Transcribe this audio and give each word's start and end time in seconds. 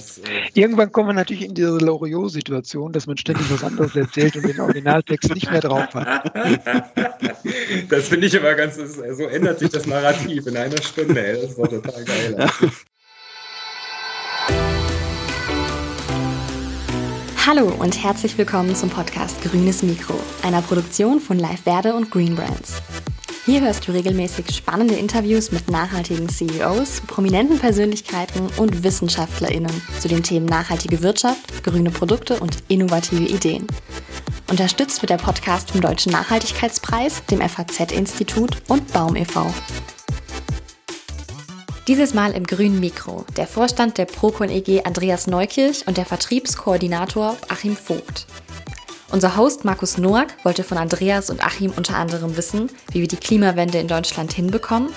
Das, 0.00 0.18
äh 0.18 0.22
Irgendwann 0.54 0.90
kommen 0.92 1.08
wir 1.08 1.12
natürlich 1.12 1.44
in 1.44 1.54
diese 1.54 1.76
Loriot-Situation, 1.78 2.92
dass 2.92 3.06
man 3.06 3.16
ständig 3.16 3.50
was 3.50 3.62
anderes 3.62 3.94
erzählt 3.94 4.36
und 4.36 4.46
den 4.46 4.60
Originaltext 4.60 5.34
nicht 5.34 5.50
mehr 5.50 5.60
drauf 5.60 5.92
hat. 5.94 6.32
Das 7.88 8.08
finde 8.08 8.26
ich 8.26 8.36
aber 8.36 8.54
ganz, 8.54 8.76
so 8.76 9.24
ändert 9.24 9.58
sich 9.58 9.70
das 9.70 9.86
Narrativ 9.86 10.46
in 10.46 10.56
einer 10.56 10.80
Stunde. 10.82 11.20
Ey. 11.20 11.40
Das 11.40 11.50
ist 11.50 11.58
doch 11.58 11.68
total 11.68 12.04
geil. 12.04 12.48
Hallo 17.46 17.72
und 17.78 18.02
herzlich 18.02 18.36
willkommen 18.38 18.74
zum 18.76 18.90
Podcast 18.90 19.40
Grünes 19.42 19.82
Mikro, 19.82 20.14
einer 20.42 20.62
Produktion 20.62 21.20
von 21.20 21.38
Live 21.38 21.62
Verde 21.62 21.94
und 21.94 22.10
Green 22.10 22.36
Brands. 22.36 22.82
Hier 23.50 23.62
hörst 23.62 23.88
du 23.88 23.90
regelmäßig 23.90 24.54
spannende 24.54 24.94
Interviews 24.94 25.50
mit 25.50 25.68
nachhaltigen 25.68 26.28
CEOs, 26.28 27.00
prominenten 27.08 27.58
Persönlichkeiten 27.58 28.48
und 28.58 28.84
WissenschaftlerInnen 28.84 29.72
zu 29.98 30.06
den 30.06 30.22
Themen 30.22 30.46
nachhaltige 30.46 31.02
Wirtschaft, 31.02 31.64
grüne 31.64 31.90
Produkte 31.90 32.38
und 32.38 32.58
innovative 32.68 33.24
Ideen. 33.24 33.66
Unterstützt 34.48 35.02
wird 35.02 35.10
der 35.10 35.16
Podcast 35.16 35.72
vom 35.72 35.80
Deutschen 35.80 36.12
Nachhaltigkeitspreis, 36.12 37.24
dem 37.26 37.40
FAZ-Institut 37.40 38.58
und 38.68 38.92
Baum 38.92 39.16
e.V. 39.16 39.52
Dieses 41.88 42.14
Mal 42.14 42.30
im 42.34 42.46
grünen 42.46 42.78
Mikro 42.78 43.24
der 43.36 43.48
Vorstand 43.48 43.98
der 43.98 44.04
Procon 44.04 44.48
EG 44.48 44.84
Andreas 44.84 45.26
Neukirch 45.26 45.88
und 45.88 45.96
der 45.96 46.06
Vertriebskoordinator 46.06 47.36
Achim 47.48 47.74
Vogt. 47.74 48.28
Unser 49.12 49.36
Host 49.36 49.64
Markus 49.64 49.98
Noack 49.98 50.36
wollte 50.44 50.62
von 50.62 50.78
Andreas 50.78 51.30
und 51.30 51.44
Achim 51.44 51.72
unter 51.76 51.96
anderem 51.96 52.36
wissen, 52.36 52.70
wie 52.92 53.00
wir 53.00 53.08
die 53.08 53.16
Klimawende 53.16 53.78
in 53.78 53.88
Deutschland 53.88 54.32
hinbekommen, 54.32 54.90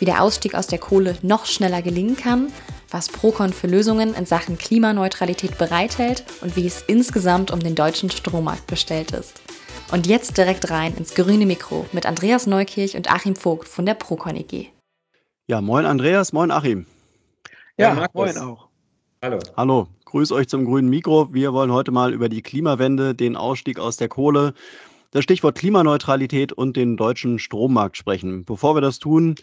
wie 0.00 0.04
der 0.04 0.22
Ausstieg 0.22 0.56
aus 0.56 0.66
der 0.66 0.80
Kohle 0.80 1.16
noch 1.22 1.46
schneller 1.46 1.80
gelingen 1.80 2.16
kann, 2.16 2.52
was 2.90 3.08
Procon 3.08 3.52
für 3.52 3.68
Lösungen 3.68 4.14
in 4.14 4.26
Sachen 4.26 4.58
Klimaneutralität 4.58 5.56
bereithält 5.56 6.24
und 6.40 6.56
wie 6.56 6.66
es 6.66 6.82
insgesamt 6.82 7.52
um 7.52 7.60
den 7.60 7.76
deutschen 7.76 8.10
Strommarkt 8.10 8.66
bestellt 8.66 9.12
ist. 9.12 9.40
Und 9.92 10.08
jetzt 10.08 10.36
direkt 10.36 10.68
rein 10.70 10.96
ins 10.96 11.14
grüne 11.14 11.46
Mikro 11.46 11.86
mit 11.92 12.06
Andreas 12.06 12.48
Neukirch 12.48 12.96
und 12.96 13.08
Achim 13.12 13.36
Vogt 13.36 13.68
von 13.68 13.86
der 13.86 13.94
Procon 13.94 14.34
EG. 14.34 14.66
Ja, 15.46 15.60
moin 15.60 15.86
Andreas, 15.86 16.32
moin 16.32 16.50
Achim. 16.50 16.86
Ja, 17.76 17.94
ja 17.94 18.08
moin 18.12 18.36
auch. 18.36 18.68
Hallo. 19.22 19.38
Hallo, 19.56 19.86
grüß 20.10 20.32
euch 20.32 20.48
zum 20.48 20.64
grünen 20.64 20.90
Mikro. 20.90 21.32
Wir 21.32 21.52
wollen 21.52 21.72
heute 21.72 21.92
mal 21.92 22.12
über 22.12 22.28
die 22.28 22.42
Klimawende, 22.42 23.14
den 23.14 23.36
Ausstieg 23.36 23.78
aus 23.78 23.96
der 23.96 24.08
Kohle, 24.08 24.54
das 25.12 25.22
Stichwort 25.22 25.56
Klimaneutralität 25.56 26.52
und 26.52 26.76
den 26.76 26.96
deutschen 26.96 27.38
Strommarkt 27.38 27.96
sprechen. 27.96 28.44
Bevor 28.44 28.74
wir 28.74 28.80
das 28.80 28.98
tun, 28.98 29.36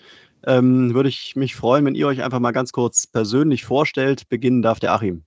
ähm, 0.45 0.93
würde 0.93 1.07
ich 1.07 1.37
mich 1.37 1.55
freuen, 1.55 1.85
wenn 1.85 1.95
ihr 1.95 2.07
euch 2.07 2.21
einfach 2.21 2.39
mal 2.39 2.51
ganz 2.51 2.73
kurz 2.73 3.07
persönlich 3.07 3.63
vorstellt. 3.63 4.27
Beginnen 4.27 4.61
darf 4.61 4.79
der 4.79 4.93
Achim. 4.93 5.23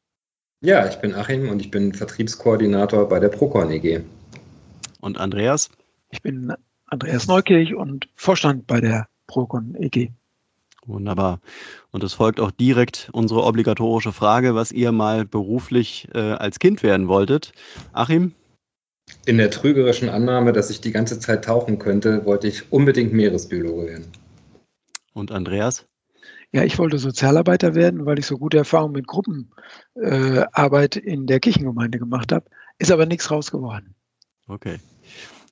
Ja, 0.60 0.86
ich 0.86 0.96
bin 0.96 1.14
Achim 1.14 1.48
und 1.48 1.60
ich 1.60 1.70
bin 1.70 1.94
Vertriebskoordinator 1.94 3.08
bei 3.08 3.18
der 3.18 3.28
Procon 3.28 3.70
EG. 3.70 4.02
Und 5.00 5.18
Andreas? 5.18 5.70
Ich 6.10 6.20
bin 6.20 6.52
Andreas 6.86 7.26
Neukirch 7.26 7.74
und 7.74 8.08
Vorstand 8.14 8.66
bei 8.66 8.80
der 8.80 9.08
Procon 9.26 9.74
EG. 9.76 10.10
Wunderbar. 10.90 11.40
Und 11.92 12.02
es 12.02 12.14
folgt 12.14 12.40
auch 12.40 12.50
direkt 12.50 13.10
unsere 13.12 13.44
obligatorische 13.44 14.12
Frage, 14.12 14.56
was 14.56 14.72
ihr 14.72 14.90
mal 14.90 15.24
beruflich 15.24 16.08
äh, 16.14 16.18
als 16.18 16.58
Kind 16.58 16.82
werden 16.82 17.06
wolltet. 17.06 17.52
Achim? 17.92 18.32
In 19.26 19.38
der 19.38 19.50
trügerischen 19.50 20.08
Annahme, 20.08 20.52
dass 20.52 20.70
ich 20.70 20.80
die 20.80 20.90
ganze 20.92 21.20
Zeit 21.20 21.44
tauchen 21.44 21.78
könnte, 21.78 22.24
wollte 22.26 22.48
ich 22.48 22.72
unbedingt 22.72 23.12
Meeresbiologe 23.12 23.86
werden. 23.86 24.06
Und 25.14 25.30
Andreas? 25.30 25.86
Ja, 26.52 26.64
ich 26.64 26.78
wollte 26.78 26.98
Sozialarbeiter 26.98 27.76
werden, 27.76 28.06
weil 28.06 28.18
ich 28.18 28.26
so 28.26 28.36
gute 28.36 28.58
Erfahrungen 28.58 28.94
mit 28.94 29.06
Gruppenarbeit 29.06 30.96
äh, 30.96 31.00
in 31.00 31.26
der 31.26 31.38
Kirchengemeinde 31.38 32.00
gemacht 32.00 32.32
habe. 32.32 32.46
Ist 32.78 32.90
aber 32.90 33.06
nichts 33.06 33.30
raus 33.30 33.52
geworden. 33.52 33.94
Okay. 34.48 34.78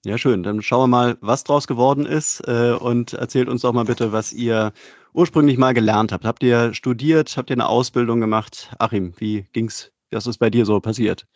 Ja, 0.04 0.16
schön. 0.16 0.42
Dann 0.42 0.62
schauen 0.62 0.82
wir 0.82 0.96
mal, 0.96 1.18
was 1.20 1.44
draus 1.44 1.66
geworden 1.66 2.06
ist 2.06 2.40
äh, 2.46 2.72
und 2.72 3.14
erzählt 3.14 3.48
uns 3.48 3.62
doch 3.62 3.72
mal 3.72 3.84
bitte, 3.84 4.12
was 4.12 4.32
ihr 4.32 4.72
ursprünglich 5.12 5.58
mal 5.58 5.74
gelernt 5.74 6.12
habt. 6.12 6.24
Habt 6.24 6.42
ihr 6.42 6.72
studiert? 6.74 7.36
Habt 7.36 7.50
ihr 7.50 7.56
eine 7.56 7.68
Ausbildung 7.68 8.20
gemacht? 8.20 8.70
Achim, 8.78 9.12
wie 9.18 9.46
ging's? 9.52 9.90
Was 10.10 10.26
ist 10.26 10.38
bei 10.38 10.50
dir 10.50 10.64
so 10.64 10.80
passiert? 10.80 11.26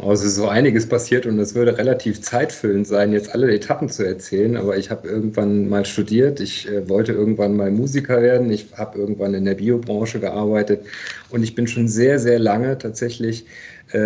Also 0.00 0.28
so 0.28 0.46
einiges 0.48 0.88
passiert 0.88 1.26
und 1.26 1.40
es 1.40 1.56
würde 1.56 1.76
relativ 1.76 2.20
zeitfüllend 2.20 2.86
sein, 2.86 3.12
jetzt 3.12 3.34
alle 3.34 3.52
Etappen 3.52 3.88
zu 3.88 4.06
erzählen. 4.06 4.56
Aber 4.56 4.76
ich 4.76 4.90
habe 4.90 5.08
irgendwann 5.08 5.68
mal 5.68 5.84
studiert, 5.84 6.38
ich 6.38 6.68
äh, 6.68 6.88
wollte 6.88 7.12
irgendwann 7.12 7.56
mal 7.56 7.72
Musiker 7.72 8.22
werden, 8.22 8.48
ich 8.52 8.68
habe 8.76 8.96
irgendwann 8.96 9.34
in 9.34 9.44
der 9.44 9.54
Biobranche 9.56 10.20
gearbeitet 10.20 10.86
und 11.30 11.42
ich 11.42 11.56
bin 11.56 11.66
schon 11.66 11.88
sehr, 11.88 12.20
sehr 12.20 12.38
lange 12.38 12.78
tatsächlich 12.78 13.46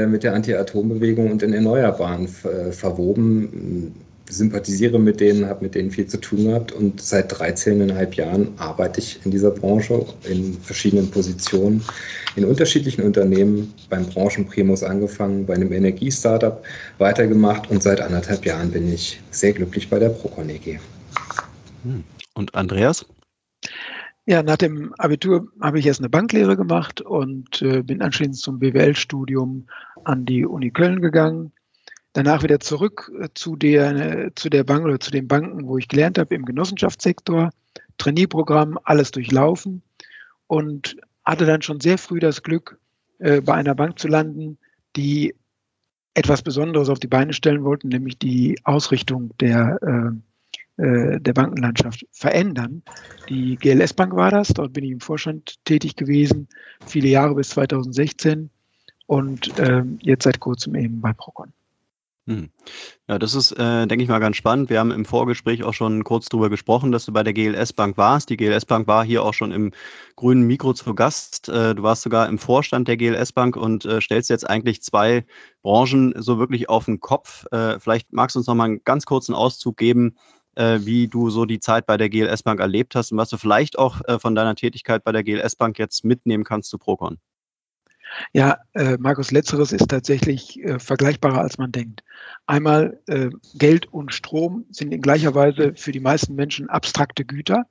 mit 0.06 0.22
der 0.22 0.34
Anti-Atom-Bewegung 0.34 1.30
und 1.30 1.42
den 1.42 1.52
Erneuerbaren 1.52 2.26
äh, 2.26 2.72
verwoben 2.72 3.94
sympathisiere 4.32 4.98
mit 4.98 5.20
denen, 5.20 5.46
habe 5.46 5.64
mit 5.64 5.74
denen 5.74 5.90
viel 5.90 6.06
zu 6.06 6.18
tun 6.18 6.44
gehabt 6.44 6.72
und 6.72 7.00
seit 7.00 7.32
13,5 7.32 8.14
Jahren 8.14 8.48
arbeite 8.56 9.00
ich 9.00 9.20
in 9.24 9.30
dieser 9.30 9.50
Branche 9.50 10.04
in 10.24 10.54
verschiedenen 10.54 11.10
Positionen, 11.10 11.84
in 12.36 12.44
unterschiedlichen 12.44 13.02
Unternehmen, 13.02 13.72
beim 13.90 14.06
Branchenprimus 14.06 14.82
angefangen, 14.82 15.44
bei 15.46 15.54
einem 15.54 15.72
Energiestartup 15.72 16.64
weitergemacht 16.98 17.70
und 17.70 17.82
seit 17.82 18.00
anderthalb 18.00 18.46
Jahren 18.46 18.70
bin 18.70 18.92
ich 18.92 19.20
sehr 19.30 19.52
glücklich 19.52 19.88
bei 19.90 19.98
der 19.98 20.08
Procon 20.08 20.48
EG. 20.48 20.78
Und 22.34 22.54
Andreas? 22.54 23.04
Ja, 24.24 24.42
nach 24.44 24.56
dem 24.56 24.94
Abitur 24.98 25.48
habe 25.60 25.80
ich 25.80 25.86
erst 25.86 26.00
eine 26.00 26.08
Banklehre 26.08 26.56
gemacht 26.56 27.00
und 27.00 27.60
äh, 27.60 27.82
bin 27.82 28.02
anschließend 28.02 28.36
zum 28.36 28.58
BWL-Studium 28.60 29.66
an 30.04 30.24
die 30.24 30.46
Uni 30.46 30.70
Köln 30.70 31.00
gegangen. 31.00 31.52
Danach 32.12 32.44
wieder 32.44 32.60
zurück 32.60 33.10
äh, 33.20 33.28
zu 33.34 33.56
der, 33.56 34.30
zu 34.36 34.48
der 34.48 34.62
Bank 34.62 34.84
oder 34.84 35.00
zu 35.00 35.10
den 35.10 35.26
Banken, 35.26 35.66
wo 35.66 35.76
ich 35.76 35.88
gelernt 35.88 36.18
habe, 36.18 36.36
im 36.36 36.44
Genossenschaftssektor, 36.44 37.50
Trainee-Programm, 37.98 38.78
alles 38.84 39.10
durchlaufen 39.10 39.82
und 40.46 40.96
hatte 41.24 41.44
dann 41.44 41.62
schon 41.62 41.80
sehr 41.80 41.98
früh 41.98 42.20
das 42.20 42.44
Glück, 42.44 42.78
äh, 43.18 43.40
bei 43.40 43.54
einer 43.54 43.74
Bank 43.74 43.98
zu 43.98 44.06
landen, 44.06 44.56
die 44.94 45.34
etwas 46.14 46.42
Besonderes 46.42 46.90
auf 46.90 47.00
die 47.00 47.08
Beine 47.08 47.32
stellen 47.32 47.64
wollten, 47.64 47.88
nämlich 47.88 48.18
die 48.18 48.60
Ausrichtung 48.62 49.32
der, 49.40 49.78
äh, 49.82 50.16
äh 50.82 51.20
der 51.20 51.32
Bankenlandschaft 51.32 52.06
verändern. 52.10 52.82
Die 53.28 53.56
GLS 53.56 53.94
Bank 53.94 54.14
war 54.14 54.30
das, 54.30 54.48
dort 54.48 54.72
bin 54.72 54.84
ich 54.84 54.90
im 54.90 55.00
Vorstand 55.00 55.64
tätig 55.64 55.96
gewesen, 55.96 56.48
viele 56.86 57.08
Jahre 57.08 57.34
bis 57.34 57.50
2016 57.50 58.50
und 59.06 59.58
äh, 59.58 59.82
jetzt 60.00 60.24
seit 60.24 60.40
kurzem 60.40 60.74
eben 60.74 61.00
bei 61.00 61.12
Procon. 61.12 61.52
Hm. 62.28 62.50
Ja, 63.08 63.18
das 63.18 63.34
ist, 63.34 63.50
äh, 63.52 63.86
denke 63.88 64.04
ich 64.04 64.08
mal, 64.08 64.20
ganz 64.20 64.36
spannend. 64.36 64.70
Wir 64.70 64.78
haben 64.78 64.92
im 64.92 65.04
Vorgespräch 65.04 65.64
auch 65.64 65.74
schon 65.74 66.04
kurz 66.04 66.28
darüber 66.28 66.50
gesprochen, 66.50 66.92
dass 66.92 67.04
du 67.04 67.12
bei 67.12 67.24
der 67.24 67.32
GLS 67.32 67.72
Bank 67.72 67.96
warst. 67.96 68.30
Die 68.30 68.36
GLS 68.36 68.64
Bank 68.64 68.86
war 68.86 69.04
hier 69.04 69.24
auch 69.24 69.34
schon 69.34 69.50
im 69.50 69.72
grünen 70.14 70.46
Mikro 70.46 70.72
zu 70.72 70.94
Gast. 70.94 71.48
Äh, 71.48 71.74
du 71.74 71.82
warst 71.82 72.02
sogar 72.02 72.28
im 72.28 72.38
Vorstand 72.38 72.86
der 72.86 72.96
GLS 72.96 73.32
Bank 73.32 73.56
und 73.56 73.84
äh, 73.86 74.00
stellst 74.00 74.30
jetzt 74.30 74.48
eigentlich 74.48 74.82
zwei 74.82 75.26
Branchen 75.62 76.14
so 76.16 76.38
wirklich 76.38 76.68
auf 76.68 76.84
den 76.84 77.00
Kopf. 77.00 77.44
Äh, 77.50 77.80
vielleicht 77.80 78.12
magst 78.12 78.36
du 78.36 78.38
uns 78.38 78.46
noch 78.46 78.54
mal 78.54 78.66
einen 78.66 78.84
ganz 78.84 79.04
kurzen 79.04 79.34
Auszug 79.34 79.76
geben, 79.76 80.14
äh, 80.56 80.80
wie 80.82 81.08
du 81.08 81.30
so 81.30 81.44
die 81.44 81.60
Zeit 81.60 81.86
bei 81.86 81.96
der 81.96 82.08
GLS 82.08 82.42
Bank 82.42 82.60
erlebt 82.60 82.94
hast 82.94 83.12
und 83.12 83.18
was 83.18 83.30
du 83.30 83.36
vielleicht 83.36 83.78
auch 83.78 84.00
äh, 84.06 84.18
von 84.18 84.34
deiner 84.34 84.54
Tätigkeit 84.54 85.04
bei 85.04 85.12
der 85.12 85.24
GLS 85.24 85.56
Bank 85.56 85.78
jetzt 85.78 86.04
mitnehmen 86.04 86.44
kannst 86.44 86.70
zu 86.70 86.78
Procon. 86.78 87.18
Ja, 88.32 88.58
äh, 88.74 88.96
Markus, 88.98 89.30
letzteres 89.30 89.72
ist 89.72 89.88
tatsächlich 89.88 90.62
äh, 90.62 90.78
vergleichbarer, 90.78 91.40
als 91.40 91.58
man 91.58 91.72
denkt. 91.72 92.02
Einmal 92.46 93.00
äh, 93.06 93.30
Geld 93.54 93.92
und 93.92 94.12
Strom 94.12 94.66
sind 94.70 94.92
in 94.92 95.00
gleicher 95.00 95.34
Weise 95.34 95.72
für 95.74 95.92
die 95.92 96.00
meisten 96.00 96.34
Menschen 96.34 96.68
abstrakte 96.68 97.24
Güter. 97.24 97.66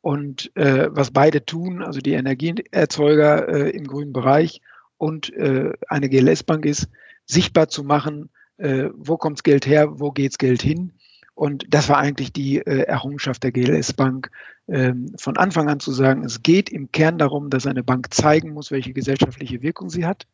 Und 0.00 0.54
äh, 0.54 0.88
was 0.90 1.10
beide 1.12 1.46
tun, 1.46 1.82
also 1.82 2.00
die 2.00 2.12
Energieerzeuger 2.12 3.48
äh, 3.48 3.70
im 3.70 3.86
grünen 3.86 4.12
Bereich 4.12 4.60
und 4.98 5.32
äh, 5.32 5.72
eine 5.88 6.10
GLS-Bank 6.10 6.66
ist, 6.66 6.88
sichtbar 7.26 7.68
zu 7.68 7.84
machen, 7.84 8.30
wo 8.56 9.16
kommt's 9.16 9.42
Geld 9.42 9.66
her, 9.66 9.98
wo 9.98 10.12
geht's 10.12 10.38
Geld 10.38 10.62
hin. 10.62 10.92
Und 11.34 11.66
das 11.68 11.88
war 11.88 11.98
eigentlich 11.98 12.32
die 12.32 12.58
äh, 12.58 12.82
Errungenschaft 12.82 13.42
der 13.42 13.52
GLS 13.52 13.92
Bank, 13.92 14.30
ähm, 14.68 15.12
von 15.18 15.36
Anfang 15.36 15.68
an 15.68 15.80
zu 15.80 15.92
sagen, 15.92 16.24
es 16.24 16.42
geht 16.42 16.70
im 16.70 16.90
Kern 16.92 17.18
darum, 17.18 17.50
dass 17.50 17.66
eine 17.66 17.82
Bank 17.82 18.14
zeigen 18.14 18.52
muss, 18.52 18.70
welche 18.70 18.92
gesellschaftliche 18.92 19.60
Wirkung 19.62 19.90
sie 19.90 20.06
hat 20.06 20.26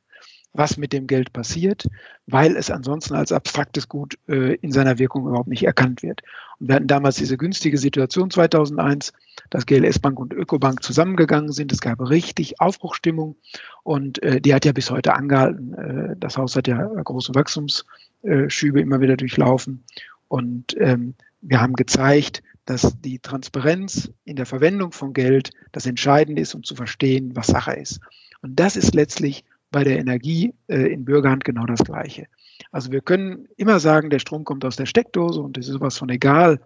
was 0.53 0.77
mit 0.77 0.93
dem 0.93 1.07
Geld 1.07 1.33
passiert, 1.33 1.87
weil 2.27 2.57
es 2.57 2.71
ansonsten 2.71 3.15
als 3.15 3.33
abstraktes 3.33 3.89
Gut 3.89 4.19
äh, 4.29 4.55
in 4.57 4.73
seiner 4.73 4.99
Wirkung 4.99 5.27
überhaupt 5.27 5.49
nicht 5.49 5.65
erkannt 5.65 6.03
wird. 6.03 6.23
Und 6.59 6.69
wir 6.69 6.75
hatten 6.75 6.89
damals 6.89 7.17
diese 7.17 7.37
günstige 7.37 7.79
Situation 7.79 8.31
2001, 8.31 9.13
dass 9.51 9.67
GLS 9.67 9.99
Bank 9.99 10.19
und 10.19 10.33
Ökobank 10.33 10.83
zusammengegangen 10.83 11.53
sind. 11.53 11.73
Es 11.73 11.81
gab 11.81 12.01
richtig 12.01 12.61
Aufbruchstimmung 12.61 13.37
und 13.85 14.23
äh, 14.23 14.41
die 14.41 14.55
hat 14.55 14.65
ja 14.65 14.73
bis 14.73 14.91
heute 14.91 15.15
angehalten. 15.15 15.75
Äh, 15.75 16.17
das 16.19 16.37
Haus 16.37 16.57
hat 16.57 16.67
ja 16.67 16.79
große 16.79 17.35
Wachstumsschübe 17.35 18.81
immer 18.81 19.01
wieder 19.01 19.17
durchlaufen 19.17 19.85
und 20.31 20.77
ähm, 20.79 21.15
wir 21.41 21.61
haben 21.61 21.75
gezeigt, 21.75 22.45
dass 22.65 23.01
die 23.01 23.19
Transparenz 23.19 24.13
in 24.25 24.37
der 24.37 24.47
Verwendung 24.47 24.93
von 24.93 25.13
Geld 25.13 25.51
das 25.73 25.87
Entscheidende 25.87 26.41
ist, 26.41 26.55
um 26.55 26.63
zu 26.63 26.77
verstehen, 26.77 27.35
was 27.35 27.49
Sache 27.49 27.73
ist. 27.73 27.99
Und 28.41 28.61
das 28.61 28.77
ist 28.77 28.95
letztlich 28.95 29.45
bei 29.73 29.83
der 29.83 29.99
Energie 29.99 30.55
äh, 30.69 30.93
in 30.93 31.05
Bürgerhand 31.05 31.45
genau 31.45 31.67
das 31.67 31.81
Gleiche. 31.81 32.27
Also 32.71 32.93
wir 32.93 33.01
können 33.01 33.49
immer 33.57 33.81
sagen, 33.81 34.09
der 34.09 34.21
Strom 34.21 34.45
kommt 34.45 34.65
aus 34.65 34.77
der 34.77 34.87
Steckdose 34.87 35.41
und 35.41 35.59
es 35.59 35.67
ist 35.67 35.75
sowas 35.75 35.99
von 35.99 36.09
egal, 36.11 36.61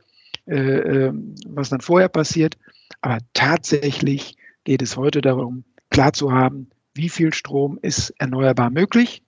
äh, 0.46 0.56
ähm, 0.56 1.34
was 1.46 1.70
dann 1.70 1.80
vorher 1.80 2.10
passiert. 2.10 2.58
Aber 3.00 3.18
tatsächlich 3.32 4.36
geht 4.64 4.82
es 4.82 4.98
heute 4.98 5.22
darum, 5.22 5.64
klar 5.88 6.12
zu 6.12 6.32
haben, 6.32 6.68
wie 6.92 7.08
viel 7.08 7.32
Strom 7.32 7.78
ist 7.80 8.10
erneuerbar 8.18 8.68
möglich. 8.68 9.23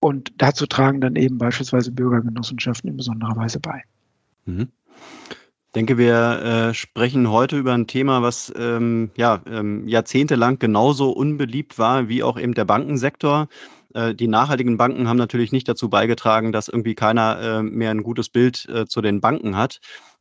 Und 0.00 0.32
dazu 0.38 0.66
tragen 0.66 1.00
dann 1.00 1.16
eben 1.16 1.38
beispielsweise 1.38 1.90
Bürgergenossenschaften 1.90 2.90
in 2.90 2.96
besonderer 2.96 3.36
Weise 3.36 3.60
bei. 3.60 3.82
Mhm. 4.46 4.68
Ich 5.66 5.72
denke, 5.74 5.98
wir 5.98 6.70
äh, 6.70 6.74
sprechen 6.74 7.30
heute 7.30 7.58
über 7.58 7.74
ein 7.74 7.86
Thema, 7.86 8.22
was 8.22 8.52
ähm, 8.56 9.10
ja, 9.16 9.42
ähm, 9.46 9.86
jahrzehntelang 9.86 10.58
genauso 10.58 11.10
unbeliebt 11.10 11.78
war 11.78 12.08
wie 12.08 12.22
auch 12.22 12.38
eben 12.38 12.54
der 12.54 12.64
Bankensektor. 12.64 13.48
Äh, 13.94 14.14
die 14.14 14.28
nachhaltigen 14.28 14.76
Banken 14.76 15.08
haben 15.08 15.16
natürlich 15.16 15.52
nicht 15.52 15.68
dazu 15.68 15.88
beigetragen, 15.88 16.52
dass 16.52 16.68
irgendwie 16.68 16.94
keiner 16.94 17.40
äh, 17.40 17.62
mehr 17.62 17.90
ein 17.90 18.02
gutes 18.02 18.28
Bild 18.28 18.66
äh, 18.68 18.86
zu 18.86 19.00
den 19.02 19.20
Banken 19.20 19.56
hat. 19.56 19.80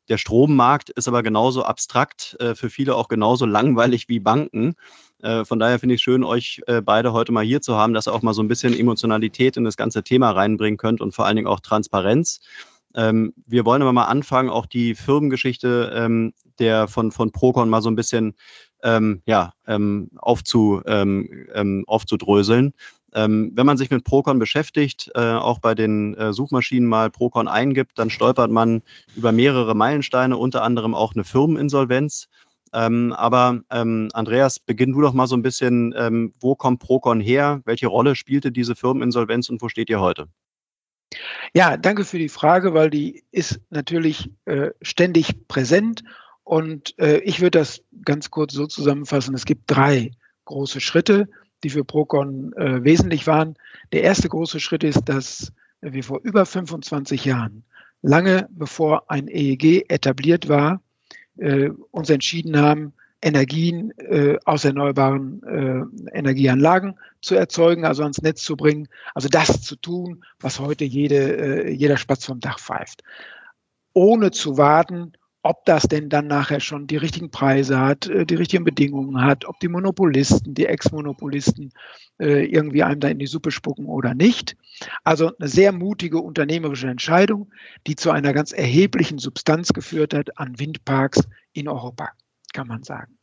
Der 0.09 0.18
Strommarkt 0.18 0.89
ist 0.89 1.07
aber 1.07 1.21
genauso 1.21 1.63
abstrakt, 1.63 2.38
für 2.39 2.69
viele 2.69 2.95
auch 2.95 3.09
genauso 3.09 3.45
langweilig 3.45 4.07
wie 4.07 4.21
Banken. 4.21 4.75
Von 5.21 5.57
daher 5.57 5.79
finde 5.79 5.95
ich 5.95 6.01
es 6.01 6.03
schön, 6.03 6.23
euch 6.23 6.61
beide 6.83 7.11
heute 7.11 7.31
mal 7.31 7.43
hier 7.43 7.59
zu 7.59 7.75
haben, 7.75 7.93
dass 7.93 8.07
ihr 8.07 8.13
auch 8.13 8.21
mal 8.21 8.33
so 8.33 8.43
ein 8.43 8.47
bisschen 8.47 8.77
Emotionalität 8.77 9.57
in 9.57 9.63
das 9.63 9.75
ganze 9.75 10.03
Thema 10.03 10.29
reinbringen 10.29 10.77
könnt 10.77 11.01
und 11.01 11.15
vor 11.15 11.25
allen 11.25 11.37
Dingen 11.37 11.47
auch 11.47 11.59
Transparenz. 11.59 12.39
Ähm, 12.97 13.33
wir 13.45 13.63
wollen 13.65 13.81
aber 13.81 13.93
mal 13.93 14.05
anfangen, 14.05 14.49
auch 14.49 14.65
die 14.65 14.95
Firmengeschichte 14.95 15.91
ähm, 15.95 16.33
der 16.59 16.87
von, 16.87 17.11
von 17.11 17.31
Procon 17.31 17.69
mal 17.69 17.81
so 17.81 17.89
ein 17.89 17.95
bisschen 17.95 18.33
ähm, 18.83 19.21
ja, 19.25 19.53
ähm, 19.67 20.09
aufzu, 20.17 20.81
ähm, 20.85 21.47
ähm, 21.53 21.83
aufzudröseln. 21.87 22.73
Wenn 23.13 23.65
man 23.65 23.77
sich 23.77 23.89
mit 23.89 24.03
Procon 24.03 24.37
beschäftigt, 24.37 25.09
äh, 25.15 25.31
auch 25.31 25.57
bei 25.57 25.73
den 25.73 26.13
äh, 26.15 26.33
Suchmaschinen 26.33 26.87
mal 26.87 27.09
Procon 27.09 27.47
eingibt, 27.47 27.97
dann 27.97 28.11
stolpert 28.11 28.51
man 28.51 28.83
über 29.15 29.31
mehrere 29.31 29.73
Meilensteine, 29.73 30.37
unter 30.37 30.61
anderem 30.61 30.93
auch 30.93 31.15
eine 31.15 31.23
Firmeninsolvenz. 31.23 32.27
Ähm, 32.73 33.13
aber 33.13 33.61
ähm, 33.71 34.09
Andreas, 34.13 34.59
beginn 34.59 34.93
du 34.93 35.01
doch 35.01 35.13
mal 35.13 35.27
so 35.27 35.35
ein 35.35 35.41
bisschen, 35.41 35.93
ähm, 35.97 36.33
wo 36.39 36.55
kommt 36.55 36.79
Procon 36.79 37.19
her? 37.19 37.61
Welche 37.65 37.87
Rolle 37.87 38.15
spielte 38.15 38.51
diese 38.51 38.75
Firmeninsolvenz 38.75 39.49
und 39.49 39.61
wo 39.61 39.69
steht 39.69 39.89
ihr 39.89 39.99
heute? 39.99 40.27
Ja, 41.53 41.77
danke 41.77 42.03
für 42.03 42.17
die 42.17 42.29
Frage, 42.29 42.73
weil 42.73 42.89
die 42.89 43.23
ist 43.31 43.61
natürlich 43.69 44.31
äh, 44.45 44.71
ständig 44.81 45.47
präsent. 45.47 46.03
Und 46.43 46.97
äh, 46.99 47.19
ich 47.19 47.41
würde 47.41 47.59
das 47.59 47.81
ganz 48.05 48.31
kurz 48.31 48.53
so 48.53 48.67
zusammenfassen. 48.67 49.35
Es 49.35 49.45
gibt 49.45 49.63
drei 49.67 50.11
große 50.45 50.79
Schritte 50.79 51.27
die 51.63 51.69
für 51.69 51.83
Procon 51.83 52.53
äh, 52.53 52.83
wesentlich 52.83 53.27
waren. 53.27 53.55
Der 53.91 54.03
erste 54.03 54.29
große 54.29 54.59
Schritt 54.59 54.83
ist, 54.83 55.03
dass 55.05 55.51
wir 55.81 56.03
vor 56.03 56.19
über 56.23 56.45
25 56.45 57.25
Jahren, 57.25 57.63
lange 58.01 58.47
bevor 58.51 59.09
ein 59.09 59.27
EEG 59.27 59.89
etabliert 59.89 60.49
war, 60.49 60.81
äh, 61.37 61.69
uns 61.91 62.09
entschieden 62.09 62.57
haben, 62.57 62.93
Energien 63.21 63.91
äh, 63.97 64.37
aus 64.45 64.63
erneuerbaren 64.63 65.41
äh, 65.43 66.17
Energieanlagen 66.17 66.95
zu 67.21 67.35
erzeugen, 67.35 67.83
also 67.83 68.03
ans 68.03 68.21
Netz 68.21 68.43
zu 68.43 68.55
bringen, 68.55 68.87
also 69.15 69.27
das 69.27 69.61
zu 69.61 69.75
tun, 69.75 70.23
was 70.39 70.59
heute 70.59 70.85
jede, 70.85 71.65
äh, 71.65 71.71
jeder 71.71 71.97
Spatz 71.97 72.25
vom 72.25 72.39
Dach 72.39 72.59
pfeift. 72.59 73.03
Ohne 73.93 74.29
zu 74.31 74.57
warten, 74.57 75.13
ob 75.47 75.63
das 75.63 75.83
denn 75.83 76.09
dann 76.09 76.27
nachher 76.27 76.59
schon 76.59 76.88
die 76.88 76.97
richtigen 76.97 77.31
Preise 77.31 77.79
hat, 77.79 78.07
äh, 78.07 78.25
die 78.25 78.35
richtigen 78.35 78.65
Bedingungen 78.65 79.21
hat, 79.21 79.45
ob 79.45 79.59
die 79.61 79.69
Monopolisten, 79.69 80.53
die 80.53 80.65
Ex-Monopolisten 80.65 81.71
äh, 82.19 82.45
irgendwie 82.45 82.83
einem 82.83 82.99
da 82.99 83.07
in 83.07 83.19
die 83.19 83.27
Suppe 83.27 83.51
spucken 83.51 83.85
oder 83.85 84.13
nicht. 84.13 84.57
Also 85.05 85.31
eine 85.38 85.47
sehr 85.47 85.71
mutige 85.71 86.19
unternehmerische 86.19 86.89
Entscheidung, 86.89 87.49
die 87.88 87.95
zu 87.95 88.11
einer 88.11 88.33
ganz 88.33 88.51
erheblichen 88.51 89.19
Substanz 89.19 89.71
geführt 89.71 90.13
hat 90.13 90.38
an 90.38 90.59
Windparks 90.59 91.21
in 91.53 91.69
Europa, 91.69 92.09
kann 92.53 92.67
man 92.67 92.83
sagen. 92.83 93.17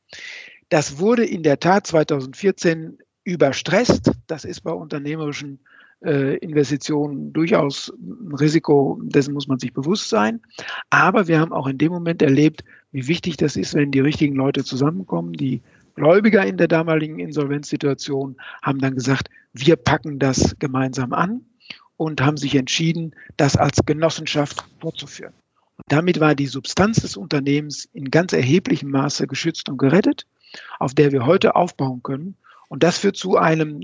Das 0.70 0.98
wurde 0.98 1.26
in 1.26 1.42
der 1.42 1.60
Tat 1.60 1.86
2014 1.86 2.98
überstresst. 3.24 4.12
Das 4.26 4.46
ist 4.46 4.62
bei 4.62 4.72
unternehmerischen 4.72 5.60
Investitionen 6.04 7.32
durchaus 7.32 7.92
ein 7.98 8.34
Risiko, 8.34 9.00
dessen 9.02 9.32
muss 9.32 9.48
man 9.48 9.58
sich 9.58 9.72
bewusst 9.72 10.10
sein. 10.10 10.40
Aber 10.90 11.28
wir 11.28 11.40
haben 11.40 11.52
auch 11.52 11.66
in 11.66 11.78
dem 11.78 11.92
Moment 11.92 12.20
erlebt, 12.20 12.62
wie 12.92 13.08
wichtig 13.08 13.36
das 13.38 13.56
ist, 13.56 13.74
wenn 13.74 13.90
die 13.90 14.00
richtigen 14.00 14.34
Leute 14.34 14.64
zusammenkommen. 14.64 15.32
Die 15.32 15.62
Gläubiger 15.94 16.44
in 16.44 16.56
der 16.56 16.68
damaligen 16.68 17.18
Insolvenzsituation 17.18 18.36
haben 18.62 18.80
dann 18.80 18.94
gesagt, 18.94 19.30
wir 19.52 19.76
packen 19.76 20.18
das 20.18 20.56
gemeinsam 20.58 21.12
an 21.12 21.40
und 21.96 22.20
haben 22.20 22.36
sich 22.36 22.54
entschieden, 22.54 23.14
das 23.36 23.56
als 23.56 23.78
Genossenschaft 23.86 24.64
fortzuführen. 24.80 25.32
Damit 25.88 26.20
war 26.20 26.34
die 26.34 26.46
Substanz 26.46 27.00
des 27.00 27.16
Unternehmens 27.16 27.88
in 27.92 28.10
ganz 28.10 28.32
erheblichem 28.32 28.90
Maße 28.90 29.26
geschützt 29.26 29.68
und 29.68 29.78
gerettet, 29.78 30.26
auf 30.78 30.94
der 30.94 31.12
wir 31.12 31.26
heute 31.26 31.56
aufbauen 31.56 32.02
können. 32.02 32.36
Und 32.74 32.82
das 32.82 32.98
führt 32.98 33.16
zu 33.16 33.36
einem 33.36 33.82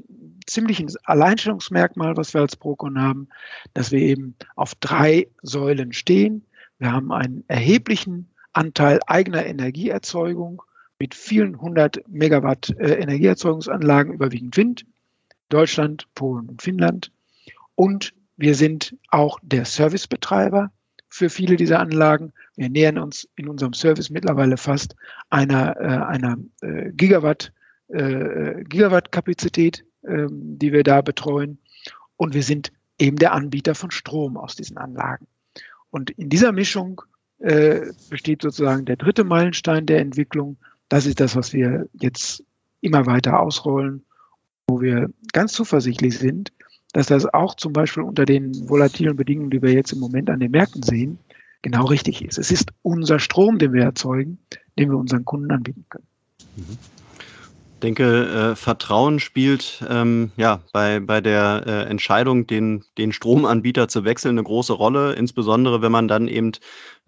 ziemlichen 0.49 0.93
Alleinstellungsmerkmal, 1.05 2.17
was 2.17 2.35
wir 2.35 2.41
als 2.41 2.57
Procon 2.57 3.01
haben, 3.01 3.29
dass 3.73 3.93
wir 3.93 4.01
eben 4.01 4.35
auf 4.57 4.75
drei 4.75 5.29
Säulen 5.43 5.93
stehen. 5.93 6.45
Wir 6.81 6.91
haben 6.91 7.13
einen 7.13 7.45
erheblichen 7.47 8.29
Anteil 8.53 8.99
eigener 9.07 9.47
Energieerzeugung 9.47 10.61
mit 10.99 11.15
vielen 11.15 11.61
hundert 11.61 12.03
Megawatt 12.09 12.75
äh, 12.81 12.95
Energieerzeugungsanlagen, 12.95 14.13
überwiegend 14.13 14.57
Wind, 14.57 14.85
Deutschland, 15.51 16.09
Polen 16.17 16.49
und 16.49 16.61
Finnland. 16.61 17.13
Und 17.77 18.13
wir 18.39 18.57
sind 18.57 18.97
auch 19.13 19.39
der 19.45 19.67
Servicebetreiber 19.67 20.73
für 21.09 21.31
viele 21.31 21.55
dieser 21.55 21.79
Anlagen. 21.79 22.33
Wir 22.57 22.69
nähern 22.69 22.99
uns 22.99 23.29
in 23.37 23.47
unserem 23.47 23.73
Service 23.73 24.11
mittlerweile 24.11 24.57
fast 24.57 24.97
einer, 25.29 25.77
äh, 25.77 25.85
einer 25.85 26.39
äh, 26.63 26.91
Gigawatt 26.91 27.53
äh, 27.93 28.65
Gigawatt-Kapazität, 28.65 29.85
ähm, 30.07 30.59
die 30.59 30.73
wir 30.73 30.83
da 30.83 31.01
betreuen. 31.01 31.59
Und 32.17 32.35
wir 32.35 32.43
sind 32.43 32.73
eben 32.99 33.17
der 33.17 33.33
Anbieter 33.33 33.75
von 33.75 33.91
Strom 33.91 34.37
aus 34.37 34.57
diesen 34.57 34.77
Anlagen. 34.77 35.27
Und 35.91 36.11
in 36.11 36.29
dieser 36.29 36.53
Mischung 36.53 37.03
äh, 37.39 37.87
besteht 38.09 38.43
sozusagen 38.43 38.85
der 38.85 38.97
dritte 38.97 39.25
Meilenstein 39.25 39.87
der 39.87 40.01
Entwicklung. 40.01 40.59
Das 40.89 41.07
ist 41.07 41.21
das, 41.21 41.35
was 41.37 41.53
wir 41.53 41.89
jetzt 41.95 42.45
immer 42.81 43.07
weiter 43.07 43.41
ausrollen, 43.41 44.05
wo 44.69 44.81
wir 44.81 45.11
ganz 45.33 45.53
zuversichtlich 45.53 46.19
sind, 46.19 46.53
dass 46.93 47.07
das 47.07 47.27
auch 47.27 47.55
zum 47.55 47.73
Beispiel 47.73 48.03
unter 48.03 48.25
den 48.25 48.69
volatilen 48.69 49.17
Bedingungen, 49.17 49.51
die 49.51 49.63
wir 49.63 49.73
jetzt 49.73 49.93
im 49.93 50.01
Moment 50.01 50.29
an 50.29 50.41
den 50.41 50.51
Märkten 50.51 50.83
sehen, 50.83 51.19
genau 51.63 51.87
richtig 51.87 52.25
ist. 52.25 52.39
Es 52.39 52.51
ist 52.51 52.71
unser 52.83 53.19
Strom, 53.19 53.59
den 53.59 53.73
wir 53.73 53.85
erzeugen, 53.85 54.39
den 54.79 54.91
wir 54.91 54.99
unseren 54.99 55.25
Kunden 55.25 55.51
anbieten 55.51 55.87
können. 55.89 56.07
Mhm 56.57 56.79
denke, 57.81 58.53
äh, 58.53 58.57
Vertrauen 58.57 59.19
spielt 59.21 59.85
ähm, 59.89 60.31
ja 60.37 60.61
bei, 60.73 61.01
bei 61.01 61.21
der 61.21 61.65
äh, 61.67 61.91
Entscheidung, 61.91 62.47
den, 62.47 62.85
den 62.99 63.13
Stromanbieter 63.13 63.89
zu 63.89 64.05
wechseln, 64.05 64.39
eine 64.39 64.45
große 64.45 64.73
Rolle, 64.73 65.15
insbesondere 65.15 65.83
wenn 65.83 65.93
man 65.93 66.09
dann 66.09 66.29
eben 66.29 66.53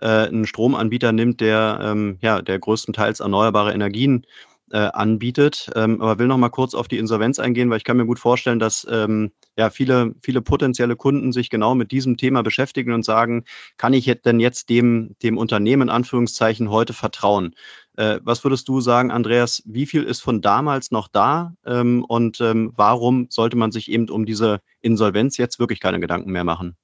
äh, 0.00 0.07
einen 0.07 0.47
Stromanbieter 0.47 1.12
nimmt, 1.12 1.41
der 1.41 1.81
ähm, 1.83 2.19
ja 2.21 2.43
der 2.43 2.59
größtenteils 2.59 3.21
erneuerbare 3.21 3.73
Energien 3.73 4.26
äh, 4.73 4.88
anbietet. 4.93 5.71
Ähm, 5.76 6.00
aber 6.00 6.19
will 6.19 6.26
noch 6.26 6.38
mal 6.38 6.49
kurz 6.49 6.75
auf 6.75 6.88
die 6.88 6.99
Insolvenz 6.99 7.38
eingehen, 7.38 7.71
weil 7.71 7.76
ich 7.76 7.85
kann 7.85 7.99
mir 7.99 8.07
gut 8.07 8.19
vorstellen, 8.19 8.59
dass 8.59 8.87
ähm, 8.91 9.31
ja 9.57 9.71
viele, 9.71 10.14
viele 10.23 10.41
potenzielle 10.41 10.97
Kunden 10.97 11.33
sich 11.33 11.50
genau 11.50 11.75
mit 11.75 11.93
diesem 11.93 12.17
Thema 12.17 12.43
beschäftigen 12.43 12.93
und 12.93 13.05
sagen, 13.05 13.45
kann 13.76 13.93
ich 13.93 14.07
denn 14.25 14.41
jetzt 14.41 14.71
dem, 14.71 15.14
dem 15.23 15.37
Unternehmen 15.37 15.83
in 15.83 15.91
Anführungszeichen 15.91 16.71
heute 16.71 16.95
vertrauen? 16.95 17.55
Äh, 17.97 18.21
was 18.23 18.43
würdest 18.45 18.69
du 18.69 18.81
sagen, 18.81 19.11
Andreas, 19.11 19.63
wie 19.67 19.87
viel 19.87 20.05
ist 20.05 20.21
von 20.21 20.41
damals 20.41 20.91
noch 20.91 21.09
da 21.09 21.55
ähm, 21.67 22.05
und 22.05 22.41
ähm, 22.41 22.73
warum 22.77 23.27
sollte 23.29 23.57
man 23.57 23.71
sich 23.71 23.91
eben 23.91 24.09
um 24.09 24.25
diese 24.25 24.61
Insolvenz 24.81 25.37
jetzt 25.37 25.59
wirklich 25.59 25.81
keine 25.81 26.01
Gedanken 26.01 26.33
mehr 26.33 26.45
machen? 26.45 26.77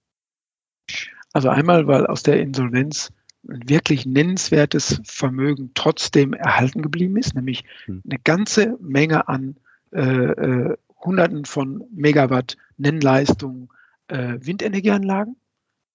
Also 1.33 1.49
einmal, 1.49 1.87
weil 1.87 2.07
aus 2.07 2.23
der 2.23 2.41
Insolvenz 2.41 3.11
ein 3.49 3.69
wirklich 3.69 4.05
nennenswertes 4.05 5.00
Vermögen 5.05 5.71
trotzdem 5.75 6.35
erhalten 6.35 6.83
geblieben 6.83 7.17
ist, 7.17 7.35
nämlich 7.35 7.65
hm. 7.85 8.03
eine 8.05 8.19
ganze 8.19 8.77
Menge 8.81 9.29
an 9.29 9.57
äh, 9.93 10.00
äh, 10.00 10.77
Hunderten 11.05 11.45
von 11.45 11.85
Megawatt 11.95 12.57
Nennleistung 12.77 13.73
äh, 14.09 14.37
Windenergieanlagen. 14.41 15.37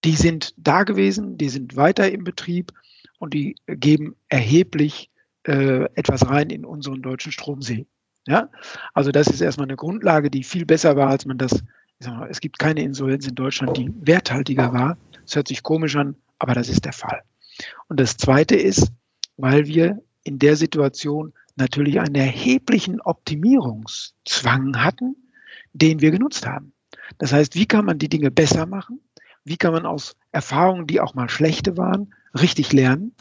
Die 0.06 0.16
sind 0.16 0.54
da 0.58 0.84
gewesen, 0.84 1.38
die 1.38 1.50
sind 1.50 1.76
weiter 1.76 2.12
im 2.12 2.24
Betrieb 2.24 2.72
und 3.24 3.34
die 3.34 3.56
geben 3.68 4.18
erheblich 4.28 5.10
äh, 5.44 5.86
etwas 5.96 6.28
rein 6.28 6.50
in 6.50 6.66
unseren 6.66 7.02
deutschen 7.02 7.32
Stromsee. 7.32 7.88
Ja? 8.28 8.50
Also 8.94 9.12
das 9.12 9.28
ist 9.28 9.40
erstmal 9.40 9.68
eine 9.68 9.78
Grundlage, 9.78 10.30
die 10.30 10.44
viel 10.44 10.66
besser 10.66 10.98
war, 10.98 11.10
als 11.10 11.26
man 11.26 11.38
das, 11.38 11.64
mal, 12.06 12.28
es 12.30 12.42
gibt 12.42 12.60
keine 12.60 12.82
Insolvenz 12.82 13.26
in 13.26 13.36
Deutschland, 13.36 13.78
die 13.78 13.94
werthaltiger 14.02 14.74
war. 14.74 14.98
Es 15.26 15.38
hört 15.38 15.48
sich 15.48 15.64
komisch 15.64 15.96
an, 15.96 16.16
aber 16.38 16.54
das 16.54 16.68
ist 16.68 16.84
der 16.84 16.92
Fall. 16.92 17.22
Und 17.88 17.98
das 17.98 18.18
Zweite 18.18 18.58
ist, 18.58 18.92
weil 19.38 19.68
wir 19.68 20.02
in 20.24 20.38
der 20.38 20.58
Situation 20.58 21.32
natürlich 21.56 22.02
einen 22.02 22.16
erheblichen 22.16 23.00
Optimierungszwang 23.00 24.84
hatten, 24.84 25.16
den 25.72 26.02
wir 26.02 26.12
genutzt 26.12 26.46
haben. 26.46 26.74
Das 27.20 27.32
heißt, 27.32 27.56
wie 27.56 27.68
kann 27.68 27.86
man 27.86 28.00
die 28.00 28.10
Dinge 28.10 28.32
besser 28.32 28.66
machen? 28.66 29.00
Wie 29.46 29.56
kann 29.56 29.72
man 29.72 29.86
aus 29.86 30.18
Erfahrungen, 30.34 30.88
die 30.88 31.00
auch 31.00 31.14
mal 31.14 31.30
schlechte 31.30 31.78
waren, 31.78 32.14
richtig 32.40 32.74
lernen 32.74 33.14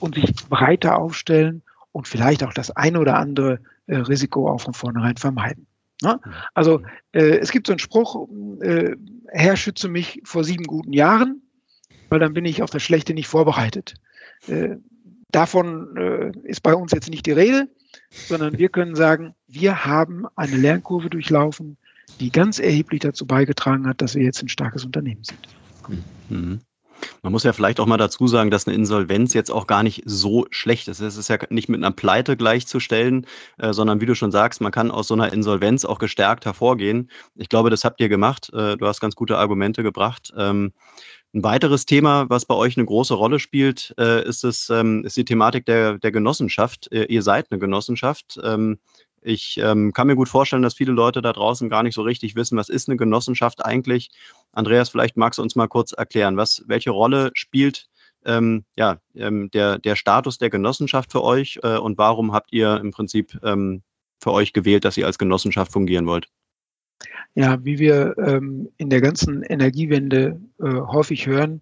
und 0.00 0.14
sich 0.14 0.34
breiter 0.48 0.98
aufstellen 0.98 1.62
und 1.92 2.08
vielleicht 2.08 2.42
auch 2.42 2.52
das 2.52 2.70
eine 2.70 3.00
oder 3.00 3.16
andere 3.16 3.60
äh, 3.86 3.96
Risiko 3.96 4.50
auch 4.50 4.60
von 4.60 4.74
vornherein 4.74 5.16
vermeiden? 5.16 5.66
Ne? 6.02 6.20
Also 6.54 6.82
äh, 7.12 7.38
es 7.38 7.50
gibt 7.50 7.66
so 7.66 7.72
einen 7.72 7.80
Spruch, 7.80 8.28
äh, 8.60 8.94
Herr 9.28 9.56
schütze 9.56 9.88
mich 9.88 10.20
vor 10.24 10.44
sieben 10.44 10.64
guten 10.64 10.92
Jahren, 10.92 11.42
weil 12.08 12.20
dann 12.20 12.34
bin 12.34 12.44
ich 12.44 12.62
auf 12.62 12.70
das 12.70 12.82
Schlechte 12.82 13.14
nicht 13.14 13.28
vorbereitet. 13.28 13.94
Äh, 14.46 14.76
davon 15.30 15.96
äh, 15.96 16.32
ist 16.44 16.62
bei 16.62 16.74
uns 16.74 16.92
jetzt 16.92 17.10
nicht 17.10 17.26
die 17.26 17.32
Rede, 17.32 17.68
sondern 18.10 18.58
wir 18.58 18.68
können 18.68 18.94
sagen, 18.94 19.34
wir 19.46 19.84
haben 19.84 20.26
eine 20.36 20.56
Lernkurve 20.56 21.10
durchlaufen, 21.10 21.76
die 22.20 22.30
ganz 22.30 22.58
erheblich 22.58 23.00
dazu 23.00 23.26
beigetragen 23.26 23.86
hat, 23.86 24.00
dass 24.00 24.14
wir 24.14 24.22
jetzt 24.22 24.42
ein 24.42 24.48
starkes 24.48 24.84
Unternehmen 24.84 25.24
sind. 25.24 25.40
Mhm. 26.28 26.60
Man 27.22 27.32
muss 27.32 27.44
ja 27.44 27.52
vielleicht 27.52 27.80
auch 27.80 27.86
mal 27.86 27.96
dazu 27.96 28.26
sagen, 28.26 28.50
dass 28.50 28.66
eine 28.66 28.76
Insolvenz 28.76 29.34
jetzt 29.34 29.50
auch 29.50 29.66
gar 29.66 29.82
nicht 29.82 30.02
so 30.06 30.46
schlecht 30.50 30.88
ist. 30.88 31.00
Es 31.00 31.16
ist 31.16 31.28
ja 31.28 31.38
nicht 31.50 31.68
mit 31.68 31.82
einer 31.82 31.92
Pleite 31.92 32.36
gleichzustellen, 32.36 33.26
äh, 33.58 33.72
sondern 33.72 34.00
wie 34.00 34.06
du 34.06 34.14
schon 34.14 34.30
sagst, 34.30 34.60
man 34.60 34.72
kann 34.72 34.90
aus 34.90 35.08
so 35.08 35.14
einer 35.14 35.32
Insolvenz 35.32 35.84
auch 35.84 35.98
gestärkt 35.98 36.44
hervorgehen. 36.44 37.10
Ich 37.34 37.48
glaube, 37.48 37.70
das 37.70 37.84
habt 37.84 38.00
ihr 38.00 38.08
gemacht. 38.08 38.50
Äh, 38.52 38.76
du 38.76 38.86
hast 38.86 39.00
ganz 39.00 39.14
gute 39.14 39.38
Argumente 39.38 39.82
gebracht. 39.82 40.32
Ähm, 40.36 40.72
ein 41.34 41.44
weiteres 41.44 41.84
Thema, 41.84 42.30
was 42.30 42.46
bei 42.46 42.54
euch 42.54 42.76
eine 42.76 42.86
große 42.86 43.12
Rolle 43.12 43.38
spielt, 43.38 43.94
äh, 43.98 44.26
ist, 44.26 44.44
es, 44.44 44.70
ähm, 44.70 45.04
ist 45.04 45.16
die 45.16 45.26
Thematik 45.26 45.66
der, 45.66 45.98
der 45.98 46.10
Genossenschaft. 46.10 46.90
Äh, 46.90 47.04
ihr 47.04 47.22
seid 47.22 47.50
eine 47.50 47.58
Genossenschaft. 47.58 48.40
Ähm, 48.42 48.78
ich 49.22 49.58
ähm, 49.62 49.92
kann 49.92 50.06
mir 50.06 50.16
gut 50.16 50.28
vorstellen, 50.28 50.62
dass 50.62 50.74
viele 50.74 50.92
Leute 50.92 51.22
da 51.22 51.32
draußen 51.32 51.68
gar 51.68 51.82
nicht 51.82 51.94
so 51.94 52.02
richtig 52.02 52.36
wissen, 52.36 52.56
was 52.56 52.68
ist 52.68 52.88
eine 52.88 52.96
Genossenschaft 52.96 53.64
eigentlich. 53.64 54.10
Andreas, 54.52 54.88
vielleicht 54.88 55.16
magst 55.16 55.38
du 55.38 55.42
uns 55.42 55.56
mal 55.56 55.68
kurz 55.68 55.92
erklären, 55.92 56.36
was, 56.36 56.64
welche 56.66 56.90
Rolle 56.90 57.30
spielt 57.34 57.88
ähm, 58.24 58.64
ja, 58.76 59.00
ähm, 59.14 59.50
der, 59.50 59.78
der 59.78 59.96
Status 59.96 60.38
der 60.38 60.50
Genossenschaft 60.50 61.12
für 61.12 61.22
euch 61.22 61.58
äh, 61.62 61.78
und 61.78 61.98
warum 61.98 62.32
habt 62.32 62.52
ihr 62.52 62.76
im 62.78 62.90
Prinzip 62.90 63.38
ähm, 63.42 63.82
für 64.20 64.32
euch 64.32 64.52
gewählt, 64.52 64.84
dass 64.84 64.96
ihr 64.96 65.06
als 65.06 65.18
Genossenschaft 65.18 65.72
fungieren 65.72 66.06
wollt? 66.06 66.28
Ja, 67.34 67.64
wie 67.64 67.78
wir 67.78 68.16
ähm, 68.18 68.68
in 68.76 68.90
der 68.90 69.00
ganzen 69.00 69.42
Energiewende 69.42 70.40
äh, 70.60 70.64
häufig 70.64 71.26
hören, 71.26 71.60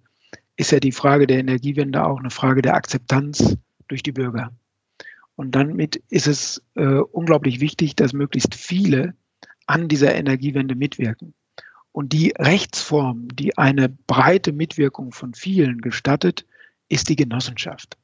ist 0.56 0.72
ja 0.72 0.80
die 0.80 0.92
Frage 0.92 1.26
der 1.26 1.38
Energiewende 1.38 2.04
auch 2.04 2.18
eine 2.18 2.30
Frage 2.30 2.62
der 2.62 2.75
Akzeptanz 2.75 3.56
durch 3.88 4.02
die 4.02 4.12
Bürger. 4.12 4.50
Und 5.37 5.55
damit 5.55 5.97
ist 6.09 6.26
es 6.26 6.62
äh, 6.75 6.85
unglaublich 6.85 7.61
wichtig, 7.61 7.95
dass 7.95 8.12
möglichst 8.12 8.55
viele 8.55 9.14
an 9.66 9.88
dieser 9.88 10.14
Energiewende 10.14 10.75
mitwirken. 10.75 11.35
Und 11.93 12.12
die 12.12 12.35
Rechtsform, 12.38 13.28
die 13.28 13.57
eine 13.57 13.88
breite 13.88 14.52
Mitwirkung 14.52 15.12
von 15.12 15.35
vielen 15.35 15.81
gestattet, 15.81 16.47
ist 16.88 17.09
die 17.09 17.16
Genossenschaft. 17.16 17.97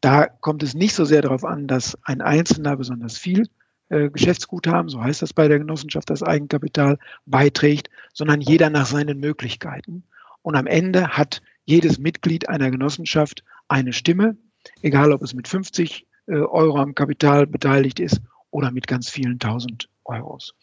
Da 0.00 0.26
kommt 0.26 0.62
es 0.62 0.74
nicht 0.74 0.94
so 0.94 1.04
sehr 1.04 1.22
darauf 1.22 1.44
an, 1.44 1.66
dass 1.66 1.96
ein 2.02 2.20
Einzelner 2.20 2.76
besonders 2.76 3.16
viel 3.18 3.48
äh, 3.88 4.10
Geschäftsguthaben, 4.10 4.88
so 4.88 5.02
heißt 5.02 5.22
das 5.22 5.32
bei 5.32 5.48
der 5.48 5.58
Genossenschaft, 5.58 6.10
das 6.10 6.22
Eigenkapital 6.22 6.98
beiträgt, 7.26 7.90
sondern 8.12 8.40
jeder 8.40 8.70
nach 8.70 8.86
seinen 8.86 9.18
Möglichkeiten. 9.20 10.04
Und 10.42 10.56
am 10.56 10.66
Ende 10.66 11.08
hat 11.08 11.42
jedes 11.64 11.98
Mitglied 11.98 12.48
einer 12.48 12.70
Genossenschaft 12.70 13.44
eine 13.68 13.92
Stimme, 13.92 14.36
egal 14.82 15.12
ob 15.12 15.22
es 15.22 15.34
mit 15.34 15.48
50 15.48 16.02
äh, 16.02 16.11
Euro 16.40 16.78
am 16.78 16.94
Kapital 16.94 17.46
beteiligt 17.46 18.00
ist 18.00 18.20
oder 18.50 18.70
mit 18.70 18.86
ganz 18.86 19.08
vielen 19.08 19.38
tausend 19.38 19.88
Euros. 20.04 20.54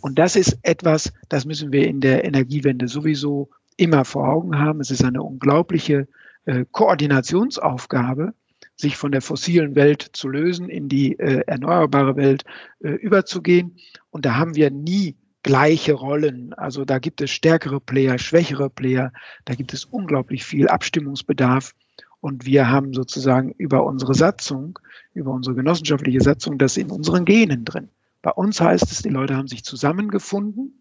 Und 0.00 0.18
das 0.18 0.36
ist 0.36 0.58
etwas, 0.62 1.12
das 1.28 1.44
müssen 1.44 1.72
wir 1.72 1.86
in 1.86 2.00
der 2.00 2.24
Energiewende 2.24 2.88
sowieso 2.88 3.50
immer 3.76 4.04
vor 4.04 4.28
Augen 4.28 4.58
haben. 4.58 4.80
Es 4.80 4.90
ist 4.90 5.04
eine 5.04 5.22
unglaubliche 5.22 6.08
äh, 6.44 6.64
Koordinationsaufgabe, 6.70 8.34
sich 8.76 8.96
von 8.96 9.12
der 9.12 9.22
fossilen 9.22 9.74
Welt 9.74 10.10
zu 10.12 10.28
lösen, 10.28 10.68
in 10.68 10.88
die 10.88 11.18
äh, 11.18 11.42
erneuerbare 11.46 12.16
Welt 12.16 12.44
äh, 12.80 12.90
überzugehen. 12.90 13.76
Und 14.10 14.26
da 14.26 14.36
haben 14.36 14.54
wir 14.54 14.70
nie 14.70 15.16
gleiche 15.42 15.94
Rollen. 15.94 16.52
Also 16.54 16.84
da 16.84 16.98
gibt 16.98 17.20
es 17.20 17.30
stärkere 17.30 17.80
Player, 17.80 18.18
schwächere 18.18 18.70
Player. 18.70 19.12
Da 19.44 19.54
gibt 19.54 19.72
es 19.72 19.84
unglaublich 19.84 20.44
viel 20.44 20.68
Abstimmungsbedarf. 20.68 21.74
Und 22.22 22.46
wir 22.46 22.70
haben 22.70 22.94
sozusagen 22.94 23.50
über 23.58 23.84
unsere 23.84 24.14
Satzung, 24.14 24.78
über 25.12 25.32
unsere 25.32 25.56
genossenschaftliche 25.56 26.20
Satzung, 26.20 26.56
das 26.56 26.76
in 26.76 26.88
unseren 26.88 27.24
Genen 27.24 27.64
drin. 27.64 27.88
Bei 28.22 28.30
uns 28.30 28.60
heißt 28.60 28.92
es, 28.92 29.02
die 29.02 29.08
Leute 29.08 29.36
haben 29.36 29.48
sich 29.48 29.64
zusammengefunden, 29.64 30.80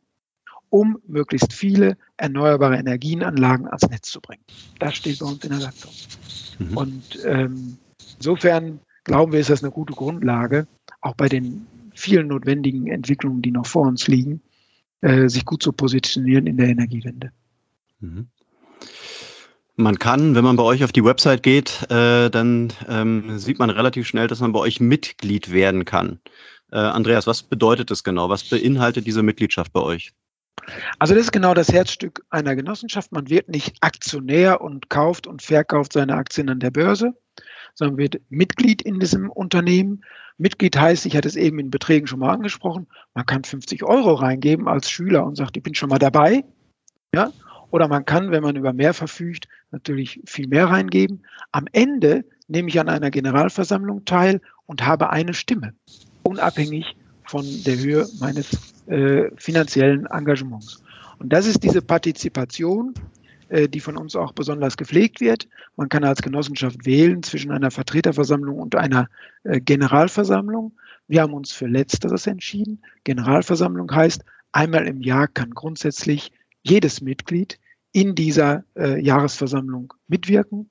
um 0.70 1.00
möglichst 1.08 1.52
viele 1.52 1.98
erneuerbare 2.18 2.78
Energienanlagen 2.78 3.66
ans 3.66 3.90
Netz 3.90 4.12
zu 4.12 4.22
bringen. 4.22 4.44
Das 4.78 4.96
steht 4.96 5.18
bei 5.18 5.26
uns 5.26 5.44
in 5.44 5.50
der 5.50 5.62
Satzung. 5.62 5.92
Mhm. 6.60 6.78
Und 6.78 7.20
ähm, 7.26 7.78
insofern 8.18 8.80
glauben 9.04 9.32
wir, 9.32 9.40
ist 9.40 9.50
das 9.50 9.64
eine 9.64 9.72
gute 9.72 9.94
Grundlage, 9.94 10.68
auch 11.02 11.16
bei 11.16 11.28
den 11.28 11.66
vielen 11.96 12.28
notwendigen 12.28 12.86
Entwicklungen, 12.86 13.42
die 13.42 13.52
noch 13.52 13.66
vor 13.66 13.88
uns 13.88 14.08
liegen, 14.08 14.42
äh, 15.02 15.28
sich 15.28 15.44
gut 15.44 15.64
zu 15.64 15.74
positionieren 15.74 16.46
in 16.46 16.58
der 16.58 16.70
Energiewende. 16.70 17.32
Mhm. 18.00 18.28
Man 19.78 19.98
kann, 20.00 20.36
wenn 20.36 20.44
man 20.44 20.58
bei 20.58 20.64
euch 20.64 20.84
auf 20.84 20.92
die 20.92 21.06
Website 21.06 21.44
geht, 21.44 21.90
äh, 21.90 22.30
dann 22.30 22.74
ähm, 22.90 23.40
sieht 23.40 23.58
man 23.58 23.70
relativ 23.70 24.06
schnell, 24.08 24.28
dass 24.28 24.42
man 24.42 24.52
bei 24.52 24.60
euch 24.60 24.80
Mitglied 24.80 25.52
werden 25.52 25.86
kann. 25.86 26.20
Äh, 26.72 26.78
Andreas, 26.78 27.26
was 27.26 27.44
bedeutet 27.44 27.90
das 27.90 28.04
genau? 28.04 28.30
Was 28.30 28.44
beinhaltet 28.44 29.08
diese 29.08 29.24
Mitgliedschaft 29.24 29.72
bei 29.72 29.82
euch? 29.82 30.14
Also 31.00 31.14
das 31.16 31.24
ist 31.24 31.32
genau 31.32 31.54
das 31.54 31.72
Herzstück 31.72 32.24
einer 32.30 32.56
Genossenschaft. 32.56 33.12
Man 33.12 33.30
wird 33.30 33.50
nicht 33.50 33.76
Aktionär 33.82 34.62
und 34.62 34.90
kauft 34.90 35.28
und 35.28 35.42
verkauft 35.42 35.94
seine 35.94 36.16
Aktien 36.16 36.50
an 36.50 36.60
der 36.60 36.72
Börse, 36.72 37.14
sondern 37.74 37.98
wird 37.98 38.22
Mitglied 38.30 38.82
in 38.82 39.00
diesem 39.00 39.30
Unternehmen. 39.30 40.04
Mitglied 40.38 40.78
heißt, 40.78 41.06
ich 41.06 41.16
hatte 41.16 41.28
es 41.28 41.36
eben 41.36 41.60
in 41.60 41.72
Beträgen 41.72 42.08
schon 42.08 42.20
mal 42.20 42.34
angesprochen, 42.34 42.88
man 43.14 43.26
kann 43.26 43.44
50 43.44 43.84
Euro 43.84 44.14
reingeben 44.14 44.68
als 44.68 44.90
Schüler 44.90 45.26
und 45.26 45.36
sagt, 45.36 45.58
ich 45.58 45.64
bin 45.64 45.76
schon 45.76 45.90
mal 45.90 46.00
dabei. 46.00 46.44
Ja? 47.14 47.32
Oder 47.72 47.88
man 47.88 48.06
kann, 48.06 48.32
wenn 48.32 48.44
man 48.44 48.56
über 48.56 48.74
mehr 48.74 48.94
verfügt, 48.94 49.48
natürlich 49.72 50.22
viel 50.26 50.48
mehr 50.48 50.70
reingeben. 50.70 51.24
Am 51.52 51.66
Ende 51.72 52.26
nehme 52.48 52.70
ich 52.70 52.80
an 52.80 52.90
einer 52.90 53.12
Generalversammlung 53.12 54.06
teil 54.06 54.42
und 54.66 54.86
habe 54.86 55.10
eine 55.10 55.34
Stimme, 55.34 55.74
unabhängig 56.24 56.96
von 57.26 57.46
der 57.66 57.78
Höhe 57.78 58.08
meines 58.20 58.74
äh, 58.88 59.30
finanziellen 59.38 60.06
Engagements. 60.08 60.84
Und 61.20 61.32
das 61.32 61.46
ist 61.46 61.64
diese 61.64 61.82
Partizipation, 61.82 62.94
äh, 63.50 63.70
die 63.70 63.80
von 63.80 63.98
uns 63.98 64.16
auch 64.16 64.34
besonders 64.34 64.76
gepflegt 64.76 65.22
wird. 65.22 65.48
Man 65.76 65.90
kann 65.90 66.04
als 66.04 66.22
Genossenschaft 66.22 66.86
wählen 66.86 67.24
zwischen 67.24 67.52
einer 67.52 67.72
Vertreterversammlung 67.72 68.60
und 68.60 68.76
einer 68.76 69.08
äh, 69.44 69.62
Generalversammlung. 69.62 70.74
Wir 71.08 71.22
haben 71.22 71.34
uns 71.34 71.52
für 71.52 71.68
Letzteres 71.68 72.28
entschieden. 72.28 72.82
Generalversammlung 73.04 73.92
heißt, 73.94 74.24
einmal 74.52 74.88
im 74.88 75.02
Jahr 75.02 75.28
kann 75.28 75.52
grundsätzlich 75.52 76.32
jedes 76.64 77.02
Mitglied 77.02 77.60
in 77.92 78.16
dieser 78.16 78.64
äh, 78.76 79.02
Jahresversammlung 79.02 79.94
mitwirken. 80.08 80.70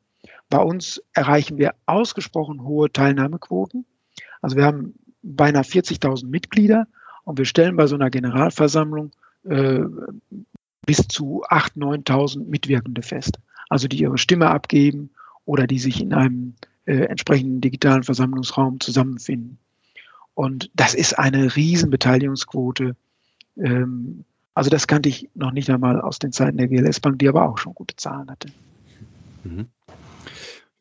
Bei 0.49 0.59
uns 0.59 1.03
erreichen 1.13 1.59
wir 1.59 1.75
ausgesprochen 1.87 2.65
hohe 2.65 2.91
Teilnahmequoten. 2.93 3.85
Also 4.43 4.57
wir 4.57 4.65
haben 4.65 4.95
beinahe 5.23 5.63
40.000 5.63 6.27
Mitglieder 6.27 6.87
und 7.25 7.39
wir 7.39 7.45
stellen 7.45 7.77
bei 7.77 7.87
so 7.87 7.95
einer 7.95 8.11
Generalversammlung 8.11 9.13
äh, 9.45 9.81
bis 10.87 11.07
zu 11.09 11.45
8.000, 11.45 12.07
9.000 12.07 12.45
Mitwirkende 12.47 13.03
fest. 13.03 13.39
Also 13.69 13.87
die 13.87 14.01
ihre 14.01 14.19
Stimme 14.19 14.49
abgeben 14.49 15.11
oder 15.45 15.67
die 15.67 15.79
sich 15.79 16.01
in 16.01 16.13
einem 16.13 16.55
äh, 16.87 17.05
entsprechenden 17.05 17.61
digitalen 17.61 18.03
Versammlungsraum 18.03 18.81
zusammenfinden. 18.81 19.59
Und 20.35 20.71
das 20.75 20.95
ist 20.95 21.19
eine 21.19 21.55
Riesenbeteiligungsquote. 21.55 22.97
Ähm, 23.57 24.25
also 24.55 24.71
das 24.71 24.87
kannte 24.87 25.09
ich 25.09 25.29
noch 25.35 25.53
nicht 25.53 25.71
einmal 25.71 26.01
aus 26.01 26.19
den 26.19 26.33
Zeiten 26.33 26.59
der 26.59 26.69
GLS 26.69 27.01
Bank, 27.01 27.19
die 27.19 27.29
aber 27.29 27.49
auch 27.49 27.59
schon 27.59 27.75
gute 27.75 27.97
Zahlen 27.97 28.31
hatte. 28.31 28.49
Mhm. 29.45 29.69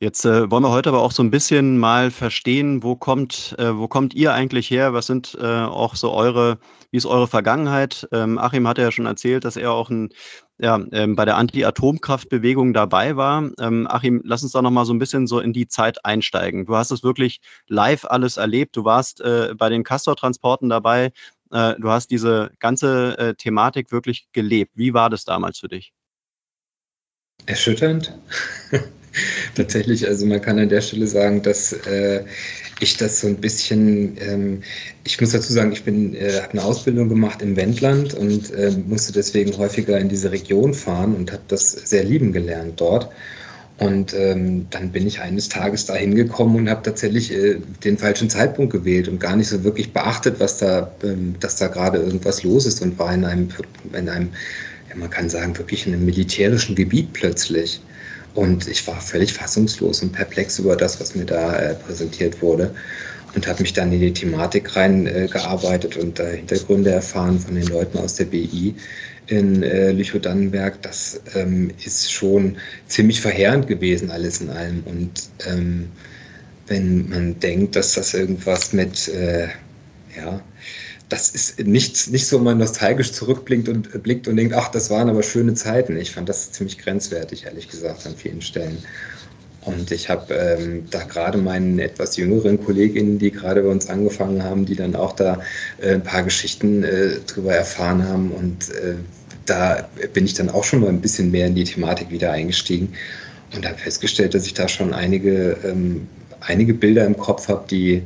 Jetzt 0.02 0.24
äh, 0.24 0.50
wollen 0.50 0.64
wir 0.64 0.72
heute 0.72 0.88
aber 0.90 1.02
auch 1.02 1.12
so 1.12 1.22
ein 1.22 1.30
bisschen 1.30 1.78
mal 1.78 2.10
verstehen, 2.10 2.84
wo 2.84 2.96
kommt, 2.96 3.54
äh, 3.60 3.78
wo 3.78 3.90
kommt 3.90 4.14
ihr 4.14 4.34
eigentlich 4.34 4.72
her? 4.72 4.94
Was 4.94 5.08
sind 5.08 5.38
äh, 5.42 5.46
auch 5.46 5.96
so 5.96 6.14
eure, 6.14 6.58
wie 6.90 6.98
ist 6.98 7.06
eure 7.06 7.28
Vergangenheit? 7.28 8.08
Ähm, 8.14 8.38
Achim 8.38 8.66
hat 8.66 8.78
ja 8.78 8.94
schon 8.94 9.08
erzählt, 9.08 9.44
dass 9.44 9.58
er 9.58 9.74
auch 9.74 9.90
ein, 9.90 10.08
ja, 10.58 10.80
ähm, 10.94 11.18
bei 11.18 11.26
der 11.26 11.36
Anti-Atomkraftbewegung 11.36 12.74
dabei 12.74 13.18
war. 13.18 13.50
Ähm, 13.60 13.88
Achim, 13.90 14.22
lass 14.24 14.42
uns 14.42 14.54
da 14.54 14.62
nochmal 14.62 14.86
so 14.86 14.94
ein 14.94 15.00
bisschen 15.00 15.28
so 15.28 15.42
in 15.42 15.52
die 15.52 15.68
Zeit 15.68 16.06
einsteigen. 16.06 16.66
Du 16.66 16.78
hast 16.78 16.92
es 16.92 17.04
wirklich 17.04 17.42
live 17.68 18.06
alles 18.06 18.38
erlebt. 18.38 18.78
Du 18.78 18.86
warst 18.86 19.20
äh, 19.20 19.54
bei 19.58 19.68
den 19.68 19.84
Castor-Transporten 19.84 20.70
dabei. 20.70 21.12
Äh, 21.52 21.76
du 21.80 21.90
hast 21.90 22.12
diese 22.12 22.52
ganze 22.60 23.18
äh, 23.18 23.34
Thematik 23.36 23.92
wirklich 23.92 24.28
gelebt. 24.34 24.72
Wie 24.76 24.94
war 24.94 25.10
das 25.10 25.26
damals 25.26 25.60
für 25.60 25.68
dich? 25.68 25.94
Erschütternd. 27.46 28.18
Tatsächlich, 29.56 30.08
also 30.08 30.26
man 30.26 30.42
kann 30.42 30.60
an 30.60 30.70
der 30.70 30.82
Stelle 30.82 31.08
sagen, 31.08 31.42
dass 31.42 31.74
äh, 31.74 32.24
ich 32.80 32.98
das 32.98 33.22
so 33.22 33.28
ein 33.28 33.38
bisschen, 33.38 34.18
ähm, 34.22 34.64
ich 35.04 35.20
muss 35.20 35.32
dazu 35.32 35.52
sagen, 35.52 35.72
ich 35.72 35.84
bin, 35.84 36.16
äh, 36.16 36.40
habe 36.42 36.52
eine 36.54 36.64
Ausbildung 36.64 37.10
gemacht 37.10 37.42
im 37.42 37.56
Wendland 37.56 38.14
und 38.14 38.52
äh, 38.52 38.72
musste 38.88 39.12
deswegen 39.12 39.58
häufiger 39.58 39.98
in 39.98 40.10
diese 40.10 40.32
Region 40.32 40.74
fahren 40.74 41.16
und 41.16 41.32
habe 41.32 41.44
das 41.48 41.72
sehr 41.72 42.04
lieben 42.04 42.32
gelernt 42.32 42.80
dort. 42.80 43.10
Und 43.80 44.14
ähm, 44.14 44.68
dann 44.72 44.92
bin 44.92 45.08
ich 45.08 45.22
eines 45.22 45.48
Tages 45.48 45.86
da 45.86 45.96
hingekommen 45.96 46.58
und 46.58 46.70
habe 46.70 46.84
tatsächlich 46.84 47.32
äh, 47.32 47.60
den 47.84 47.98
falschen 47.98 48.30
Zeitpunkt 48.30 48.74
gewählt 48.74 49.08
und 49.08 49.20
gar 49.20 49.38
nicht 49.38 49.48
so 49.48 49.64
wirklich 49.64 49.94
beachtet, 49.94 50.38
was 50.40 50.58
da, 50.58 50.92
ähm, 51.02 51.36
dass 51.40 51.56
da 51.56 51.68
gerade 51.68 51.98
irgendwas 51.98 52.44
los 52.44 52.66
ist 52.66 52.82
und 52.82 53.00
war 53.00 53.14
in 53.14 53.24
einem, 53.24 53.48
in 53.94 54.10
einem, 54.10 54.30
ja, 54.90 54.98
man 54.98 55.10
kann 55.10 55.30
sagen, 55.30 55.58
wirklich 55.58 55.88
in 55.88 55.94
einem 55.94 56.06
militärischen 56.06 56.76
Gebiet 56.76 57.14
plötzlich. 57.14 57.80
Und 58.36 58.68
ich 58.68 58.86
war 58.86 59.00
völlig 59.00 59.32
fassungslos 59.32 60.02
und 60.02 60.12
perplex 60.12 60.60
über 60.60 60.76
das, 60.76 61.00
was 61.00 61.16
mir 61.16 61.26
da 61.26 61.58
äh, 61.58 61.74
präsentiert 61.76 62.42
wurde 62.42 62.76
und 63.36 63.48
habe 63.48 63.62
mich 63.62 63.74
dann 63.74 63.92
in 63.92 64.02
die 64.02 64.14
Thematik 64.14 64.76
reingearbeitet 64.76 65.96
äh, 65.96 66.02
und 66.02 66.20
äh, 66.20 66.38
Hintergründe 66.38 66.92
erfahren 66.92 67.40
von 67.40 67.56
den 67.56 67.68
Leuten 67.68 67.98
aus 67.98 68.16
der 68.16 68.26
BI 68.26 68.76
in 69.30 69.64
äh, 69.64 69.92
Lüchow-Dannenberg. 69.92 70.82
Das 70.82 71.22
ähm, 71.36 71.72
ist 71.84 72.12
schon 72.12 72.58
ziemlich 72.88 73.22
verheerend 73.22 73.68
gewesen, 73.68 74.12
alles 74.12 74.42
in 74.42 74.50
allem. 74.50 74.84
Und 74.86 75.30
ähm, 75.48 75.90
wenn 76.68 77.10
man 77.10 77.40
denkt, 77.40 77.76
dass 77.76 77.94
das 77.94 78.14
irgendwas 78.14 78.74
mit, 78.74 79.08
äh, 79.10 79.48
ja, 80.16 80.42
das 81.10 81.30
ist 81.30 81.60
nichts, 81.60 82.08
nicht 82.08 82.28
so, 82.28 82.38
man 82.40 82.60
nostalgisch 82.60 83.12
zurückblickt 83.12 83.68
und 83.68 83.94
äh, 83.94 83.98
blickt 83.98 84.28
und 84.28 84.38
denkt, 84.38 84.54
ach, 84.54 84.70
das 84.70 84.90
waren 84.90 85.10
aber 85.10 85.24
schöne 85.24 85.54
Zeiten. 85.56 85.98
Ich 85.98 86.12
fand 86.12 86.30
das 86.30 86.52
ziemlich 86.52 86.78
grenzwertig, 86.78 87.46
ehrlich 87.46 87.68
gesagt, 87.68 88.06
an 88.06 88.16
vielen 88.16 88.42
Stellen. 88.42 88.78
Und 89.62 89.92
ich 89.92 90.10
habe 90.10 90.34
ähm, 90.34 90.86
da 90.90 91.04
gerade 91.04 91.38
meinen 91.38 91.80
etwas 91.80 92.16
jüngeren 92.16 92.64
Kolleginnen, 92.64 93.20
die 93.20 93.32
gerade 93.32 93.62
bei 93.62 93.70
uns 93.70 93.90
angefangen 93.90 94.44
haben, 94.44 94.66
die 94.66 94.76
dann 94.76 94.96
auch 94.96 95.14
da 95.14 95.42
äh, 95.80 95.96
ein 95.96 96.04
paar 96.04 96.24
Geschichten 96.24 96.84
äh, 96.84 97.20
drüber 97.28 97.54
erfahren 97.54 98.08
haben. 98.08 98.32
Und 98.32 98.70
äh, 98.70 98.96
da 99.50 99.90
bin 100.14 100.26
ich 100.26 100.34
dann 100.34 100.50
auch 100.50 100.64
schon 100.64 100.82
mal 100.82 100.90
ein 100.90 101.02
bisschen 101.02 101.32
mehr 101.32 101.48
in 101.48 101.56
die 101.56 101.64
Thematik 101.64 102.10
wieder 102.12 102.32
eingestiegen 102.32 102.94
und 103.56 103.66
habe 103.66 103.78
festgestellt, 103.78 104.34
dass 104.34 104.46
ich 104.46 104.54
da 104.54 104.68
schon 104.68 104.94
einige, 104.94 105.58
ähm, 105.64 106.08
einige 106.42 106.74
Bilder 106.74 107.06
im 107.06 107.18
Kopf 107.18 107.48
habe, 107.48 107.66
die 107.70 108.04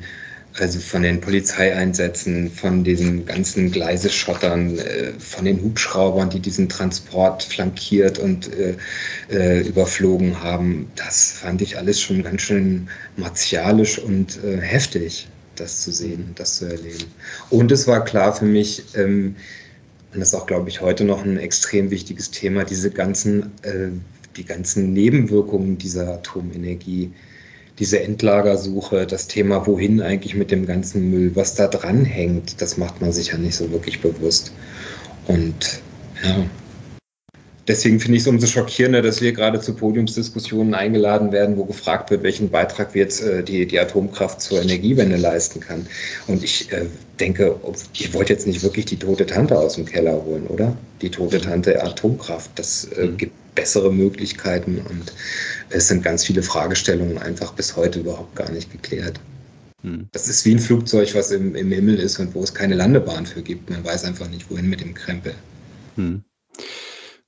also 0.60 0.80
von 0.80 1.02
den 1.02 1.20
Polizeieinsätzen, 1.20 2.52
von 2.52 2.84
diesen 2.84 3.26
ganzen 3.26 3.72
Gleiseschottern, 3.72 4.78
äh, 4.78 5.12
von 5.18 5.46
den 5.46 5.62
Hubschraubern, 5.62 6.30
die 6.30 6.40
diesen 6.40 6.70
Transport 6.70 7.44
flankiert 7.44 8.20
und 8.20 8.52
äh, 8.54 8.76
äh, 9.32 9.62
überflogen 9.68 10.42
haben, 10.44 10.92
das 10.96 11.32
fand 11.32 11.62
ich 11.62 11.78
alles 11.78 12.00
schon 12.00 12.22
ganz 12.22 12.42
schön 12.42 12.88
martialisch 13.18 13.98
und 13.98 14.40
äh, 14.44 14.58
heftig, 14.58 15.28
das 15.56 15.82
zu 15.82 15.92
sehen, 15.92 16.32
das 16.36 16.58
zu 16.58 16.66
erleben. 16.66 17.06
Und 17.50 17.72
es 17.72 17.88
war 17.88 18.04
klar 18.04 18.36
für 18.36 18.46
mich, 18.46 18.84
ähm, 18.96 19.36
und 20.14 20.20
das 20.20 20.30
ist 20.30 20.36
auch, 20.36 20.46
glaube 20.46 20.70
ich, 20.70 20.82
heute 20.82 21.04
noch 21.04 21.24
ein 21.24 21.38
extrem 21.38 21.90
wichtiges 21.90 22.32
Thema, 22.32 22.64
diese 22.64 22.92
ganzen, 22.92 23.52
äh, 23.64 23.90
die 24.38 24.46
ganzen 24.46 24.94
Nebenwirkungen 24.94 25.78
dieser 25.78 26.14
Atomenergie 26.14 27.12
diese 27.80 28.02
Endlagersuche, 28.02 29.08
das 29.08 29.28
Thema, 29.28 29.66
wohin 29.66 30.02
eigentlich 30.02 30.36
mit 30.36 30.52
dem 30.52 30.66
ganzen 30.66 31.10
Müll, 31.10 31.36
was 31.36 31.56
da 31.56 31.68
dran 31.68 32.06
hängt, 32.06 32.62
das 32.62 32.78
macht 32.78 33.02
man 33.02 33.12
sich 33.12 33.30
ja 33.30 33.38
nicht 33.38 33.56
so 33.56 33.72
wirklich 33.72 34.02
bewusst. 34.02 34.52
Und 35.28 35.82
ja, 36.24 36.46
deswegen 37.68 38.00
finde 38.00 38.18
ich 38.18 38.24
es 38.24 38.28
umso 38.28 38.48
schockierender, 38.48 39.02
dass 39.02 39.22
wir 39.22 39.32
gerade 39.34 39.60
zu 39.60 39.74
Podiumsdiskussionen 39.74 40.74
eingeladen 40.74 41.32
werden, 41.32 41.58
wo 41.58 41.66
gefragt 41.66 42.12
wird, 42.12 42.24
welchen 42.24 42.50
Beitrag 42.50 42.96
jetzt 42.96 43.22
äh, 43.22 43.44
die, 43.44 43.66
die 43.66 43.80
Atomkraft 43.80 44.42
zur 44.42 44.62
Energiewende 44.62 45.18
leisten 45.18 45.60
kann. 45.60 45.86
Und 46.28 46.44
ich 46.44 46.72
äh, 46.72 46.86
denke, 47.20 47.56
ihr 47.94 48.14
wollt 48.14 48.30
jetzt 48.30 48.48
nicht 48.48 48.64
wirklich 48.64 48.86
die 48.86 48.98
tote 48.98 49.26
Tante 49.26 49.58
aus 49.58 49.76
dem 49.76 49.86
Keller 49.86 50.24
holen, 50.26 50.48
oder? 50.48 50.76
Die 51.02 51.10
tote 51.10 51.40
Tante 51.40 51.82
Atomkraft. 51.84 52.52
Das 52.56 52.86
äh, 52.98 53.06
mhm. 53.06 53.18
gibt 53.18 53.34
bessere 53.56 53.92
Möglichkeiten 53.92 54.80
und 54.90 55.14
es 55.70 55.88
sind 55.88 56.04
ganz 56.04 56.26
viele 56.26 56.44
Fragestellungen 56.44 57.18
einfach 57.18 57.54
bis 57.54 57.76
heute 57.76 58.00
überhaupt 58.00 58.36
gar 58.36 58.52
nicht 58.52 58.72
geklärt. 58.72 59.20
Hm. 59.84 60.08
Das 60.12 60.28
ist 60.28 60.46
wie 60.46 60.56
ein 60.56 60.60
Flugzeug, 60.60 61.14
was 61.14 61.32
im, 61.32 61.56
im 61.56 61.72
Himmel 61.72 62.00
ist 62.00 62.20
und 62.20 62.34
wo 62.34 62.44
es 62.44 62.54
keine 62.54 62.76
Landebahn 62.76 63.26
für 63.26 63.42
gibt. 63.42 63.70
Man 63.70 63.84
weiß 63.84 64.06
einfach 64.06 64.30
nicht, 64.30 64.50
wohin 64.50 64.70
mit 64.70 64.82
dem 64.82 64.94
Krempel. 64.94 65.36
Hm. 65.96 66.24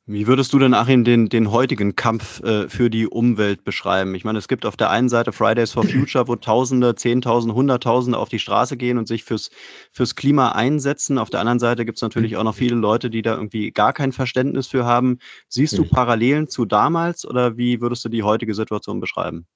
Wie 0.07 0.27
würdest 0.27 0.53
du 0.53 0.59
denn, 0.59 0.75
Achim, 0.75 1.03
den, 1.03 1.29
den 1.29 1.49
heutigen 1.49 1.95
Kampf 1.95 2.39
äh, 2.43 2.69
für 2.69 2.91
die 2.91 3.07
Umwelt 3.07 3.63
beschreiben? 3.63 4.13
Ich 4.13 4.23
meine, 4.23 4.37
es 4.37 4.47
gibt 4.47 4.63
auf 4.67 4.77
der 4.77 4.91
einen 4.91 5.09
Seite 5.09 5.31
Fridays 5.31 5.71
for 5.71 5.83
Future, 5.83 6.27
wo 6.27 6.35
Tausende, 6.35 6.93
Zehntausende, 6.93 7.55
Hunderttausende 7.55 8.19
auf 8.19 8.29
die 8.29 8.37
Straße 8.37 8.77
gehen 8.77 8.99
und 8.99 9.07
sich 9.07 9.23
fürs, 9.23 9.49
fürs 9.91 10.15
Klima 10.15 10.51
einsetzen. 10.51 11.17
Auf 11.17 11.31
der 11.31 11.39
anderen 11.39 11.57
Seite 11.57 11.85
gibt 11.85 11.97
es 11.97 12.03
natürlich 12.03 12.37
auch 12.37 12.43
noch 12.43 12.53
viele 12.53 12.75
Leute, 12.75 13.09
die 13.09 13.23
da 13.23 13.33
irgendwie 13.33 13.71
gar 13.71 13.93
kein 13.93 14.11
Verständnis 14.11 14.67
für 14.67 14.85
haben. 14.85 15.17
Siehst 15.49 15.75
du 15.75 15.85
Parallelen 15.85 16.49
zu 16.49 16.65
damals 16.65 17.25
oder 17.25 17.57
wie 17.57 17.81
würdest 17.81 18.05
du 18.05 18.09
die 18.09 18.21
heutige 18.21 18.53
Situation 18.53 18.99
beschreiben? 18.99 19.47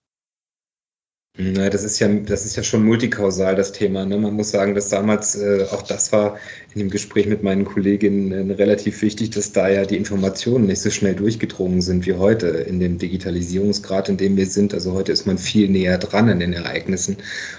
Na, 1.37 1.69
das 1.69 1.85
ist 1.85 1.99
ja, 1.99 2.09
das 2.09 2.45
ist 2.45 2.57
ja 2.57 2.63
schon 2.63 2.83
multikausal, 2.83 3.55
das 3.55 3.71
Thema. 3.71 4.05
Ne? 4.05 4.17
Man 4.17 4.33
muss 4.33 4.51
sagen, 4.51 4.75
dass 4.75 4.89
damals, 4.89 5.35
äh, 5.35 5.65
auch 5.71 5.83
das 5.83 6.11
war 6.11 6.37
in 6.73 6.79
dem 6.79 6.89
Gespräch 6.89 7.27
mit 7.27 7.43
meinen 7.43 7.63
Kolleginnen 7.63 8.49
äh, 8.49 8.53
relativ 8.55 9.01
wichtig, 9.01 9.29
dass 9.29 9.53
da 9.53 9.69
ja 9.69 9.85
die 9.85 9.95
Informationen 9.95 10.65
nicht 10.65 10.81
so 10.81 10.89
schnell 10.89 11.15
durchgedrungen 11.15 11.81
sind 11.81 12.05
wie 12.05 12.13
heute 12.13 12.47
in 12.47 12.81
dem 12.81 12.97
Digitalisierungsgrad, 12.97 14.09
in 14.09 14.17
dem 14.17 14.35
wir 14.35 14.47
sind. 14.47 14.73
Also 14.73 14.91
heute 14.91 15.13
ist 15.13 15.27
man 15.27 15.37
viel 15.37 15.69
näher 15.69 15.97
dran 15.97 16.27
an 16.27 16.41
den 16.41 16.51
Ereignissen. 16.51 17.15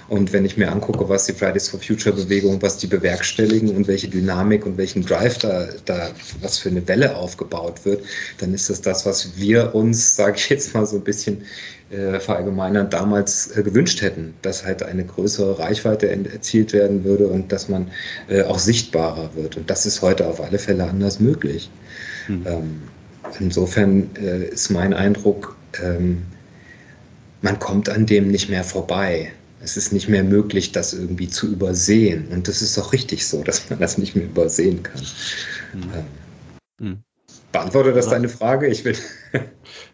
Und 0.09 0.31
wenn 0.31 0.45
ich 0.45 0.57
mir 0.57 0.71
angucke, 0.71 1.09
was 1.09 1.25
die 1.25 1.33
Fridays 1.33 1.69
for 1.69 1.79
Future 1.79 2.15
Bewegung, 2.15 2.61
was 2.61 2.77
die 2.77 2.87
bewerkstelligen 2.87 3.75
und 3.75 3.87
welche 3.87 4.09
Dynamik 4.09 4.67
und 4.67 4.77
welchen 4.77 5.03
Drive 5.03 5.39
da, 5.39 5.69
da 5.85 6.11
was 6.41 6.59
für 6.59 6.69
eine 6.69 6.87
Welle 6.87 7.15
aufgebaut 7.15 7.83
wird, 7.83 8.03
dann 8.37 8.53
ist 8.53 8.69
das 8.69 8.81
das, 8.81 9.07
was 9.07 9.37
wir 9.37 9.73
uns, 9.73 10.15
sage 10.15 10.35
ich 10.37 10.49
jetzt 10.49 10.75
mal 10.75 10.85
so 10.85 10.97
ein 10.97 11.03
bisschen 11.03 11.41
äh, 11.91 12.19
verallgemeinert 12.19 12.93
damals 12.93 13.55
äh, 13.57 13.63
gewünscht 13.63 14.01
hätten, 14.01 14.33
dass 14.41 14.65
halt 14.65 14.81
eine 14.81 15.03
größere 15.03 15.59
Reichweite 15.59 16.09
erzielt 16.09 16.71
werden 16.73 17.03
würde 17.03 17.27
und 17.27 17.51
dass 17.51 17.67
man 17.67 17.91
äh, 18.29 18.43
auch 18.43 18.59
sichtbarer 18.59 19.29
wird. 19.35 19.57
Und 19.57 19.69
das 19.69 19.85
ist 19.85 20.01
heute 20.01 20.25
auf 20.27 20.41
alle 20.41 20.57
Fälle 20.57 20.85
anders 20.85 21.19
möglich. 21.19 21.69
Mhm. 22.27 22.43
Ähm, 22.47 22.81
insofern 23.39 24.09
äh, 24.15 24.45
ist 24.45 24.69
mein 24.69 24.93
Eindruck, 24.93 25.57
ähm, 25.83 26.23
man 27.41 27.59
kommt 27.59 27.89
an 27.89 28.05
dem 28.05 28.29
nicht 28.29 28.49
mehr 28.49 28.63
vorbei. 28.63 29.31
Es 29.63 29.75
ist 29.75 29.91
nicht 29.91 30.07
mehr 30.07 30.23
möglich, 30.23 30.71
das 30.71 30.93
irgendwie 30.93 31.27
zu 31.27 31.51
übersehen. 31.51 32.27
Und 32.31 32.47
das 32.47 32.61
ist 32.61 32.77
auch 32.79 32.93
richtig 32.93 33.27
so, 33.27 33.43
dass 33.43 33.69
man 33.69 33.79
das 33.79 33.97
nicht 33.97 34.15
mehr 34.15 34.25
übersehen 34.25 34.81
kann. 34.81 35.01
Mhm. 35.73 35.83
Ähm, 36.79 36.87
mhm. 36.87 36.97
Beantwortet 37.51 37.97
das 37.97 38.07
deine 38.07 38.29
Frage? 38.29 38.67
Ich 38.67 38.85
will. 38.85 38.95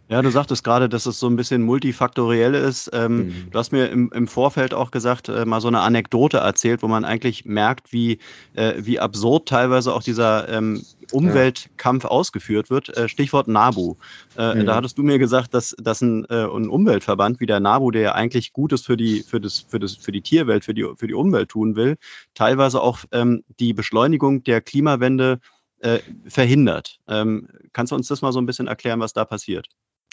Ja, 0.10 0.22
du 0.22 0.30
sagtest 0.30 0.64
gerade, 0.64 0.88
dass 0.88 1.06
es 1.06 1.20
so 1.20 1.28
ein 1.28 1.36
bisschen 1.36 1.64
multifaktoriell 1.64 2.54
ist. 2.54 2.90
Ähm, 2.94 3.18
mhm. 3.18 3.52
Du 3.52 3.60
hast 3.60 3.74
mir 3.74 3.90
im, 3.90 4.10
im 4.14 4.28
Vorfeld 4.28 4.74
auch 4.74 4.92
gesagt, 4.92 5.28
äh, 5.28 5.44
mal 5.44 5.60
so 5.60 5.68
eine 5.68 5.82
Anekdote 5.82 6.38
erzählt, 6.38 6.82
wo 6.82 6.88
man 6.88 7.04
eigentlich 7.04 7.44
merkt, 7.44 7.92
wie, 7.92 8.20
äh, 8.54 8.76
wie 8.78 9.00
absurd 9.02 9.50
teilweise 9.50 9.94
auch 9.94 10.02
dieser 10.02 10.48
ähm, 10.48 10.82
Umweltkampf 11.12 12.06
ja. 12.06 12.10
ausgeführt 12.10 12.70
wird. 12.70 12.96
Äh, 12.96 13.10
Stichwort 13.10 13.50
NABU. 13.50 13.96
Äh, 14.38 14.56
mhm. 14.56 14.66
Da 14.66 14.76
hattest 14.76 14.98
du 14.98 15.04
mir 15.04 15.20
gesagt, 15.20 15.54
dass, 15.54 15.76
dass 15.78 16.02
ein, 16.02 16.24
äh, 16.30 16.46
ein 16.46 16.70
Umweltverband 16.70 17.42
wie 17.42 17.46
der 17.46 17.60
NABU, 17.60 17.92
der 17.92 18.02
ja 18.02 18.12
eigentlich 18.14 18.54
Gutes 18.54 18.86
für 18.86 18.96
die, 18.96 19.24
für 19.24 19.42
das, 19.42 19.60
für 19.60 19.80
das, 19.80 19.96
für 19.96 20.14
die 20.14 20.22
Tierwelt, 20.22 20.64
für 20.64 20.74
die, 20.74 20.88
für 20.96 21.08
die 21.08 21.16
Umwelt 21.16 21.50
tun 21.50 21.76
will, 21.76 21.98
teilweise 22.34 22.82
auch 22.82 23.00
ähm, 23.12 23.44
die 23.60 23.74
Beschleunigung 23.74 24.42
der 24.46 24.62
Klimawende 24.62 25.40
äh, 25.80 26.00
verhindert. 26.28 27.00
Ähm, 27.10 27.50
kannst 27.74 27.92
du 27.92 27.96
uns 27.96 28.08
das 28.08 28.22
mal 28.22 28.32
so 28.32 28.40
ein 28.40 28.46
bisschen 28.46 28.68
erklären, 28.68 29.02
was 29.02 29.12
da 29.12 29.26
passiert? 29.26 29.68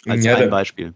Als 0.05 0.23
ja, 0.23 0.37
ein 0.37 0.49
Beispiel. 0.49 0.93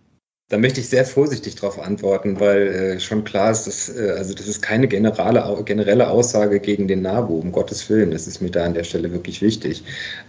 Da 0.49 0.57
möchte 0.57 0.79
ich 0.79 0.89
sehr 0.89 1.05
vorsichtig 1.05 1.55
darauf 1.55 1.77
antworten, 1.77 2.39
weil 2.39 2.67
äh, 2.67 2.99
schon 2.99 3.23
klar 3.23 3.51
ist, 3.51 3.67
dass, 3.67 3.95
äh, 3.95 4.15
also 4.17 4.33
das 4.33 4.47
ist 4.47 4.63
keine 4.63 4.87
generelle, 4.87 5.63
generelle 5.63 6.09
Aussage 6.09 6.59
gegen 6.59 6.87
den 6.87 7.03
NABU, 7.03 7.39
um 7.39 7.51
Gottes 7.51 7.87
Willen. 7.87 8.09
Das 8.09 8.25
ist 8.25 8.41
mir 8.41 8.49
da 8.49 8.65
an 8.65 8.73
der 8.73 8.83
Stelle 8.83 9.11
wirklich 9.11 9.43
wichtig. 9.43 9.83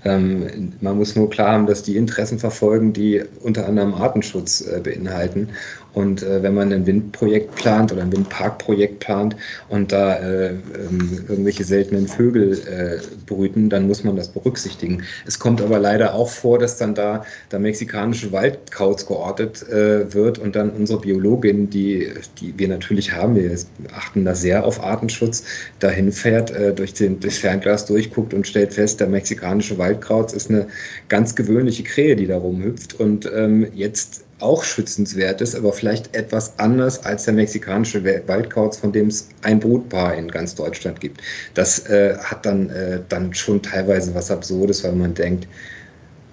Ähm, 0.05 0.75
man 0.83 0.99
muss 0.99 1.17
nur 1.17 1.31
klar 1.31 1.53
haben, 1.53 1.67
dass 1.67 1.83
die 1.83 1.97
Interessen 1.97 2.39
verfolgen, 2.39 2.93
die 2.93 3.23
unter 3.41 3.67
anderem 3.67 3.95
Artenschutz 3.95 4.61
äh, 4.61 4.81
beinhalten. 4.81 5.49
Und 5.93 6.23
äh, 6.23 6.43
wenn 6.43 6.55
man 6.55 6.73
ein 6.73 6.87
Windprojekt 6.87 7.55
plant 7.57 7.93
oder 7.93 8.03
ein 8.03 8.13
Windparkprojekt 8.13 9.01
plant 9.01 9.37
und 9.69 9.93
da 9.93 10.17
äh, 10.17 10.51
ähm, 10.51 11.25
irgendwelche 11.29 11.65
seltenen 11.65 12.07
Vögel 12.07 12.53
äh, 12.53 13.01
brüten, 13.27 13.71
dann 13.71 13.87
muss 13.87 14.05
man 14.05 14.17
das 14.17 14.29
berücksichtigen. 14.29 15.03
Es 15.27 15.39
kommt 15.39 15.61
aber 15.61 15.79
leider 15.79 16.15
auch 16.15 16.29
vor, 16.29 16.59
dass 16.59 16.77
dann 16.77 16.95
da 16.95 17.25
der 17.51 17.59
mexikanische 17.59 18.33
Waldkauz 18.33 19.07
geortet 19.07 19.69
äh, 19.69 20.13
wird 20.13 20.39
und 20.39 20.57
dann 20.57 20.71
unsere 20.71 21.01
Biologin, 21.01 21.69
die, 21.71 22.09
die 22.41 22.55
wir 22.57 22.69
natürlich 22.69 23.13
haben, 23.13 23.35
wir 23.35 23.57
achten 23.93 24.25
da 24.25 24.35
sehr 24.35 24.65
auf 24.65 24.83
Artenschutz, 24.83 25.45
dahin 25.81 26.13
fährt, 26.13 26.51
äh, 26.51 26.73
durch 26.73 26.95
den, 26.95 27.21
durchs 27.21 27.39
Fernglas 27.39 27.87
durchguckt 27.87 28.35
und 28.35 28.47
stellt 28.47 28.75
fest, 28.75 29.01
der 29.01 29.09
mexikanische 29.09 29.79
Waldkauz 29.79 30.33
ist 30.33 30.51
eine 30.51 30.67
ganz 31.09 31.35
gewöhnliche 31.35 31.83
Krähe, 31.83 32.17
die 32.17 32.27
da 32.27 32.39
rumhüpft. 32.39 32.99
Und 32.99 33.31
ähm, 33.35 33.67
jetzt 33.75 34.25
auch 34.41 34.65
schützenswert 34.65 35.41
ist, 35.41 35.55
aber 35.55 35.73
vielleicht 35.73 36.15
etwas 36.15 36.59
anders 36.59 37.05
als 37.05 37.25
der 37.25 37.35
mexikanische 37.35 38.05
Waldkauz, 38.27 38.77
von 38.79 38.93
dem 38.93 39.09
es 39.09 39.29
ein 39.43 39.61
Brutpaar 39.61 40.15
in 40.15 40.29
ganz 40.29 40.55
Deutschland 40.55 41.01
gibt. 41.01 41.21
Das 41.55 41.87
äh, 41.89 42.17
hat 42.19 42.47
dann, 42.47 42.71
äh, 42.71 43.01
dann 43.09 43.33
schon 43.35 43.63
teilweise 43.63 44.15
was 44.15 44.31
Absurdes, 44.31 44.85
weil 44.85 44.93
man 44.93 45.15
denkt, 45.15 45.47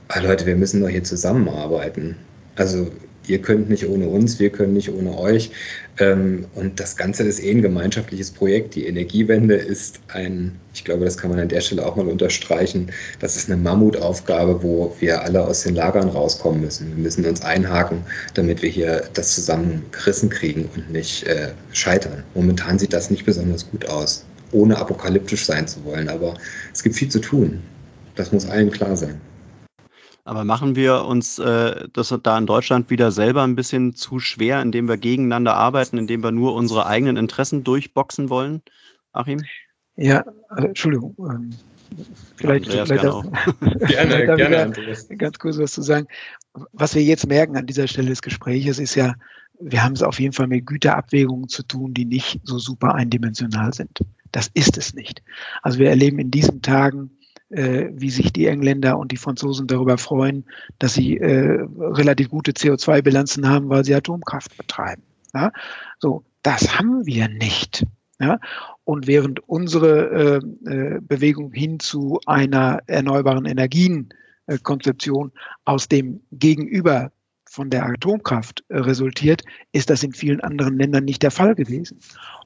ah 0.10 0.20
Leute, 0.20 0.46
wir 0.46 0.56
müssen 0.56 0.82
doch 0.82 0.90
hier 0.90 1.04
zusammenarbeiten. 1.04 2.16
Also 2.56 2.90
ihr 3.28 3.42
könnt 3.42 3.70
nicht 3.70 3.88
ohne 3.88 4.08
uns, 4.08 4.40
wir 4.40 4.50
können 4.50 4.74
nicht 4.74 4.90
ohne 4.92 5.18
euch. 5.18 5.52
Ähm, 6.00 6.46
und 6.56 6.80
das 6.80 6.96
Ganze 6.96 7.24
ist 7.24 7.44
eh 7.44 7.52
ein 7.52 7.62
gemeinschaftliches 7.62 8.32
Projekt. 8.32 8.76
Die 8.76 8.86
Energiewende 8.86 9.56
ist 9.56 10.00
ein, 10.10 10.54
ich 10.74 10.84
glaube, 10.84 11.06
das 11.06 11.18
kann 11.18 11.30
man 11.30 11.40
an 11.40 11.50
der 11.50 11.62
Stelle 11.62 11.86
auch 11.86 11.96
mal 11.96 12.08
unterstreichen, 12.08 12.92
das 13.20 13.36
ist 13.36 13.50
eine 13.50 13.62
Mammutaufgabe, 13.62 14.62
wo 14.62 14.96
wir 15.00 15.22
alle 15.22 15.46
aus 15.46 15.64
den 15.64 15.76
Lagern 15.76 16.10
rauskommen 16.10 16.62
müssen. 16.62 16.96
Wir 16.96 17.04
müssen 17.04 17.26
uns 17.26 17.42
einhaken, 17.42 18.02
damit 18.34 18.62
wir 18.62 18.70
hier 18.70 19.04
das 19.14 19.36
zusammen 19.36 19.84
gerissen 19.92 20.30
kriegen 20.30 20.70
und 20.76 20.92
nicht 20.92 21.24
äh, 21.24 21.50
scheitern. 21.72 22.24
Momentan 22.36 22.80
sieht 22.80 22.94
das 22.94 23.10
nicht 23.10 23.26
besonders 23.26 23.70
gut 23.70 23.88
aus, 23.90 24.26
ohne 24.52 24.78
apokalyptisch 24.78 25.46
sein 25.46 25.68
zu 25.68 25.84
wollen. 25.84 26.10
Aber 26.10 26.36
es 26.74 26.84
gibt 26.84 26.96
viel 26.96 27.10
zu 27.10 27.20
tun. 27.20 27.62
Das 28.16 28.32
muss 28.32 28.48
allen 28.48 28.72
klar 28.72 28.96
sein. 28.98 29.20
Aber 30.28 30.44
machen 30.44 30.76
wir 30.76 31.06
uns 31.06 31.40
äh, 31.40 31.88
das 31.94 32.14
da 32.22 32.38
in 32.38 32.46
Deutschland 32.46 32.90
wieder 32.90 33.12
selber 33.12 33.44
ein 33.44 33.56
bisschen 33.56 33.96
zu 33.96 34.20
schwer, 34.20 34.62
indem 34.62 34.90
wir 34.90 34.98
gegeneinander 34.98 35.54
arbeiten, 35.54 35.98
indem 35.98 36.22
wir 36.22 36.32
nur 36.32 36.54
unsere 36.54 36.86
eigenen 36.86 37.16
Interessen 37.16 37.64
durchboxen 37.64 38.30
wollen, 38.30 38.62
Achim? 39.14 39.42
Ja, 39.96 40.26
also, 40.50 40.68
Entschuldigung. 40.68 41.16
Ähm, 41.20 41.52
vielleicht, 42.36 42.66
vielleicht 42.66 42.88
gerne, 42.88 43.14
auch. 43.14 43.24
gerne, 43.88 44.36
gerne 44.36 44.74
ganz 45.18 45.40
kurz 45.40 45.58
was 45.60 45.72
zu 45.72 45.82
sagen. 45.82 46.08
Was 46.74 46.94
wir 46.94 47.04
jetzt 47.04 47.26
merken 47.26 47.56
an 47.56 47.66
dieser 47.66 47.88
Stelle 47.88 48.10
des 48.10 48.22
Gesprächs 48.22 48.80
ist 48.80 48.96
ja, 48.96 49.16
wir 49.62 49.82
haben 49.82 49.94
es 49.94 50.04
auf 50.04 50.20
jeden 50.20 50.34
Fall 50.34 50.48
mit 50.48 50.66
Güterabwägungen 50.66 51.48
zu 51.48 51.64
tun, 51.64 51.94
die 51.94 52.04
nicht 52.04 52.42
so 52.44 52.60
super 52.60 52.96
eindimensional 52.96 53.74
sind. 53.74 54.02
Das 54.34 54.52
ist 54.56 54.78
es 54.78 54.94
nicht. 54.94 55.24
Also 55.62 55.80
wir 55.80 55.90
erleben 55.90 56.20
in 56.20 56.32
diesen 56.32 56.62
Tagen 56.62 57.17
äh, 57.50 57.90
wie 57.94 58.10
sich 58.10 58.34
die 58.34 58.48
Engländer 58.48 58.98
und 58.98 59.12
die 59.12 59.18
Franzosen 59.18 59.68
darüber 59.68 59.98
freuen, 59.98 60.46
dass 60.80 60.94
sie 60.94 61.18
äh, 61.18 61.66
relativ 61.78 62.30
gute 62.30 62.52
CO2-Bilanzen 62.52 63.48
haben, 63.48 63.70
weil 63.70 63.86
sie 63.86 63.96
Atomkraft 63.96 64.58
betreiben. 64.58 65.04
Ja? 65.34 65.52
So, 66.00 66.24
das 66.44 66.78
haben 66.78 67.06
wir 67.06 67.28
nicht. 67.30 67.86
Ja? 68.20 68.40
Und 68.84 69.08
während 69.08 69.40
unsere 69.48 70.42
äh, 70.66 70.70
äh 70.70 71.00
Bewegung 71.02 71.52
hin 71.52 71.80
zu 71.80 72.20
einer 72.26 72.80
erneuerbaren 72.88 73.46
Energienkonzeption 73.46 75.32
aus 75.66 75.88
dem 75.88 76.22
Gegenüber 76.32 77.12
von 77.50 77.70
der 77.70 77.86
Atomkraft 77.86 78.64
äh, 78.68 78.78
resultiert, 78.78 79.44
ist 79.72 79.90
das 79.90 80.04
in 80.04 80.14
vielen 80.14 80.42
anderen 80.42 80.78
Ländern 80.78 81.06
nicht 81.06 81.24
der 81.24 81.32
Fall 81.32 81.56
gewesen. 81.56 82.00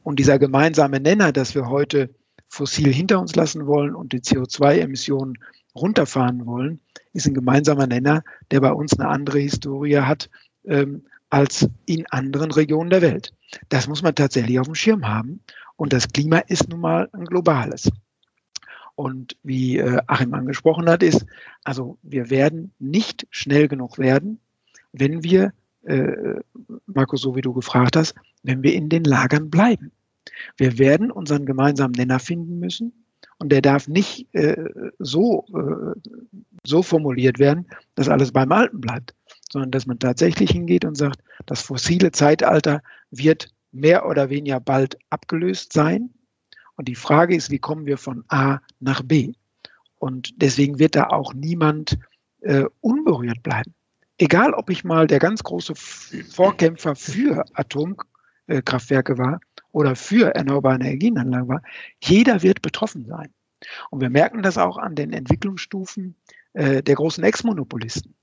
Und 0.03 0.19
dieser 0.19 0.39
gemeinsame 0.39 0.99
Nenner, 0.99 1.31
dass 1.31 1.55
wir 1.55 1.69
heute 1.69 2.09
fossil 2.51 2.93
hinter 2.93 3.19
uns 3.19 3.33
lassen 3.35 3.65
wollen 3.65 3.95
und 3.95 4.11
die 4.11 4.19
CO2-Emissionen 4.19 5.37
runterfahren 5.73 6.45
wollen, 6.45 6.81
ist 7.13 7.25
ein 7.25 7.33
gemeinsamer 7.33 7.87
Nenner, 7.87 8.23
der 8.51 8.59
bei 8.59 8.73
uns 8.73 8.99
eine 8.99 9.07
andere 9.07 9.39
Historie 9.39 9.97
hat 9.97 10.29
ähm, 10.65 11.05
als 11.29 11.69
in 11.85 12.05
anderen 12.07 12.51
Regionen 12.51 12.89
der 12.89 13.01
Welt. 13.01 13.33
Das 13.69 13.87
muss 13.87 14.03
man 14.03 14.15
tatsächlich 14.15 14.59
auf 14.59 14.67
dem 14.67 14.75
Schirm 14.75 15.07
haben. 15.07 15.39
Und 15.77 15.93
das 15.93 16.09
Klima 16.09 16.39
ist 16.39 16.67
nun 16.67 16.81
mal 16.81 17.09
ein 17.13 17.23
globales. 17.23 17.89
Und 18.95 19.37
wie 19.43 19.77
äh, 19.77 20.01
Achim 20.07 20.33
angesprochen 20.33 20.89
hat, 20.89 21.03
ist, 21.03 21.25
also 21.63 21.97
wir 22.03 22.29
werden 22.29 22.73
nicht 22.79 23.25
schnell 23.29 23.69
genug 23.69 23.97
werden, 23.97 24.41
wenn 24.91 25.23
wir, 25.23 25.53
äh, 25.83 26.41
Markus, 26.85 27.21
so 27.21 27.33
wie 27.33 27.41
du 27.41 27.53
gefragt 27.53 27.95
hast, 27.95 28.13
wenn 28.43 28.61
wir 28.61 28.73
in 28.73 28.89
den 28.89 29.05
Lagern 29.05 29.49
bleiben. 29.49 29.93
Wir 30.57 30.77
werden 30.77 31.11
unseren 31.11 31.45
gemeinsamen 31.45 31.93
Nenner 31.93 32.19
finden 32.19 32.59
müssen 32.59 32.93
und 33.41 33.51
der 33.51 33.61
darf 33.61 33.87
nicht 33.87 34.33
äh, 34.35 34.69
so, 34.99 35.45
äh, 35.55 35.99
so 36.63 36.83
formuliert 36.83 37.39
werden, 37.39 37.67
dass 37.95 38.07
alles 38.07 38.31
beim 38.31 38.51
Alten 38.51 38.81
bleibt, 38.81 39.15
sondern 39.51 39.71
dass 39.71 39.87
man 39.87 39.99
tatsächlich 39.99 40.51
hingeht 40.51 40.85
und 40.85 40.95
sagt, 40.95 41.21
das 41.47 41.61
fossile 41.61 42.11
Zeitalter 42.11 42.83
wird 43.09 43.51
mehr 43.71 44.05
oder 44.05 44.29
weniger 44.29 44.59
bald 44.59 44.97
abgelöst 45.09 45.73
sein. 45.73 46.11
Und 46.75 46.87
die 46.87 46.95
Frage 46.95 47.35
ist, 47.35 47.49
wie 47.49 47.59
kommen 47.59 47.85
wir 47.85 47.97
von 47.97 48.23
A 48.27 48.59
nach 48.79 49.01
B? 49.01 49.33
Und 49.97 50.33
deswegen 50.41 50.79
wird 50.79 50.95
da 50.95 51.07
auch 51.07 51.33
niemand 51.33 51.97
äh, 52.41 52.65
unberührt 52.81 53.43
bleiben. 53.43 53.73
Egal, 54.17 54.53
ob 54.53 54.69
ich 54.69 54.83
mal 54.83 55.07
der 55.07 55.19
ganz 55.19 55.41
große 55.41 55.73
Vorkämpfer 55.75 56.95
für 56.95 57.43
Atomkraftwerke 57.53 59.17
war 59.17 59.39
oder 59.71 59.95
für 59.95 60.35
erneuerbare 60.35 60.75
Energienanlagen 60.75 61.47
war, 61.47 61.61
jeder 62.03 62.41
wird 62.41 62.61
betroffen 62.61 63.05
sein. 63.05 63.29
Und 63.89 64.01
wir 64.01 64.09
merken 64.09 64.41
das 64.41 64.57
auch 64.57 64.77
an 64.77 64.95
den 64.95 65.13
Entwicklungsstufen 65.13 66.15
äh, 66.53 66.81
der 66.81 66.95
großen 66.95 67.23
Ex-Monopolisten. 67.23 68.15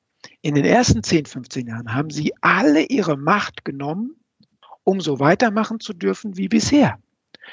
In 0.42 0.54
den 0.54 0.64
ersten 0.64 1.02
10, 1.02 1.26
15 1.26 1.66
Jahren 1.68 1.94
haben 1.94 2.10
sie 2.10 2.32
alle 2.40 2.82
ihre 2.82 3.16
Macht 3.16 3.64
genommen, 3.64 4.16
um 4.84 5.00
so 5.00 5.20
weitermachen 5.20 5.80
zu 5.80 5.92
dürfen 5.92 6.36
wie 6.36 6.48
bisher. 6.48 6.98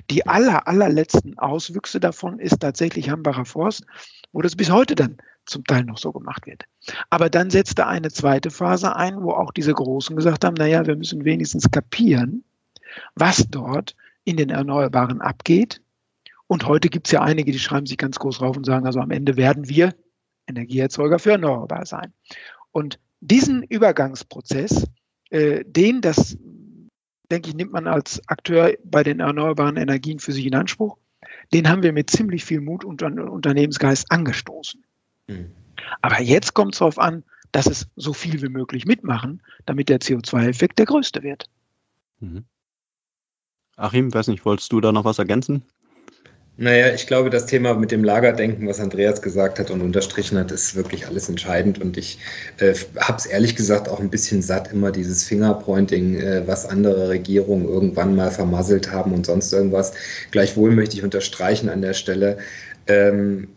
Die 0.09 0.25
aller, 0.25 0.67
allerletzten 0.67 1.37
Auswüchse 1.37 1.99
davon 1.99 2.39
ist 2.39 2.59
tatsächlich 2.59 3.09
Hambacher 3.09 3.45
Forst, 3.45 3.85
wo 4.33 4.41
das 4.41 4.55
bis 4.55 4.69
heute 4.69 4.95
dann 4.95 5.17
zum 5.45 5.63
Teil 5.63 5.83
noch 5.83 5.97
so 5.97 6.11
gemacht 6.11 6.47
wird. 6.47 6.63
Aber 7.09 7.29
dann 7.29 7.49
setzte 7.49 7.85
eine 7.87 8.09
zweite 8.09 8.49
Phase 8.49 8.95
ein, 8.95 9.21
wo 9.21 9.31
auch 9.31 9.51
diese 9.51 9.73
Großen 9.73 10.15
gesagt 10.15 10.43
haben, 10.43 10.55
naja, 10.55 10.85
wir 10.85 10.95
müssen 10.95 11.23
wenigstens 11.23 11.69
kapieren, 11.69 12.43
was 13.15 13.47
dort 13.49 13.95
in 14.23 14.37
den 14.37 14.49
Erneuerbaren 14.49 15.21
abgeht. 15.21 15.81
Und 16.47 16.67
heute 16.67 16.89
gibt 16.89 17.07
es 17.07 17.11
ja 17.11 17.21
einige, 17.21 17.51
die 17.51 17.59
schreiben 17.59 17.85
sich 17.85 17.97
ganz 17.97 18.19
groß 18.19 18.41
rauf 18.41 18.57
und 18.57 18.65
sagen, 18.65 18.85
also 18.85 18.99
am 18.99 19.11
Ende 19.11 19.35
werden 19.35 19.67
wir 19.69 19.95
Energieerzeuger 20.47 21.19
für 21.19 21.31
erneuerbar 21.31 21.85
sein. 21.85 22.13
Und 22.71 22.99
diesen 23.21 23.63
Übergangsprozess, 23.63 24.85
äh, 25.31 25.63
den, 25.65 26.01
das 26.01 26.37
denke 27.31 27.49
ich, 27.49 27.55
nimmt 27.55 27.71
man 27.71 27.87
als 27.87 28.21
Akteur 28.27 28.73
bei 28.83 29.03
den 29.03 29.19
erneuerbaren 29.19 29.77
Energien 29.77 30.19
für 30.19 30.31
sich 30.31 30.45
in 30.45 30.55
Anspruch, 30.55 30.97
den 31.53 31.67
haben 31.67 31.83
wir 31.83 31.93
mit 31.93 32.09
ziemlich 32.09 32.45
viel 32.45 32.61
Mut 32.61 32.85
und 32.85 33.01
Unternehmensgeist 33.01 34.11
angestoßen. 34.11 34.83
Mhm. 35.27 35.51
Aber 36.01 36.21
jetzt 36.21 36.53
kommt 36.53 36.73
es 36.73 36.79
darauf 36.79 36.99
an, 36.99 37.23
dass 37.51 37.67
es 37.67 37.87
so 37.95 38.13
viel 38.13 38.41
wie 38.41 38.49
möglich 38.49 38.85
mitmachen, 38.85 39.41
damit 39.65 39.89
der 39.89 39.99
CO2-Effekt 39.99 40.77
der 40.79 40.85
größte 40.85 41.23
wird. 41.23 41.49
Mhm. 42.19 42.45
Achim, 43.77 44.13
weiß 44.13 44.27
nicht, 44.27 44.45
wolltest 44.45 44.71
du 44.71 44.81
da 44.81 44.91
noch 44.91 45.05
was 45.05 45.19
ergänzen? 45.19 45.63
Naja, 46.57 46.93
ich 46.93 47.05
glaube, 47.05 47.29
das 47.29 47.47
Thema 47.47 47.73
mit 47.73 47.91
dem 47.91 48.05
Lagerdenken, 48.05 48.65
was 48.69 48.79
Andreas 48.79 49.21
gesagt 49.21 49.59
hat 49.59 49.71
und 49.71 49.81
unterstrichen 49.81 50.37
hat, 50.37 50.51
ist 50.51 50.73
wirklich 50.75 51.05
alles 51.05 51.27
entscheidend. 51.27 51.81
Und 51.81 51.97
ich 51.97 52.17
äh, 52.59 52.73
habe 53.01 53.17
es 53.17 53.25
ehrlich 53.25 53.57
gesagt 53.57 53.89
auch 53.89 53.99
ein 53.99 54.09
bisschen 54.09 54.41
satt, 54.41 54.71
immer 54.71 54.91
dieses 54.91 55.25
Fingerpointing, 55.25 56.15
äh, 56.15 56.47
was 56.47 56.65
andere 56.65 57.09
Regierungen 57.09 57.67
irgendwann 57.67 58.15
mal 58.15 58.31
vermasselt 58.31 58.89
haben 58.89 59.13
und 59.13 59.25
sonst 59.25 59.51
irgendwas. 59.51 59.93
Gleichwohl 60.31 60.71
möchte 60.71 60.95
ich 60.95 61.03
unterstreichen 61.03 61.67
an 61.67 61.81
der 61.81 61.93
Stelle, 61.93 62.37
ähm, 62.87 63.49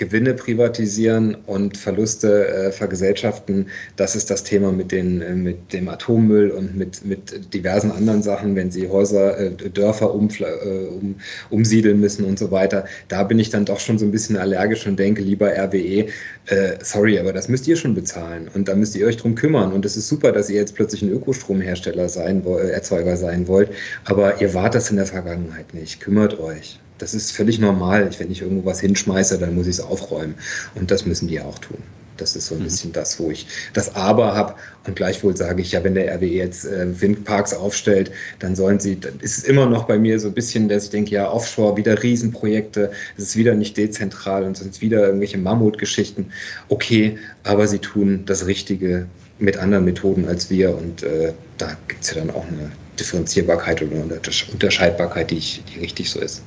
Gewinne 0.00 0.32
privatisieren 0.32 1.36
und 1.46 1.76
Verluste 1.76 2.48
äh, 2.48 2.72
vergesellschaften, 2.72 3.66
das 3.96 4.16
ist 4.16 4.30
das 4.30 4.42
Thema 4.44 4.72
mit, 4.72 4.92
den, 4.92 5.20
äh, 5.20 5.34
mit 5.34 5.74
dem 5.74 5.90
Atommüll 5.90 6.50
und 6.50 6.74
mit, 6.74 7.04
mit 7.04 7.52
diversen 7.52 7.90
anderen 7.92 8.22
Sachen, 8.22 8.56
wenn 8.56 8.70
sie 8.70 8.88
Häuser, 8.88 9.38
äh, 9.38 9.50
Dörfer 9.50 10.14
um, 10.14 10.30
äh, 10.30 10.86
um, 10.86 11.16
umsiedeln 11.50 12.00
müssen 12.00 12.24
und 12.24 12.38
so 12.38 12.50
weiter. 12.50 12.86
Da 13.08 13.24
bin 13.24 13.38
ich 13.38 13.50
dann 13.50 13.66
doch 13.66 13.78
schon 13.78 13.98
so 13.98 14.06
ein 14.06 14.10
bisschen 14.10 14.38
allergisch 14.38 14.86
und 14.86 14.98
denke, 14.98 15.20
lieber 15.20 15.52
RWE, 15.52 16.06
äh, 16.46 16.78
sorry, 16.82 17.18
aber 17.18 17.34
das 17.34 17.50
müsst 17.50 17.68
ihr 17.68 17.76
schon 17.76 17.94
bezahlen 17.94 18.48
und 18.54 18.68
da 18.68 18.74
müsst 18.74 18.96
ihr 18.96 19.06
euch 19.06 19.18
drum 19.18 19.34
kümmern. 19.34 19.70
Und 19.70 19.84
es 19.84 19.98
ist 19.98 20.08
super, 20.08 20.32
dass 20.32 20.48
ihr 20.48 20.56
jetzt 20.56 20.74
plötzlich 20.74 21.02
ein 21.02 21.10
Ökostromhersteller 21.10 22.08
sein, 22.08 22.42
äh, 22.46 22.70
Erzeuger 22.70 23.18
sein 23.18 23.46
wollt, 23.48 23.68
aber 24.06 24.40
ihr 24.40 24.54
wart 24.54 24.74
das 24.74 24.90
in 24.90 24.96
der 24.96 25.06
Vergangenheit 25.06 25.74
nicht. 25.74 26.00
Kümmert 26.00 26.40
euch. 26.40 26.80
Das 27.00 27.14
ist 27.14 27.32
völlig 27.32 27.58
normal. 27.58 28.10
Wenn 28.18 28.30
ich 28.30 28.42
irgendwo 28.42 28.66
was 28.66 28.80
hinschmeiße, 28.80 29.38
dann 29.38 29.54
muss 29.54 29.66
ich 29.66 29.76
es 29.76 29.80
aufräumen. 29.80 30.34
Und 30.74 30.90
das 30.90 31.06
müssen 31.06 31.28
die 31.28 31.40
auch 31.40 31.58
tun. 31.58 31.78
Das 32.20 32.36
ist 32.36 32.46
so 32.46 32.54
ein 32.54 32.60
mhm. 32.60 32.64
bisschen 32.64 32.92
das, 32.92 33.18
wo 33.18 33.30
ich 33.30 33.46
das 33.72 33.94
Aber 33.96 34.34
habe. 34.34 34.54
Und 34.86 34.96
gleichwohl 34.96 35.34
sage 35.36 35.62
ich 35.62 35.72
ja, 35.72 35.82
wenn 35.82 35.94
der 35.94 36.14
RWE 36.14 36.26
jetzt 36.26 36.66
äh, 36.66 37.00
Windparks 37.00 37.54
aufstellt, 37.54 38.12
dann 38.38 38.54
sollen 38.54 38.78
sie, 38.78 39.00
dann 39.00 39.18
ist 39.20 39.38
es 39.38 39.44
immer 39.44 39.66
noch 39.66 39.84
bei 39.84 39.98
mir 39.98 40.20
so 40.20 40.28
ein 40.28 40.34
bisschen, 40.34 40.68
dass 40.68 40.84
ich 40.84 40.90
denke, 40.90 41.12
ja, 41.12 41.30
Offshore, 41.30 41.76
wieder 41.78 42.02
Riesenprojekte, 42.02 42.90
es 43.16 43.24
ist 43.24 43.36
wieder 43.36 43.54
nicht 43.54 43.76
dezentral 43.76 44.44
und 44.44 44.58
sonst 44.58 44.82
wieder 44.82 45.06
irgendwelche 45.06 45.38
Mammutgeschichten. 45.38 46.30
Okay, 46.68 47.18
aber 47.44 47.66
sie 47.66 47.78
tun 47.78 48.22
das 48.26 48.46
Richtige 48.46 49.06
mit 49.38 49.56
anderen 49.56 49.86
Methoden 49.86 50.26
als 50.26 50.50
wir 50.50 50.76
und 50.76 51.02
äh, 51.02 51.32
da 51.56 51.76
gibt 51.88 52.04
es 52.04 52.10
ja 52.10 52.16
dann 52.20 52.30
auch 52.30 52.46
eine 52.46 52.70
Differenzierbarkeit 52.98 53.80
oder 53.80 54.02
eine 54.02 54.20
Unterscheidbarkeit, 54.52 55.30
die, 55.30 55.38
ich, 55.38 55.62
die 55.64 55.80
richtig 55.80 56.10
so 56.10 56.20
ist. 56.20 56.42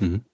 Mhm. 0.00 0.24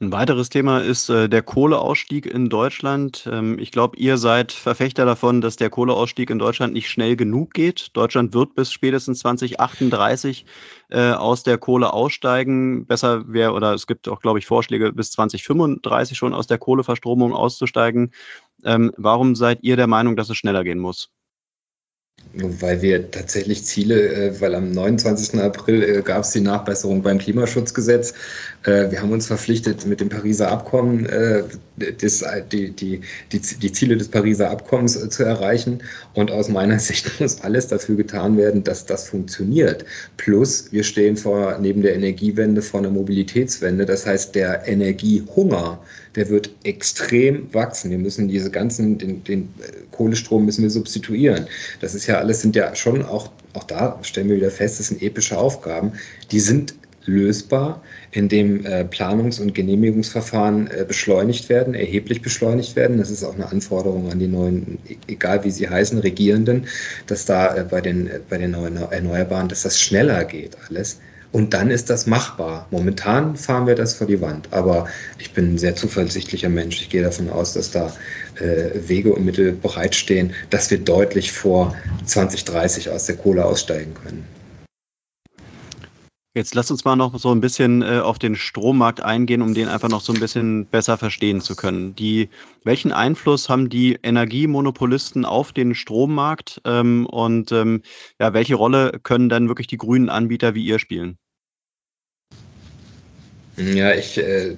Ein 0.00 0.12
weiteres 0.12 0.48
Thema 0.48 0.78
ist 0.78 1.08
äh, 1.08 1.28
der 1.28 1.42
Kohleausstieg 1.42 2.24
in 2.24 2.48
Deutschland. 2.48 3.28
Ähm, 3.32 3.58
ich 3.58 3.72
glaube, 3.72 3.96
ihr 3.96 4.16
seid 4.16 4.52
Verfechter 4.52 5.04
davon, 5.04 5.40
dass 5.40 5.56
der 5.56 5.70
Kohleausstieg 5.70 6.30
in 6.30 6.38
Deutschland 6.38 6.72
nicht 6.72 6.88
schnell 6.88 7.16
genug 7.16 7.52
geht. 7.52 7.96
Deutschland 7.96 8.32
wird 8.32 8.54
bis 8.54 8.70
spätestens 8.70 9.18
2038 9.18 10.46
äh, 10.90 11.10
aus 11.10 11.42
der 11.42 11.58
Kohle 11.58 11.92
aussteigen. 11.92 12.86
Besser 12.86 13.24
wäre, 13.26 13.52
oder 13.54 13.74
es 13.74 13.88
gibt 13.88 14.06
auch, 14.06 14.20
glaube 14.20 14.38
ich, 14.38 14.46
Vorschläge, 14.46 14.92
bis 14.92 15.10
2035 15.10 16.16
schon 16.16 16.32
aus 16.32 16.46
der 16.46 16.58
Kohleverstromung 16.58 17.34
auszusteigen. 17.34 18.12
Ähm, 18.62 18.92
warum 18.96 19.34
seid 19.34 19.64
ihr 19.64 19.74
der 19.74 19.88
Meinung, 19.88 20.14
dass 20.14 20.30
es 20.30 20.36
schneller 20.36 20.62
gehen 20.62 20.78
muss? 20.78 21.10
Weil 22.34 22.82
wir 22.82 23.10
tatsächlich 23.10 23.64
Ziele, 23.64 24.12
äh, 24.12 24.40
weil 24.40 24.54
am 24.54 24.70
29. 24.70 25.40
April 25.40 25.82
äh, 25.82 26.02
gab 26.02 26.24
es 26.24 26.30
die 26.30 26.40
Nachbesserung 26.40 27.02
beim 27.02 27.18
Klimaschutzgesetz. 27.18 28.12
Äh, 28.64 28.90
wir 28.90 29.00
haben 29.00 29.12
uns 29.12 29.26
verpflichtet, 29.26 29.86
mit 29.86 30.00
dem 30.00 30.10
Pariser 30.10 30.50
Abkommen 30.50 31.08
die, 31.78 32.70
die, 32.70 33.00
die, 33.32 33.40
die 33.40 33.72
Ziele 33.72 33.96
des 33.96 34.08
Pariser 34.08 34.50
Abkommens 34.50 35.08
zu 35.08 35.24
erreichen. 35.24 35.82
Und 36.14 36.30
aus 36.30 36.48
meiner 36.48 36.78
Sicht 36.78 37.18
muss 37.18 37.40
alles 37.40 37.68
dafür 37.68 37.96
getan 37.96 38.36
werden, 38.36 38.62
dass 38.62 38.84
das 38.84 39.08
funktioniert. 39.08 39.84
Plus, 40.18 40.70
wir 40.70 40.84
stehen 40.84 41.16
vor, 41.16 41.58
neben 41.58 41.80
der 41.80 41.94
Energiewende 41.94 42.60
vor 42.60 42.80
einer 42.80 42.90
Mobilitätswende. 42.90 43.86
Das 43.86 44.06
heißt, 44.06 44.34
der 44.34 44.68
Energiehunger, 44.68 45.80
der 46.18 46.28
wird 46.28 46.50
extrem 46.64 47.52
wachsen. 47.54 47.90
Wir 47.90 47.98
müssen 47.98 48.28
diese 48.28 48.50
ganzen, 48.50 48.98
den, 48.98 49.24
den 49.24 49.48
Kohlestrom 49.92 50.44
müssen 50.44 50.62
wir 50.62 50.70
substituieren. 50.70 51.46
Das 51.80 51.94
ist 51.94 52.06
ja 52.06 52.18
alles, 52.18 52.42
sind 52.42 52.56
ja 52.56 52.74
schon 52.74 53.04
auch, 53.04 53.30
auch 53.54 53.64
da 53.64 53.98
stellen 54.02 54.28
wir 54.28 54.36
wieder 54.36 54.50
fest, 54.50 54.80
das 54.80 54.88
sind 54.88 55.00
epische 55.00 55.38
Aufgaben. 55.38 55.92
Die 56.30 56.40
sind 56.40 56.74
lösbar, 57.06 57.82
indem 58.10 58.64
äh, 58.66 58.84
Planungs- 58.84 59.40
und 59.40 59.54
Genehmigungsverfahren 59.54 60.68
äh, 60.70 60.84
beschleunigt 60.86 61.48
werden, 61.48 61.74
erheblich 61.74 62.20
beschleunigt 62.20 62.76
werden. 62.76 62.98
Das 62.98 63.10
ist 63.10 63.24
auch 63.24 63.34
eine 63.34 63.50
Anforderung 63.50 64.10
an 64.10 64.18
die 64.18 64.28
neuen, 64.28 64.78
e-, 64.88 64.96
egal 65.08 65.42
wie 65.44 65.50
sie 65.50 65.68
heißen, 65.68 65.98
Regierenden, 65.98 66.66
dass 67.06 67.24
da 67.24 67.56
äh, 67.56 67.64
bei, 67.64 67.80
den, 67.80 68.08
äh, 68.08 68.20
bei 68.28 68.38
den 68.38 68.50
neuen 68.50 68.76
Erneuerbaren, 68.76 69.48
dass 69.48 69.62
das 69.62 69.80
schneller 69.80 70.24
geht 70.24 70.56
alles. 70.68 71.00
Und 71.30 71.52
dann 71.52 71.70
ist 71.70 71.90
das 71.90 72.06
machbar. 72.06 72.66
Momentan 72.70 73.36
fahren 73.36 73.66
wir 73.66 73.74
das 73.74 73.94
vor 73.94 74.06
die 74.06 74.20
Wand. 74.20 74.48
Aber 74.50 74.86
ich 75.18 75.32
bin 75.34 75.54
ein 75.54 75.58
sehr 75.58 75.76
zuversichtlicher 75.76 76.48
Mensch. 76.48 76.80
Ich 76.80 76.88
gehe 76.88 77.02
davon 77.02 77.28
aus, 77.28 77.52
dass 77.52 77.70
da 77.70 77.92
äh, 78.36 78.70
Wege 78.88 79.12
und 79.12 79.24
Mittel 79.24 79.52
bereitstehen, 79.52 80.32
dass 80.50 80.70
wir 80.70 80.78
deutlich 80.78 81.32
vor 81.32 81.76
2030 82.06 82.90
aus 82.90 83.04
der 83.06 83.16
Kohle 83.16 83.44
aussteigen 83.44 83.92
können. 83.94 84.37
Jetzt 86.38 86.54
lass 86.54 86.70
uns 86.70 86.84
mal 86.84 86.94
noch 86.94 87.18
so 87.18 87.32
ein 87.32 87.40
bisschen 87.40 87.82
äh, 87.82 87.98
auf 87.98 88.20
den 88.20 88.36
Strommarkt 88.36 89.00
eingehen, 89.00 89.42
um 89.42 89.54
den 89.54 89.66
einfach 89.66 89.88
noch 89.88 90.00
so 90.00 90.12
ein 90.12 90.20
bisschen 90.20 90.66
besser 90.66 90.96
verstehen 90.96 91.40
zu 91.40 91.56
können. 91.56 91.96
Die, 91.96 92.28
welchen 92.62 92.92
Einfluss 92.92 93.48
haben 93.48 93.68
die 93.68 93.98
Energiemonopolisten 94.04 95.24
auf 95.24 95.52
den 95.52 95.74
Strommarkt 95.74 96.60
ähm, 96.64 97.06
und 97.06 97.50
ähm, 97.50 97.82
ja, 98.20 98.34
welche 98.34 98.54
Rolle 98.54 99.00
können 99.02 99.28
dann 99.28 99.48
wirklich 99.48 99.66
die 99.66 99.78
grünen 99.78 100.08
Anbieter 100.08 100.54
wie 100.54 100.64
ihr 100.64 100.78
spielen? 100.78 101.18
Ja, 103.56 103.92
ich 103.92 104.16
äh, 104.16 104.56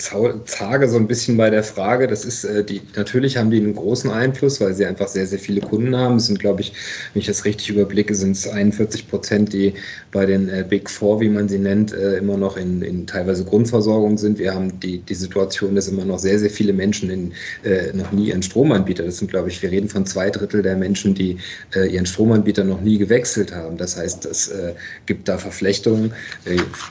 zage 0.00 0.88
so 0.88 0.96
ein 0.96 1.06
bisschen 1.06 1.36
bei 1.36 1.50
der 1.50 1.62
Frage. 1.62 2.06
Das 2.06 2.24
ist 2.24 2.44
äh, 2.44 2.64
die, 2.64 2.80
natürlich 2.96 3.36
haben 3.36 3.50
die 3.50 3.58
einen 3.58 3.74
großen 3.74 4.10
Einfluss, 4.10 4.60
weil 4.60 4.74
sie 4.74 4.86
einfach 4.86 5.08
sehr, 5.08 5.26
sehr 5.26 5.38
viele 5.38 5.60
Kunden 5.60 5.96
haben. 5.96 6.16
Es 6.16 6.26
sind, 6.26 6.38
glaube 6.38 6.60
ich, 6.60 6.72
wenn 7.12 7.20
ich 7.20 7.26
das 7.26 7.44
richtig 7.44 7.70
überblicke, 7.70 8.14
sind 8.14 8.32
es 8.32 8.48
41 8.48 9.08
Prozent, 9.08 9.52
die 9.52 9.74
bei 10.12 10.26
den 10.26 10.48
äh, 10.48 10.64
Big 10.68 10.90
Four, 10.90 11.20
wie 11.20 11.28
man 11.28 11.48
sie 11.48 11.58
nennt, 11.58 11.92
äh, 11.92 12.18
immer 12.18 12.36
noch 12.36 12.56
in, 12.56 12.82
in 12.82 13.06
teilweise 13.06 13.44
Grundversorgung 13.44 14.18
sind. 14.18 14.38
Wir 14.38 14.54
haben 14.54 14.78
die, 14.80 14.98
die 14.98 15.14
Situation, 15.14 15.74
dass 15.74 15.88
immer 15.88 16.04
noch 16.04 16.18
sehr, 16.18 16.38
sehr 16.38 16.50
viele 16.50 16.72
Menschen 16.72 17.10
in, 17.10 17.32
äh, 17.64 17.92
noch 17.92 18.12
nie 18.12 18.28
ihren 18.28 18.42
Stromanbieter, 18.42 19.04
das 19.04 19.18
sind, 19.18 19.30
glaube 19.30 19.48
ich, 19.48 19.62
wir 19.62 19.70
reden 19.70 19.88
von 19.88 20.06
zwei 20.06 20.30
Drittel 20.30 20.62
der 20.62 20.76
Menschen, 20.76 21.14
die 21.14 21.36
äh, 21.74 21.86
ihren 21.86 22.06
Stromanbieter 22.06 22.64
noch 22.64 22.80
nie 22.80 22.98
gewechselt 22.98 23.54
haben. 23.54 23.76
Das 23.76 23.96
heißt, 23.96 24.24
es 24.26 24.48
äh, 24.48 24.74
gibt 25.06 25.28
da 25.28 25.38
Verflechtungen. 25.38 26.12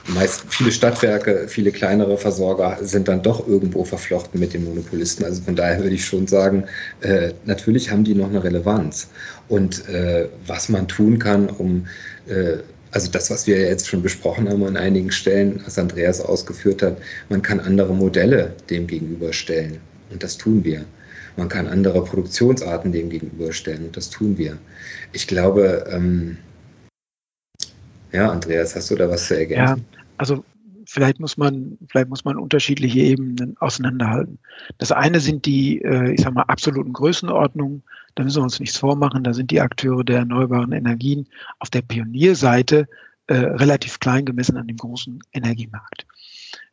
meist 0.07 0.43
viele 0.49 0.71
Stadtwerke, 0.71 1.45
viele 1.47 1.71
kleinere 1.71 2.17
Versorger 2.17 2.77
sind 2.81 2.98
sind 2.99 3.07
dann 3.07 3.21
doch 3.21 3.47
irgendwo 3.47 3.85
verflochten 3.85 4.39
mit 4.41 4.53
den 4.53 4.65
Monopolisten. 4.65 5.23
Also 5.23 5.41
von 5.41 5.55
daher 5.55 5.81
würde 5.81 5.95
ich 5.95 6.05
schon 6.05 6.27
sagen, 6.27 6.65
äh, 6.99 7.31
natürlich 7.45 7.89
haben 7.89 8.03
die 8.03 8.13
noch 8.13 8.29
eine 8.29 8.43
Relevanz. 8.43 9.07
Und 9.47 9.87
äh, 9.87 10.27
was 10.45 10.67
man 10.67 10.85
tun 10.89 11.17
kann, 11.17 11.47
um 11.47 11.87
äh, 12.27 12.57
also 12.91 13.09
das, 13.09 13.29
was 13.29 13.47
wir 13.47 13.57
jetzt 13.57 13.87
schon 13.87 14.01
besprochen 14.01 14.49
haben 14.49 14.65
an 14.65 14.75
einigen 14.75 15.11
Stellen, 15.11 15.61
was 15.63 15.79
Andreas 15.79 16.19
ausgeführt 16.19 16.81
hat, 16.81 16.97
man 17.29 17.41
kann 17.41 17.61
andere 17.61 17.93
Modelle 17.93 18.51
dem 18.69 18.85
gegenüberstellen. 18.85 19.77
Und 20.11 20.21
das 20.21 20.37
tun 20.37 20.65
wir. 20.65 20.83
Man 21.37 21.47
kann 21.47 21.67
andere 21.67 22.03
Produktionsarten 22.03 22.91
dem 22.91 23.09
gegenüberstellen. 23.09 23.85
Und 23.85 23.95
das 23.95 24.09
tun 24.09 24.37
wir. 24.37 24.57
Ich 25.13 25.25
glaube, 25.25 25.87
ähm, 25.89 26.35
ja, 28.11 28.29
Andreas, 28.29 28.75
hast 28.75 28.91
du 28.91 28.95
da 28.95 29.09
was 29.09 29.27
zu 29.27 29.37
ergänzen? 29.37 29.85
Ja, 29.93 29.99
also 30.17 30.43
vielleicht 30.89 31.19
muss 31.19 31.37
man, 31.37 31.77
vielleicht 31.87 32.09
muss 32.09 32.25
man 32.25 32.37
unterschiedliche 32.37 32.99
Ebenen 32.99 33.55
auseinanderhalten. 33.59 34.39
Das 34.79 34.91
eine 34.91 35.19
sind 35.19 35.45
die, 35.45 35.81
äh, 35.83 36.13
ich 36.13 36.21
sag 36.21 36.33
mal, 36.33 36.43
absoluten 36.43 36.93
Größenordnungen. 36.93 37.83
Da 38.15 38.23
müssen 38.23 38.39
wir 38.39 38.43
uns 38.43 38.59
nichts 38.59 38.77
vormachen. 38.77 39.23
Da 39.23 39.33
sind 39.33 39.51
die 39.51 39.61
Akteure 39.61 40.03
der 40.03 40.19
erneuerbaren 40.19 40.71
Energien 40.71 41.27
auf 41.59 41.69
der 41.69 41.83
Pionierseite 41.83 42.87
äh, 43.27 43.35
relativ 43.35 43.99
klein 43.99 44.25
gemessen 44.25 44.57
an 44.57 44.67
dem 44.67 44.77
großen 44.77 45.19
Energiemarkt. 45.31 46.07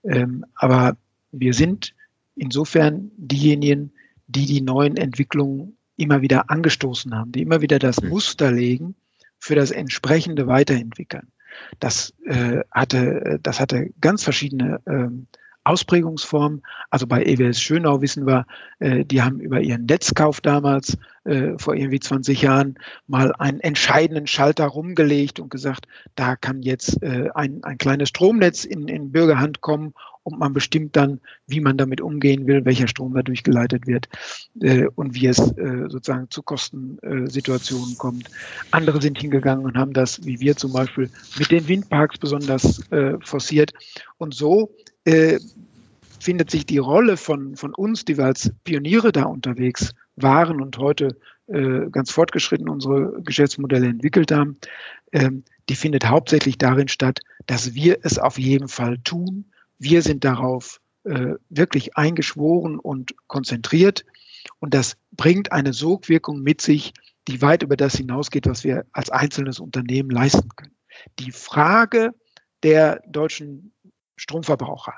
Ähm, 0.04 0.46
aber 0.54 0.96
wir 1.32 1.52
sind 1.52 1.94
insofern 2.36 3.10
diejenigen, 3.18 3.92
die 4.28 4.46
die 4.46 4.62
neuen 4.62 4.96
Entwicklungen 4.96 5.76
immer 5.98 6.22
wieder 6.22 6.48
angestoßen 6.50 7.14
haben, 7.14 7.32
die 7.32 7.42
immer 7.42 7.60
wieder 7.60 7.78
das 7.78 7.98
hm. 7.98 8.08
Muster 8.08 8.50
legen 8.50 8.94
für 9.38 9.54
das 9.54 9.70
entsprechende 9.70 10.46
Weiterentwickeln. 10.46 11.28
Das 11.80 12.14
äh, 12.24 12.60
hatte, 12.70 13.38
das 13.42 13.60
hatte 13.60 13.90
ganz 14.00 14.22
verschiedene 14.22 14.80
ähm, 14.86 15.26
Ausprägungsformen. 15.66 16.62
Also 16.90 17.06
bei 17.06 17.24
EWS 17.24 17.60
Schönau 17.60 18.00
wissen 18.00 18.26
wir, 18.26 18.46
äh, 18.78 19.04
die 19.04 19.22
haben 19.22 19.40
über 19.40 19.60
ihren 19.60 19.86
Netzkauf 19.86 20.40
damals 20.40 20.96
äh, 21.24 21.58
vor 21.58 21.74
irgendwie 21.74 22.00
20 22.00 22.40
Jahren 22.42 22.78
mal 23.08 23.32
einen 23.38 23.60
entscheidenden 23.60 24.26
Schalter 24.26 24.66
rumgelegt 24.66 25.40
und 25.40 25.50
gesagt, 25.50 25.86
da 26.14 26.36
kann 26.36 26.62
jetzt 26.62 27.02
äh, 27.02 27.30
ein, 27.34 27.64
ein 27.64 27.78
kleines 27.78 28.10
Stromnetz 28.10 28.64
in, 28.64 28.86
in 28.88 29.10
Bürgerhand 29.10 29.60
kommen 29.60 29.92
und 30.26 30.40
man 30.40 30.52
bestimmt 30.52 30.96
dann, 30.96 31.20
wie 31.46 31.60
man 31.60 31.76
damit 31.76 32.00
umgehen 32.00 32.48
will, 32.48 32.64
welcher 32.64 32.88
Strom 32.88 33.14
da 33.14 33.22
durchgeleitet 33.22 33.86
wird 33.86 34.08
äh, 34.60 34.86
und 34.96 35.14
wie 35.14 35.28
es 35.28 35.38
äh, 35.38 35.84
sozusagen 35.88 36.28
zu 36.30 36.42
Kostensituationen 36.42 37.96
kommt. 37.96 38.28
Andere 38.72 39.00
sind 39.00 39.20
hingegangen 39.20 39.64
und 39.64 39.76
haben 39.76 39.92
das, 39.92 40.24
wie 40.24 40.40
wir 40.40 40.56
zum 40.56 40.72
Beispiel, 40.72 41.10
mit 41.38 41.52
den 41.52 41.68
Windparks 41.68 42.18
besonders 42.18 42.80
äh, 42.90 43.14
forciert. 43.22 43.72
Und 44.18 44.34
so 44.34 44.74
äh, 45.06 45.38
findet 46.20 46.50
sich 46.50 46.66
die 46.66 46.78
Rolle 46.78 47.16
von, 47.16 47.56
von 47.56 47.72
uns, 47.74 48.04
die 48.04 48.18
wir 48.18 48.26
als 48.26 48.50
Pioniere 48.64 49.12
da 49.12 49.24
unterwegs 49.24 49.94
waren 50.16 50.60
und 50.60 50.76
heute 50.78 51.16
äh, 51.46 51.88
ganz 51.90 52.10
fortgeschritten 52.10 52.68
unsere 52.68 53.22
Geschäftsmodelle 53.22 53.86
entwickelt 53.86 54.32
haben, 54.32 54.58
ähm, 55.12 55.44
die 55.68 55.76
findet 55.76 56.08
hauptsächlich 56.08 56.58
darin 56.58 56.88
statt, 56.88 57.20
dass 57.46 57.74
wir 57.74 57.98
es 58.02 58.18
auf 58.18 58.38
jeden 58.38 58.68
Fall 58.68 58.98
tun, 58.98 59.44
wir 59.78 60.02
sind 60.02 60.24
darauf 60.24 60.80
äh, 61.04 61.34
wirklich 61.50 61.96
eingeschworen 61.96 62.78
und 62.78 63.14
konzentriert. 63.28 64.04
Und 64.58 64.74
das 64.74 64.96
bringt 65.12 65.52
eine 65.52 65.72
Sogwirkung 65.72 66.42
mit 66.42 66.60
sich, 66.60 66.92
die 67.28 67.42
weit 67.42 67.62
über 67.62 67.76
das 67.76 67.96
hinausgeht, 67.96 68.46
was 68.46 68.64
wir 68.64 68.84
als 68.92 69.10
einzelnes 69.10 69.60
Unternehmen 69.60 70.10
leisten 70.10 70.48
können. 70.56 70.74
Die 71.18 71.32
Frage 71.32 72.12
der 72.62 73.02
deutschen 73.08 73.72
Stromverbraucher, 74.16 74.94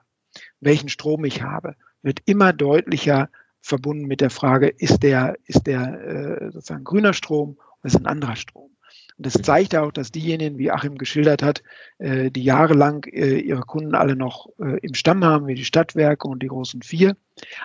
welchen 0.61 0.89
Strom 0.89 1.25
ich 1.25 1.43
habe, 1.43 1.75
wird 2.03 2.21
immer 2.27 2.53
deutlicher 2.53 3.29
verbunden 3.61 4.07
mit 4.07 4.21
der 4.21 4.31
Frage, 4.31 4.69
ist 4.69 5.03
der, 5.03 5.37
ist 5.45 5.67
der 5.67 6.01
äh, 6.01 6.51
sozusagen 6.53 6.85
grüner 6.85 7.13
Strom 7.13 7.59
oder 7.81 7.87
ist 7.87 7.97
ein 7.97 8.07
anderer 8.07 8.37
Strom? 8.37 8.71
Und 9.19 9.27
das 9.27 9.35
zeigt 9.35 9.75
auch, 9.75 9.91
dass 9.91 10.13
diejenigen, 10.13 10.59
wie 10.59 10.71
Achim 10.71 10.97
geschildert 10.97 11.43
hat, 11.43 11.63
äh, 11.99 12.31
die 12.31 12.45
jahrelang 12.45 13.05
äh, 13.05 13.39
ihre 13.39 13.63
Kunden 13.63 13.97
alle 13.97 14.15
noch 14.15 14.49
äh, 14.61 14.79
im 14.81 14.95
Stamm 14.95 15.25
haben, 15.25 15.49
wie 15.49 15.57
die 15.57 15.65
Stadtwerke 15.65 16.29
und 16.29 16.43
die 16.43 16.47
großen 16.47 16.83
vier, 16.83 17.17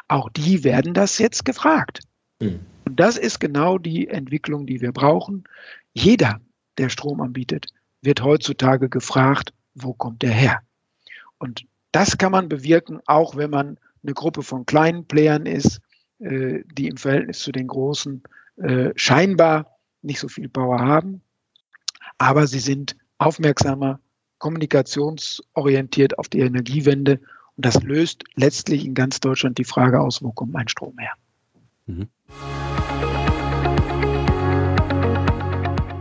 auch 0.08 0.30
die 0.30 0.64
werden 0.64 0.96
das 0.96 1.20
jetzt 1.20 1.46
gefragt. 1.46 2.00
Mhm. 2.40 2.60
Und 2.86 3.00
das 3.00 3.18
ist 3.18 3.40
genau 3.40 3.78
die 3.78 4.08
Entwicklung, 4.08 4.66
die 4.66 4.82
wir 4.82 4.92
brauchen. 4.92 5.44
Jeder, 5.94 6.42
der 6.80 6.90
Strom 6.90 7.22
anbietet, 7.22 7.68
wird 8.02 8.24
heutzutage 8.24 8.90
gefragt, 8.90 9.54
wo 9.76 9.94
kommt 9.94 10.24
der 10.24 10.32
her? 10.32 10.62
Und 11.44 11.66
das 11.92 12.18
kann 12.18 12.32
man 12.32 12.50
bewirken, 12.50 13.00
auch 13.06 13.36
wenn 13.36 13.50
man 13.50 13.78
eine 14.04 14.14
Gruppe 14.14 14.42
von 14.42 14.66
kleinen 14.66 15.06
Playern 15.06 15.46
ist, 15.46 15.80
die 16.20 16.88
im 16.88 16.98
Verhältnis 16.98 17.40
zu 17.40 17.52
den 17.52 17.68
großen 17.68 18.24
scheinbar 18.96 19.78
nicht 20.02 20.20
so 20.20 20.28
viel 20.28 20.50
Power 20.50 20.80
haben 20.80 21.22
aber 22.18 22.48
sie 22.48 22.60
sind 22.60 22.96
aufmerksamer, 23.18 24.00
kommunikationsorientiert 24.38 26.18
auf 26.20 26.30
die 26.30 26.40
Energiewende 26.40 27.20
Und 27.56 27.66
das 27.66 27.82
löst 27.84 28.24
letztlich 28.36 28.86
in 28.86 28.94
ganz 28.94 29.20
Deutschland 29.20 29.58
die 29.58 29.64
Frage 29.64 30.02
aus, 30.02 30.22
wo 30.22 30.32
kommt 30.32 30.54
mein 30.54 30.68
Strom 30.68 30.98
her? 30.98 31.14
Mhm. 31.86 32.08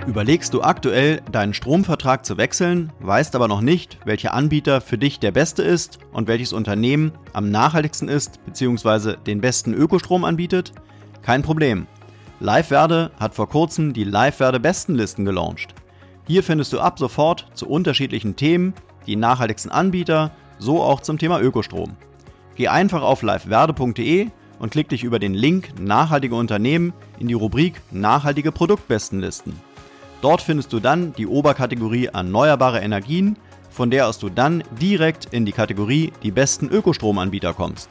Überlegst 0.07 0.53
du 0.53 0.63
aktuell, 0.63 1.23
deinen 1.31 1.55
Stromvertrag 1.55 2.27
zu 2.27 2.37
wechseln, 2.37 2.93
weißt 2.99 3.37
aber 3.37 3.47
noch 3.47 3.61
nicht, 3.61 3.99
welcher 4.05 4.35
Anbieter 4.35 4.81
für 4.81 4.99
dich 4.99 5.21
der 5.21 5.31
beste 5.31 5.63
ist 5.63 6.01
und 6.13 6.27
welches 6.27 6.53
Unternehmen 6.53 7.13
am 7.33 7.51
nachhaltigsten 7.51 8.09
ist 8.09 8.45
bzw. 8.45 9.15
den 9.17 9.41
besten 9.41 9.73
Ökostrom 9.73 10.25
anbietet? 10.25 10.73
Kein 11.23 11.43
Problem. 11.43 11.87
LiveWerde 12.41 13.13
hat 13.21 13.37
vor 13.37 13.49
kurzem 13.49 13.93
die 13.93 14.03
LiveWerde 14.03 14.59
Bestenlisten 14.59 15.25
gelauncht. 15.25 15.73
Hier 16.27 16.43
findest 16.43 16.73
du 16.73 16.81
ab 16.81 16.99
sofort 16.99 17.47
zu 17.55 17.69
unterschiedlichen 17.69 18.35
Themen 18.35 18.75
die 19.07 19.15
nachhaltigsten 19.15 19.71
Anbieter, 19.71 20.33
so 20.59 20.83
auch 20.83 21.01
zum 21.01 21.19
Thema 21.19 21.41
Ökostrom. 21.41 21.97
Geh 22.57 22.67
einfach 22.67 23.03
auf 23.03 23.23
livewerde.de 23.23 24.31
und 24.59 24.71
klick 24.71 24.89
dich 24.89 25.05
über 25.05 25.21
den 25.21 25.35
Link 25.35 25.81
Nachhaltige 25.81 26.35
Unternehmen 26.35 26.93
in 27.21 27.29
die 27.29 27.35
Rubrik 27.35 27.81
Nachhaltige 27.93 28.51
Produktbestenlisten. 28.51 29.72
Dort 30.23 30.41
findest 30.41 30.73
du 30.73 30.79
dann 30.79 31.13
die 31.15 31.27
Oberkategorie 31.27 32.05
Erneuerbare 32.07 32.79
Energien, 32.79 33.37
von 33.71 33.91
der 33.91 34.07
aus 34.07 34.21
du 34.21 34.29
dann 34.29 34.63
direkt 34.81 35.27
in 35.33 35.45
die 35.45 35.51
Kategorie 35.51 36.13
Die 36.23 36.31
besten 36.31 36.69
Ökostromanbieter 36.69 37.53
kommst. 37.53 37.91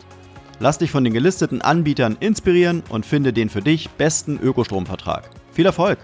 Lass 0.61 0.77
dich 0.77 0.91
von 0.91 1.03
den 1.03 1.11
gelisteten 1.11 1.61
Anbietern 1.61 2.15
inspirieren 2.21 2.83
und 2.87 3.05
finde 3.05 3.33
den 3.33 3.49
für 3.49 3.61
dich 3.61 3.89
besten 3.89 4.39
Ökostromvertrag. 4.39 5.29
Viel 5.51 5.65
Erfolg! 5.65 5.97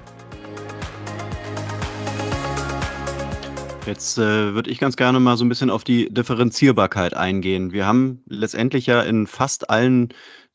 Jetzt 3.86 4.18
äh, 4.18 4.54
würde 4.54 4.70
ich 4.70 4.80
ganz 4.80 4.98
gerne 4.98 5.22
mal 5.22 5.38
so 5.38 5.46
ein 5.46 5.50
bisschen 5.50 5.70
auf 5.70 5.86
die 5.86 6.14
Differenzierbarkeit 6.14 7.14
eingehen. 7.14 7.72
Wir 7.72 7.86
haben 7.86 8.22
letztendlich 8.28 8.86
ja 8.86 9.02
in 9.02 9.28
fast 9.28 9.70
allen 9.70 10.10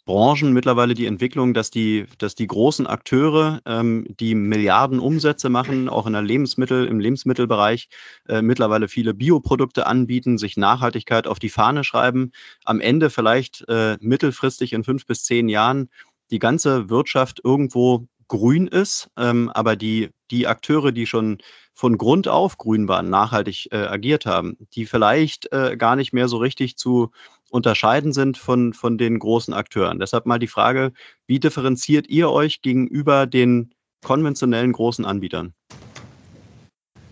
Branchen 0.04 0.52
mittlerweile 0.52 0.94
die 0.94 1.06
Entwicklung, 1.06 1.54
dass 1.54 1.70
die, 1.70 2.06
dass 2.18 2.34
die 2.34 2.48
großen 2.48 2.86
Akteure, 2.88 3.60
ähm, 3.66 4.06
die 4.18 4.34
Milliarden 4.34 4.98
Umsätze 4.98 5.48
machen, 5.48 5.88
auch 5.88 6.06
in 6.06 6.12
der 6.12 6.22
Lebensmittel, 6.22 6.86
im 6.86 6.98
Lebensmittelbereich 6.98 7.88
äh, 8.28 8.42
mittlerweile 8.42 8.88
viele 8.88 9.14
Bioprodukte 9.14 9.86
anbieten, 9.86 10.38
sich 10.38 10.56
Nachhaltigkeit 10.56 11.28
auf 11.28 11.38
die 11.38 11.50
Fahne 11.50 11.84
schreiben, 11.84 12.32
am 12.64 12.80
Ende 12.80 13.10
vielleicht 13.10 13.64
äh, 13.68 13.96
mittelfristig 14.00 14.72
in 14.72 14.82
fünf 14.82 15.06
bis 15.06 15.24
zehn 15.24 15.48
Jahren 15.48 15.88
die 16.32 16.40
ganze 16.40 16.90
Wirtschaft 16.90 17.40
irgendwo 17.44 18.06
grün 18.26 18.66
ist, 18.66 19.10
ähm, 19.18 19.50
aber 19.50 19.76
die, 19.76 20.10
die 20.30 20.46
Akteure, 20.46 20.90
die 20.90 21.06
schon 21.06 21.38
von 21.74 21.98
Grund 21.98 22.28
auf 22.28 22.56
grün 22.58 22.88
waren, 22.88 23.10
nachhaltig 23.10 23.68
äh, 23.72 23.76
agiert 23.76 24.26
haben, 24.26 24.56
die 24.74 24.86
vielleicht 24.86 25.52
äh, 25.52 25.76
gar 25.76 25.96
nicht 25.96 26.12
mehr 26.12 26.28
so 26.28 26.38
richtig 26.38 26.76
zu 26.76 27.10
unterscheiden 27.52 28.12
sind 28.12 28.38
von, 28.38 28.72
von 28.72 28.98
den 28.98 29.18
großen 29.18 29.52
Akteuren. 29.52 29.98
Deshalb 29.98 30.26
mal 30.26 30.38
die 30.38 30.48
Frage, 30.48 30.92
wie 31.26 31.38
differenziert 31.38 32.08
ihr 32.08 32.30
euch 32.30 32.62
gegenüber 32.62 33.26
den 33.26 33.74
konventionellen 34.02 34.72
großen 34.72 35.04
Anbietern? 35.04 35.54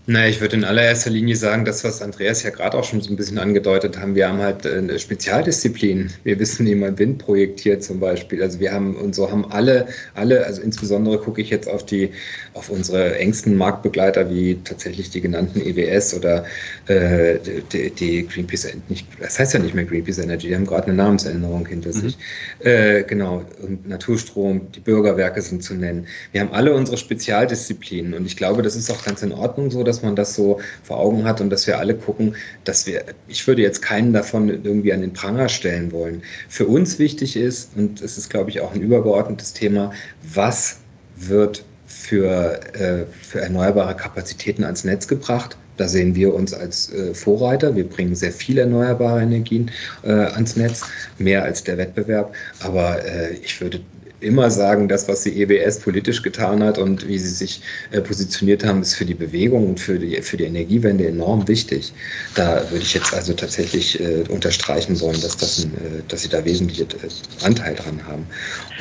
Na, 0.07 0.27
ich 0.27 0.41
würde 0.41 0.57
in 0.57 0.65
allererster 0.65 1.11
Linie 1.11 1.37
sagen, 1.37 1.67
das, 1.67 1.85
was 1.85 2.01
Andreas 2.01 2.43
ja 2.43 2.51
gerade 2.51 2.77
auch 2.77 2.85
schon 2.85 3.03
so 3.03 3.11
ein 3.13 3.17
bisschen 3.17 3.39
angedeutet 3.39 3.99
haben, 3.99 4.15
wir 4.15 4.29
haben 4.29 4.39
halt 4.39 4.67
eine 4.67 4.99
Spezialdisziplin. 4.99 6.11
Wir 6.25 6.39
wissen, 6.39 6.67
wie 6.67 6.75
man 6.75 6.99
Wind 6.99 7.19
projektiert 7.19 7.85
zum 7.85 8.01
Beispiel. 8.01 8.43
Also 8.43 8.59
wir 8.61 8.73
haben, 8.73 8.97
und 8.97 9.15
so 9.15 9.31
haben 9.31 9.45
alle, 9.53 9.87
alle, 10.15 10.47
also 10.47 10.63
insbesondere 10.63 11.19
gucke 11.19 11.43
ich 11.43 11.51
jetzt 11.51 11.69
auf 11.69 11.85
die, 11.85 12.11
auf 12.55 12.71
unsere 12.71 13.19
engsten 13.19 13.57
Marktbegleiter, 13.57 14.31
wie 14.31 14.59
tatsächlich 14.65 15.11
die 15.11 15.21
genannten 15.21 15.61
EWS 15.61 16.15
oder 16.15 16.45
äh, 16.87 17.39
die, 17.71 17.91
die, 17.91 18.27
Greenpeace, 18.27 18.69
nicht, 18.89 19.07
das 19.21 19.39
heißt 19.39 19.53
ja 19.53 19.61
nicht 19.61 19.75
mehr 19.75 19.85
Greenpeace 19.85 20.19
Energy, 20.19 20.49
die 20.49 20.55
haben 20.55 20.67
gerade 20.67 20.89
eine 20.89 20.95
Namensänderung 20.95 21.67
hinter 21.67 21.91
mhm. 21.91 22.01
sich. 22.01 22.19
Äh, 22.61 23.05
genau, 23.05 23.45
und 23.63 23.87
Naturstrom, 23.87 24.63
die 24.75 24.81
Bürgerwerke 24.81 25.43
sind 25.43 25.63
zu 25.63 25.75
nennen. 25.75 26.07
Wir 26.33 26.41
haben 26.41 26.53
alle 26.53 26.75
unsere 26.75 26.97
Spezialdisziplinen 26.97 28.15
und 28.15 28.25
ich 28.27 28.37
glaube, 28.37 28.63
das 28.63 28.77
ist 28.77 28.91
auch 28.91 29.05
ganz 29.05 29.23
in 29.23 29.33
Ordnung 29.33 29.71
so, 29.71 29.85
dass 29.85 30.00
man 30.03 30.17
das 30.17 30.35
so 30.35 30.61
vor 30.83 30.99
Augen 30.99 31.25
hat 31.25 31.41
und 31.41 31.51
dass 31.51 31.67
wir 31.67 31.79
alle 31.79 31.95
gucken, 31.95 32.37
dass 32.65 32.87
wir, 32.87 33.05
ich 33.29 33.47
würde 33.47 33.63
jetzt 33.63 33.83
keinen 33.83 34.13
davon 34.13 34.49
irgendwie 34.49 34.93
an 34.93 35.01
den 35.01 35.13
Pranger 35.13 35.49
stellen 35.49 35.93
wollen. 35.93 36.23
Für 36.49 36.67
uns 36.67 36.99
wichtig 36.99 37.37
ist, 37.37 37.77
und 37.77 38.01
es 38.01 38.19
ist, 38.19 38.31
glaube 38.31 38.51
ich, 38.51 38.61
auch 38.61 38.75
ein 38.75 38.81
übergeordnetes 38.81 39.53
Thema, 39.53 39.93
was 40.35 40.79
wird 41.17 41.65
für, 41.87 42.61
äh, 42.75 43.05
für 43.23 43.41
erneuerbare 43.41 43.95
Kapazitäten 43.97 44.65
ans 44.65 44.85
Netz 44.85 45.07
gebracht. 45.09 45.57
Da 45.77 45.89
sehen 45.89 46.15
wir 46.15 46.35
uns 46.35 46.53
als 46.53 46.93
äh, 46.93 47.15
Vorreiter. 47.15 47.75
Wir 47.75 47.89
bringen 47.89 48.15
sehr 48.15 48.33
viele 48.33 48.63
erneuerbare 48.63 49.23
Energien 49.23 49.71
äh, 50.03 50.13
ans 50.13 50.57
Netz, 50.57 50.83
mehr 51.19 51.43
als 51.43 51.65
der 51.65 51.79
Wettbewerb. 51.79 52.35
Aber 52.61 53.03
äh, 53.05 53.35
ich 53.35 53.61
würde 53.61 53.81
immer 54.21 54.51
sagen, 54.51 54.89
das, 54.89 55.09
was 55.09 55.23
die 55.23 55.43
EWS 55.43 55.81
politisch 55.81 56.23
getan 56.23 56.63
hat 56.63 56.79
und 56.79 57.07
wie 57.07 57.19
sie 57.19 57.29
sich 57.29 57.63
äh, 57.91 58.01
positioniert 58.01 58.65
haben, 58.65 58.83
ist 58.83 58.95
für 58.95 59.05
die 59.05 59.15
Bewegung 59.15 59.69
und 59.71 59.81
für 59.81 59.99
die, 59.99 60.21
für 60.23 60.37
die 60.37 60.45
Energiewende 60.45 61.07
enorm 61.07 61.47
wichtig. 61.49 61.93
Da 62.35 62.63
würde 62.71 62.85
ich 62.85 62.95
jetzt 62.95 63.13
also 63.15 63.33
tatsächlich 63.33 64.01
äh, 64.01 64.25
unterstreichen 64.29 65.01
wollen, 65.01 65.21
dass, 65.21 65.37
das 65.37 65.65
ein, 65.65 65.75
äh, 65.75 66.03
dass 66.09 66.23
sie 66.23 66.29
da 66.29 66.45
wesentlichen 66.45 66.89
äh, 66.91 67.45
Anteil 67.45 67.75
dran 67.75 68.07
haben. 68.07 68.27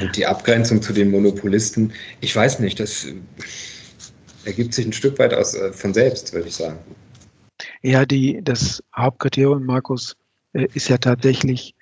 Und 0.02 0.15
die 0.15 0.25
Abgrenzung 0.25 0.82
zu 0.82 0.93
den 0.93 1.12
Monopolisten, 1.12 1.91
ich 2.21 2.36
weiß 2.36 2.60
nicht, 2.60 2.80
das 2.80 3.08
ergibt 4.45 4.73
sich 4.73 4.86
ein 4.86 4.93
Stück 4.93 5.19
weit 5.19 5.34
aus, 5.34 5.56
von 5.71 5.93
selbst, 5.93 6.34
würde 6.34 6.47
ich 6.47 6.56
sagen. 6.56 6.78
Ja, 7.82 8.06
die, 8.06 8.39
das 8.43 8.82
Hauptkriterium, 8.95 9.65
Markus, 9.65 10.15
ist 10.54 10.89
ja 10.89 10.97
tatsächlich, 10.97 11.75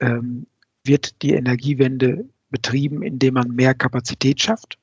ähm, 0.00 0.46
wird 0.84 1.20
die 1.22 1.32
Energiewende 1.32 2.24
betrieben, 2.54 3.02
indem 3.02 3.34
man 3.34 3.48
mehr 3.48 3.74
Kapazität 3.74 4.40
schafft. 4.40 4.78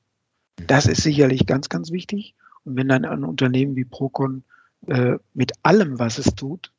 Das 0.66 0.84
ist 0.84 1.02
sicherlich 1.02 1.46
ganz, 1.46 1.70
ganz 1.70 1.90
wichtig. 1.90 2.34
Und 2.64 2.76
wenn 2.76 2.88
dann 2.88 3.06
ein 3.06 3.24
Unternehmen 3.24 3.76
wie 3.76 3.86
Procon 3.86 4.44
äh, 4.88 5.16
mit 5.32 5.52
allem, 5.62 5.98
was 5.98 6.18
es 6.18 6.34
tut, 6.34 6.70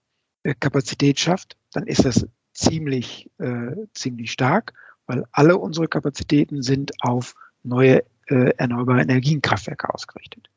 äh, 0.43 0.53
Kapazität 0.53 1.19
schafft, 1.19 1.58
dann 1.71 1.88
ist 1.88 2.06
das 2.06 2.27
ziemlich, 2.53 3.27
äh, 3.39 3.71
ziemlich 3.95 4.32
stark, 4.32 4.73
weil 5.08 5.25
alle 5.32 5.58
unsere 5.58 5.88
Kapazitäten 5.88 6.62
sind 6.62 6.91
auf 7.01 7.34
neue 7.63 8.03
äh, 8.27 8.53
erneuerbare 8.58 9.01
Energienkraftwerke 9.01 9.91
ausgerichtet. 9.91 10.47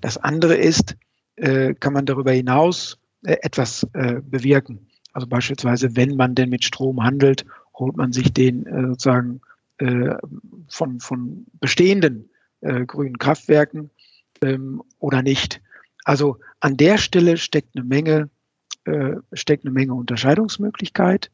Das 0.00 0.16
andere 0.16 0.56
ist, 0.56 0.96
äh, 1.36 1.74
kann 1.74 1.92
man 1.92 2.06
darüber 2.06 2.32
hinaus 2.32 2.98
äh, 3.22 3.36
etwas 3.42 3.86
bewirken. 3.92 4.86
Also 5.12 5.26
beispielsweise, 5.26 5.94
wenn 5.94 6.16
man 6.16 6.34
denn 6.34 6.48
mit 6.48 6.64
Strom 6.64 7.04
handelt, 7.04 7.44
holt 7.74 7.98
man 7.98 8.12
sich 8.12 8.32
den 8.32 8.64
sozusagen 8.88 9.40
von, 10.68 11.00
von 11.00 11.46
bestehenden 11.60 12.30
äh, 12.60 12.86
grünen 12.86 13.18
Kraftwerken 13.18 13.90
ähm, 14.42 14.82
oder 14.98 15.22
nicht. 15.22 15.60
Also 16.04 16.38
an 16.60 16.76
der 16.76 16.98
Stelle 16.98 17.36
steckt 17.36 17.76
eine 17.76 17.84
Menge, 17.84 18.30
äh, 18.84 19.16
steckt 19.32 19.64
eine 19.64 19.72
Menge 19.72 19.94
Unterscheidungsmöglichkeit. 19.94 21.30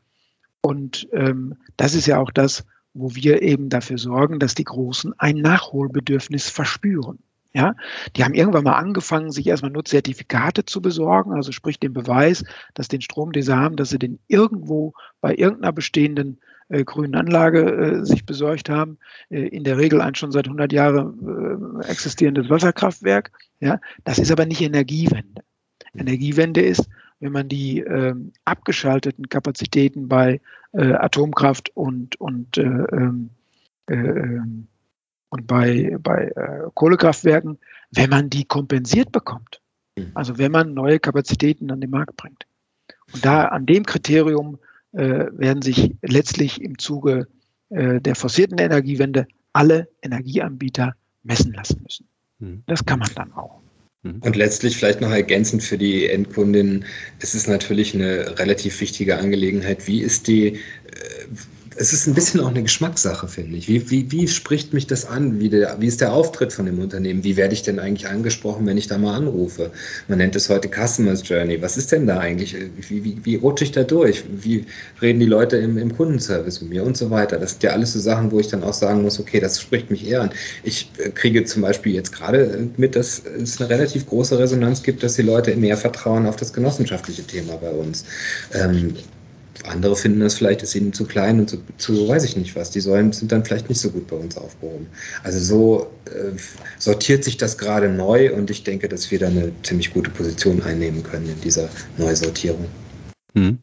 Und 0.60 1.08
ähm, 1.12 1.56
das 1.76 1.94
ist 1.94 2.06
ja 2.06 2.18
auch 2.18 2.30
das, 2.30 2.64
wo 2.94 3.14
wir 3.14 3.42
eben 3.42 3.68
dafür 3.68 3.98
sorgen, 3.98 4.38
dass 4.38 4.54
die 4.54 4.64
Großen 4.64 5.14
ein 5.18 5.36
Nachholbedürfnis 5.36 6.48
verspüren. 6.48 7.18
Ja, 7.52 7.74
die 8.14 8.22
haben 8.22 8.34
irgendwann 8.34 8.62
mal 8.62 8.76
angefangen, 8.76 9.32
sich 9.32 9.48
erstmal 9.48 9.72
nur 9.72 9.84
Zertifikate 9.84 10.64
zu 10.66 10.80
besorgen, 10.80 11.32
also 11.32 11.50
sprich 11.50 11.80
den 11.80 11.92
Beweis, 11.92 12.44
dass 12.74 12.86
den 12.86 13.00
Strom, 13.00 13.32
den 13.32 13.42
sie 13.42 13.56
haben, 13.56 13.74
dass 13.74 13.90
sie 13.90 13.98
den 13.98 14.20
irgendwo 14.28 14.92
bei 15.20 15.34
irgendeiner 15.34 15.72
bestehenden 15.72 16.38
äh, 16.70 16.84
grünen 16.84 17.14
Anlage 17.14 17.60
äh, 17.60 18.04
sich 18.04 18.24
besorgt 18.24 18.68
haben. 18.70 18.98
Äh, 19.28 19.48
in 19.48 19.64
der 19.64 19.76
Regel 19.76 20.00
ein 20.00 20.14
schon 20.14 20.32
seit 20.32 20.46
100 20.46 20.72
Jahren 20.72 21.80
äh, 21.82 21.86
existierendes 21.90 22.48
Wasserkraftwerk. 22.48 23.32
Ja, 23.60 23.80
das 24.04 24.18
ist 24.18 24.32
aber 24.32 24.46
nicht 24.46 24.62
Energiewende. 24.62 25.42
Energiewende 25.94 26.62
ist, 26.62 26.88
wenn 27.18 27.32
man 27.32 27.48
die 27.48 27.80
ähm, 27.80 28.32
abgeschalteten 28.44 29.28
Kapazitäten 29.28 30.08
bei 30.08 30.40
äh, 30.72 30.92
Atomkraft 30.92 31.70
und, 31.74 32.18
und, 32.20 32.56
äh, 32.56 32.62
ähm, 32.62 33.30
ähm, 33.88 34.68
und 35.28 35.46
bei, 35.46 35.96
bei 36.00 36.32
Kohlekraftwerken, 36.74 37.58
wenn 37.92 38.10
man 38.10 38.30
die 38.30 38.44
kompensiert 38.44 39.12
bekommt. 39.12 39.60
Also 40.14 40.38
wenn 40.38 40.50
man 40.50 40.74
neue 40.74 40.98
Kapazitäten 40.98 41.70
an 41.70 41.80
den 41.80 41.90
Markt 41.90 42.16
bringt. 42.16 42.46
Und 43.12 43.24
da 43.24 43.44
an 43.44 43.66
dem 43.66 43.84
Kriterium 43.84 44.58
werden 44.92 45.62
sich 45.62 45.94
letztlich 46.02 46.60
im 46.60 46.78
Zuge 46.78 47.28
äh, 47.70 48.00
der 48.00 48.16
forcierten 48.16 48.58
Energiewende 48.58 49.26
alle 49.52 49.88
Energieanbieter 50.02 50.94
messen 51.22 51.52
lassen 51.52 51.80
müssen. 51.82 52.06
Hm. 52.40 52.62
Das 52.66 52.84
kann 52.84 52.98
man 52.98 53.10
dann 53.14 53.32
auch. 53.32 53.60
Hm. 54.02 54.20
Und 54.22 54.36
letztlich 54.36 54.76
vielleicht 54.76 55.00
noch 55.00 55.10
ergänzend 55.10 55.62
für 55.62 55.78
die 55.78 56.08
Endkundin, 56.08 56.84
es 57.20 57.34
ist 57.34 57.48
natürlich 57.48 57.94
eine 57.94 58.38
relativ 58.38 58.80
wichtige 58.80 59.18
Angelegenheit. 59.18 59.86
Wie 59.86 60.00
ist 60.00 60.26
die, 60.26 60.46
äh, 60.46 60.58
es 61.76 61.92
ist 61.92 62.06
ein 62.06 62.14
bisschen 62.14 62.40
auch 62.40 62.48
eine 62.48 62.62
Geschmackssache, 62.62 63.28
finde 63.28 63.56
ich. 63.56 63.68
Wie, 63.68 63.90
wie, 63.90 64.10
wie 64.10 64.26
spricht 64.26 64.72
mich 64.72 64.86
das 64.88 65.04
an? 65.04 65.38
Wie, 65.38 65.48
der, 65.48 65.76
wie 65.80 65.86
ist 65.86 66.00
der 66.00 66.12
Auftritt 66.12 66.52
von 66.52 66.66
dem 66.66 66.80
Unternehmen? 66.80 67.22
Wie 67.22 67.36
werde 67.36 67.54
ich 67.54 67.62
denn 67.62 67.78
eigentlich 67.78 68.08
angesprochen, 68.08 68.66
wenn 68.66 68.76
ich 68.76 68.88
da 68.88 68.98
mal 68.98 69.14
anrufe? 69.14 69.70
Man 70.08 70.18
nennt 70.18 70.34
es 70.34 70.48
heute 70.48 70.68
Customers 70.68 71.26
Journey. 71.26 71.62
Was 71.62 71.76
ist 71.76 71.92
denn 71.92 72.06
da 72.08 72.18
eigentlich? 72.18 72.56
Wie, 72.88 73.04
wie, 73.04 73.20
wie 73.22 73.36
rutsche 73.36 73.64
ich 73.64 73.72
da 73.72 73.84
durch? 73.84 74.24
Wie 74.42 74.66
reden 75.00 75.20
die 75.20 75.26
Leute 75.26 75.58
im, 75.58 75.78
im 75.78 75.96
Kundenservice 75.96 76.60
mit 76.60 76.70
mir 76.70 76.82
und 76.84 76.96
so 76.96 77.08
weiter? 77.08 77.38
Das 77.38 77.52
sind 77.52 77.62
ja 77.62 77.70
alles 77.70 77.92
so 77.92 78.00
Sachen, 78.00 78.32
wo 78.32 78.40
ich 78.40 78.48
dann 78.48 78.64
auch 78.64 78.74
sagen 78.74 79.02
muss, 79.02 79.20
okay, 79.20 79.38
das 79.38 79.60
spricht 79.60 79.90
mich 79.90 80.08
eher 80.08 80.22
an. 80.22 80.30
Ich 80.64 80.90
äh, 80.98 81.10
kriege 81.10 81.44
zum 81.44 81.62
Beispiel 81.62 81.94
jetzt 81.94 82.12
gerade 82.12 82.68
mit, 82.78 82.96
dass 82.96 83.22
es 83.40 83.60
eine 83.60 83.70
relativ 83.70 84.06
große 84.06 84.36
Resonanz 84.38 84.82
gibt, 84.82 85.04
dass 85.04 85.14
die 85.14 85.22
Leute 85.22 85.54
mehr 85.54 85.76
vertrauen 85.76 86.26
auf 86.26 86.36
das 86.36 86.52
genossenschaftliche 86.52 87.22
Thema 87.22 87.56
bei 87.56 87.70
uns. 87.70 88.04
Ähm, 88.54 88.94
andere 89.66 89.96
finden 89.96 90.20
das 90.20 90.34
vielleicht, 90.34 90.62
ist 90.62 90.74
ihnen 90.74 90.92
zu 90.92 91.04
klein 91.04 91.40
und 91.40 91.50
zu, 91.50 91.58
zu, 91.78 92.08
weiß 92.08 92.24
ich 92.24 92.36
nicht 92.36 92.56
was. 92.56 92.70
Die 92.70 92.80
Säulen 92.80 93.12
sind 93.12 93.32
dann 93.32 93.44
vielleicht 93.44 93.68
nicht 93.68 93.80
so 93.80 93.90
gut 93.90 94.06
bei 94.06 94.16
uns 94.16 94.36
aufgehoben. 94.36 94.86
Also 95.22 95.38
so 95.38 95.90
äh, 96.06 96.36
sortiert 96.78 97.24
sich 97.24 97.36
das 97.36 97.58
gerade 97.58 97.88
neu 97.88 98.32
und 98.34 98.50
ich 98.50 98.64
denke, 98.64 98.88
dass 98.88 99.10
wir 99.10 99.18
da 99.18 99.26
eine 99.26 99.52
ziemlich 99.62 99.92
gute 99.92 100.10
Position 100.10 100.62
einnehmen 100.62 101.02
können 101.02 101.28
in 101.28 101.40
dieser 101.40 101.68
Neusortierung. 101.98 102.66
Hm. 103.34 103.58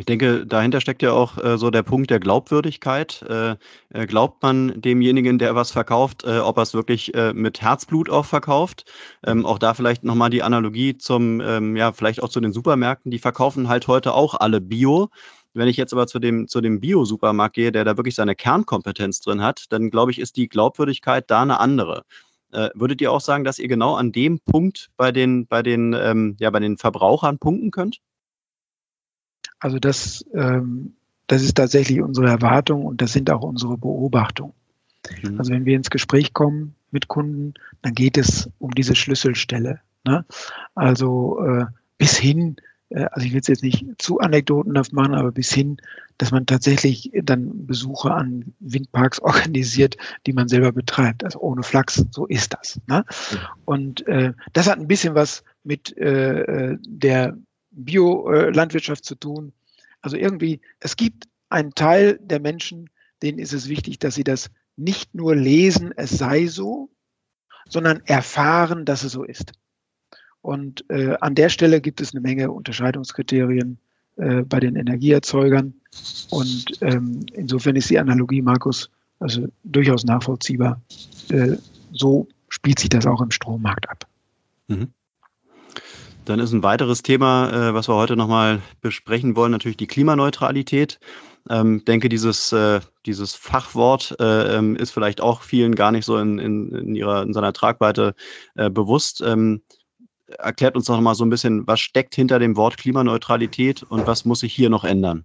Ich 0.00 0.06
denke, 0.06 0.46
dahinter 0.46 0.80
steckt 0.80 1.02
ja 1.02 1.10
auch 1.10 1.38
äh, 1.42 1.58
so 1.58 1.70
der 1.70 1.82
Punkt 1.82 2.08
der 2.10 2.20
Glaubwürdigkeit. 2.20 3.20
Äh, 3.28 3.56
äh, 3.88 4.06
glaubt 4.06 4.40
man 4.44 4.80
demjenigen, 4.80 5.40
der 5.40 5.56
was 5.56 5.72
verkauft, 5.72 6.22
äh, 6.22 6.38
ob 6.38 6.56
er 6.56 6.62
es 6.62 6.72
wirklich 6.72 7.12
äh, 7.14 7.32
mit 7.34 7.60
Herzblut 7.60 8.08
auch 8.08 8.24
verkauft? 8.24 8.84
Ähm, 9.26 9.44
auch 9.44 9.58
da 9.58 9.74
vielleicht 9.74 10.04
nochmal 10.04 10.30
die 10.30 10.44
Analogie 10.44 10.96
zum, 10.96 11.40
ähm, 11.40 11.74
ja, 11.74 11.90
vielleicht 11.90 12.22
auch 12.22 12.28
zu 12.28 12.40
den 12.40 12.52
Supermärkten. 12.52 13.10
Die 13.10 13.18
verkaufen 13.18 13.68
halt 13.68 13.88
heute 13.88 14.14
auch 14.14 14.36
alle 14.36 14.60
Bio. 14.60 15.08
Wenn 15.52 15.66
ich 15.66 15.76
jetzt 15.76 15.92
aber 15.92 16.06
zu 16.06 16.20
dem, 16.20 16.46
zu 16.46 16.60
dem 16.60 16.78
Bio-Supermarkt 16.78 17.56
gehe, 17.56 17.72
der 17.72 17.84
da 17.84 17.96
wirklich 17.96 18.14
seine 18.14 18.36
Kernkompetenz 18.36 19.20
drin 19.20 19.42
hat, 19.42 19.64
dann 19.70 19.90
glaube 19.90 20.12
ich, 20.12 20.20
ist 20.20 20.36
die 20.36 20.48
Glaubwürdigkeit 20.48 21.28
da 21.28 21.42
eine 21.42 21.58
andere. 21.58 22.04
Äh, 22.52 22.68
würdet 22.74 23.00
ihr 23.00 23.10
auch 23.10 23.20
sagen, 23.20 23.42
dass 23.42 23.58
ihr 23.58 23.66
genau 23.66 23.96
an 23.96 24.12
dem 24.12 24.38
Punkt 24.38 24.90
bei 24.96 25.10
den, 25.10 25.48
bei 25.48 25.64
den, 25.64 25.92
ähm, 25.92 26.36
ja, 26.38 26.50
bei 26.50 26.60
den 26.60 26.76
Verbrauchern 26.76 27.40
punkten 27.40 27.72
könnt? 27.72 27.98
Also 29.60 29.78
das, 29.78 30.24
ähm, 30.34 30.94
das 31.26 31.42
ist 31.42 31.56
tatsächlich 31.56 32.00
unsere 32.00 32.28
Erwartung 32.28 32.84
und 32.84 33.02
das 33.02 33.12
sind 33.12 33.30
auch 33.30 33.42
unsere 33.42 33.76
Beobachtungen. 33.76 34.52
Mhm. 35.22 35.38
Also 35.38 35.52
wenn 35.52 35.64
wir 35.64 35.76
ins 35.76 35.90
Gespräch 35.90 36.32
kommen 36.32 36.74
mit 36.90 37.08
Kunden, 37.08 37.54
dann 37.82 37.94
geht 37.94 38.16
es 38.16 38.48
um 38.58 38.70
diese 38.72 38.94
Schlüsselstelle. 38.94 39.80
Ne? 40.04 40.24
Also 40.74 41.44
äh, 41.44 41.66
bis 41.98 42.16
hin, 42.16 42.56
äh, 42.90 43.06
also 43.12 43.26
ich 43.26 43.32
will 43.32 43.40
es 43.40 43.48
jetzt 43.48 43.62
nicht 43.62 43.84
zu 43.98 44.20
anekdotenhaft 44.20 44.92
machen, 44.92 45.14
aber 45.14 45.32
bis 45.32 45.52
hin, 45.52 45.78
dass 46.18 46.30
man 46.30 46.46
tatsächlich 46.46 47.10
dann 47.22 47.66
Besuche 47.66 48.12
an 48.12 48.54
Windparks 48.60 49.20
organisiert, 49.20 49.96
die 50.26 50.32
man 50.32 50.48
selber 50.48 50.72
betreibt. 50.72 51.24
Also 51.24 51.40
ohne 51.40 51.62
Flachs, 51.62 52.04
so 52.10 52.26
ist 52.26 52.54
das. 52.54 52.80
Ne? 52.86 53.04
Mhm. 53.08 53.38
Und 53.64 54.06
äh, 54.06 54.32
das 54.52 54.68
hat 54.68 54.78
ein 54.78 54.88
bisschen 54.88 55.14
was 55.14 55.44
mit 55.64 55.96
äh, 55.98 56.40
äh 56.40 56.78
der 56.86 57.36
Biolandwirtschaft 57.84 59.04
zu 59.04 59.14
tun. 59.14 59.52
Also 60.00 60.16
irgendwie, 60.16 60.60
es 60.80 60.96
gibt 60.96 61.28
einen 61.48 61.74
Teil 61.74 62.18
der 62.22 62.40
Menschen, 62.40 62.90
denen 63.22 63.38
ist 63.38 63.52
es 63.52 63.68
wichtig, 63.68 63.98
dass 63.98 64.14
sie 64.14 64.24
das 64.24 64.50
nicht 64.76 65.14
nur 65.14 65.34
lesen, 65.34 65.92
es 65.96 66.10
sei 66.10 66.46
so, 66.46 66.90
sondern 67.68 68.00
erfahren, 68.06 68.84
dass 68.84 69.02
es 69.02 69.12
so 69.12 69.24
ist. 69.24 69.52
Und 70.40 70.84
äh, 70.88 71.16
an 71.20 71.34
der 71.34 71.48
Stelle 71.48 71.80
gibt 71.80 72.00
es 72.00 72.12
eine 72.12 72.20
Menge 72.20 72.50
Unterscheidungskriterien 72.50 73.78
äh, 74.16 74.42
bei 74.42 74.60
den 74.60 74.76
Energieerzeugern. 74.76 75.74
Und 76.30 76.66
ähm, 76.80 77.26
insofern 77.32 77.76
ist 77.76 77.90
die 77.90 77.98
Analogie, 77.98 78.40
Markus, 78.40 78.88
also 79.18 79.48
durchaus 79.64 80.04
nachvollziehbar. 80.04 80.80
Äh, 81.30 81.56
so 81.92 82.28
spielt 82.48 82.78
sich 82.78 82.88
das 82.88 83.06
auch 83.06 83.20
im 83.20 83.30
Strommarkt 83.30 83.88
ab. 83.90 84.06
Mhm. 84.68 84.92
Dann 86.28 86.40
ist 86.40 86.52
ein 86.52 86.62
weiteres 86.62 87.02
Thema, 87.02 87.50
äh, 87.50 87.74
was 87.74 87.88
wir 87.88 87.94
heute 87.94 88.14
nochmal 88.14 88.60
besprechen 88.82 89.34
wollen, 89.34 89.50
natürlich 89.50 89.78
die 89.78 89.86
Klimaneutralität. 89.86 91.00
Ähm, 91.48 91.82
denke, 91.86 92.10
dieses, 92.10 92.52
äh, 92.52 92.80
dieses 93.06 93.34
Fachwort 93.34 94.14
äh, 94.20 94.56
ähm, 94.58 94.76
ist 94.76 94.90
vielleicht 94.90 95.22
auch 95.22 95.40
vielen 95.40 95.74
gar 95.74 95.90
nicht 95.90 96.04
so 96.04 96.18
in, 96.18 96.38
in, 96.38 96.74
in 96.74 96.94
ihrer, 96.94 97.22
in 97.22 97.32
seiner 97.32 97.54
Tragweite 97.54 98.14
äh, 98.56 98.68
bewusst. 98.68 99.22
Ähm, 99.22 99.62
erklärt 100.26 100.76
uns 100.76 100.84
doch 100.84 100.96
nochmal 100.96 101.14
so 101.14 101.24
ein 101.24 101.30
bisschen, 101.30 101.66
was 101.66 101.80
steckt 101.80 102.14
hinter 102.14 102.38
dem 102.38 102.56
Wort 102.56 102.76
Klimaneutralität 102.76 103.82
und 103.84 104.06
was 104.06 104.26
muss 104.26 104.40
sich 104.40 104.52
hier 104.52 104.68
noch 104.68 104.84
ändern? 104.84 105.24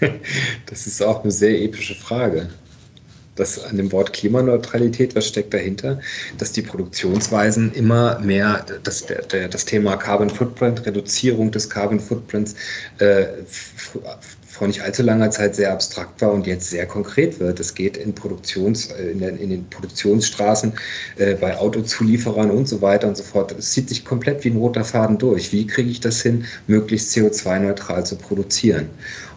Das 0.66 0.86
ist 0.86 1.02
auch 1.02 1.24
eine 1.24 1.32
sehr 1.32 1.60
epische 1.60 1.96
Frage 1.96 2.50
das 3.38 3.64
an 3.64 3.76
dem 3.76 3.92
Wort 3.92 4.12
Klimaneutralität, 4.12 5.14
was 5.14 5.26
steckt 5.26 5.54
dahinter? 5.54 6.00
Dass 6.38 6.52
die 6.52 6.62
Produktionsweisen 6.62 7.72
immer 7.72 8.18
mehr 8.20 8.64
das, 8.82 9.06
der, 9.06 9.22
der, 9.22 9.48
das 9.48 9.64
Thema 9.64 9.96
Carbon 9.96 10.30
Footprint, 10.30 10.84
Reduzierung 10.86 11.50
des 11.50 11.68
Carbon 11.70 12.00
Footprints 12.00 12.54
äh, 12.98 13.26
vor 14.58 14.66
nicht 14.66 14.82
allzu 14.82 15.04
langer 15.04 15.30
Zeit 15.30 15.54
sehr 15.54 15.72
abstrakt 15.72 16.20
war 16.20 16.32
und 16.32 16.46
jetzt 16.46 16.70
sehr 16.70 16.84
konkret 16.84 17.38
wird. 17.38 17.60
Es 17.60 17.74
geht 17.74 17.96
in, 17.96 18.12
Produktions, 18.12 18.90
äh, 18.90 19.12
in, 19.12 19.20
den, 19.20 19.38
in 19.38 19.50
den 19.50 19.70
Produktionsstraßen, 19.70 20.72
äh, 21.18 21.34
bei 21.36 21.56
Autozulieferern 21.56 22.50
und 22.50 22.66
so 22.66 22.82
weiter 22.82 23.06
und 23.06 23.16
so 23.16 23.22
fort. 23.22 23.52
Es 23.52 23.70
zieht 23.70 23.88
sich 23.88 24.04
komplett 24.04 24.44
wie 24.44 24.50
ein 24.50 24.56
roter 24.56 24.84
Faden 24.84 25.16
durch. 25.16 25.52
Wie 25.52 25.66
kriege 25.66 25.90
ich 25.90 26.00
das 26.00 26.22
hin, 26.22 26.44
möglichst 26.66 27.16
CO2-neutral 27.16 28.04
zu 28.04 28.16
produzieren? 28.16 28.90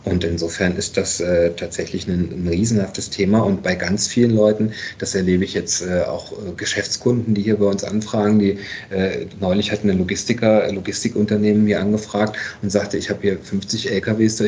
Und 0.03 0.23
insofern 0.23 0.75
ist 0.77 0.97
das 0.97 1.19
äh, 1.19 1.51
tatsächlich 1.51 2.07
ein, 2.07 2.29
ein, 2.31 2.47
riesenhaftes 2.47 3.11
Thema. 3.11 3.39
Und 3.39 3.61
bei 3.61 3.75
ganz 3.75 4.07
vielen 4.07 4.31
Leuten, 4.31 4.71
das 4.97 5.13
erlebe 5.13 5.43
ich 5.43 5.53
jetzt 5.53 5.83
äh, 5.83 6.01
auch 6.01 6.31
äh, 6.31 6.53
Geschäftskunden, 6.57 7.35
die 7.35 7.43
hier 7.43 7.57
bei 7.57 7.67
uns 7.67 7.83
anfragen, 7.83 8.39
die 8.39 8.57
äh, 8.89 9.27
neulich 9.39 9.71
hat 9.71 9.83
eine 9.83 9.93
Logistiker, 9.93 10.71
Logistikunternehmen 10.71 11.63
mir 11.63 11.79
angefragt 11.79 12.35
und 12.63 12.71
sagte, 12.71 12.97
ich 12.97 13.09
habe 13.09 13.21
hier 13.21 13.37
50 13.37 13.91
LKWs 13.91 14.41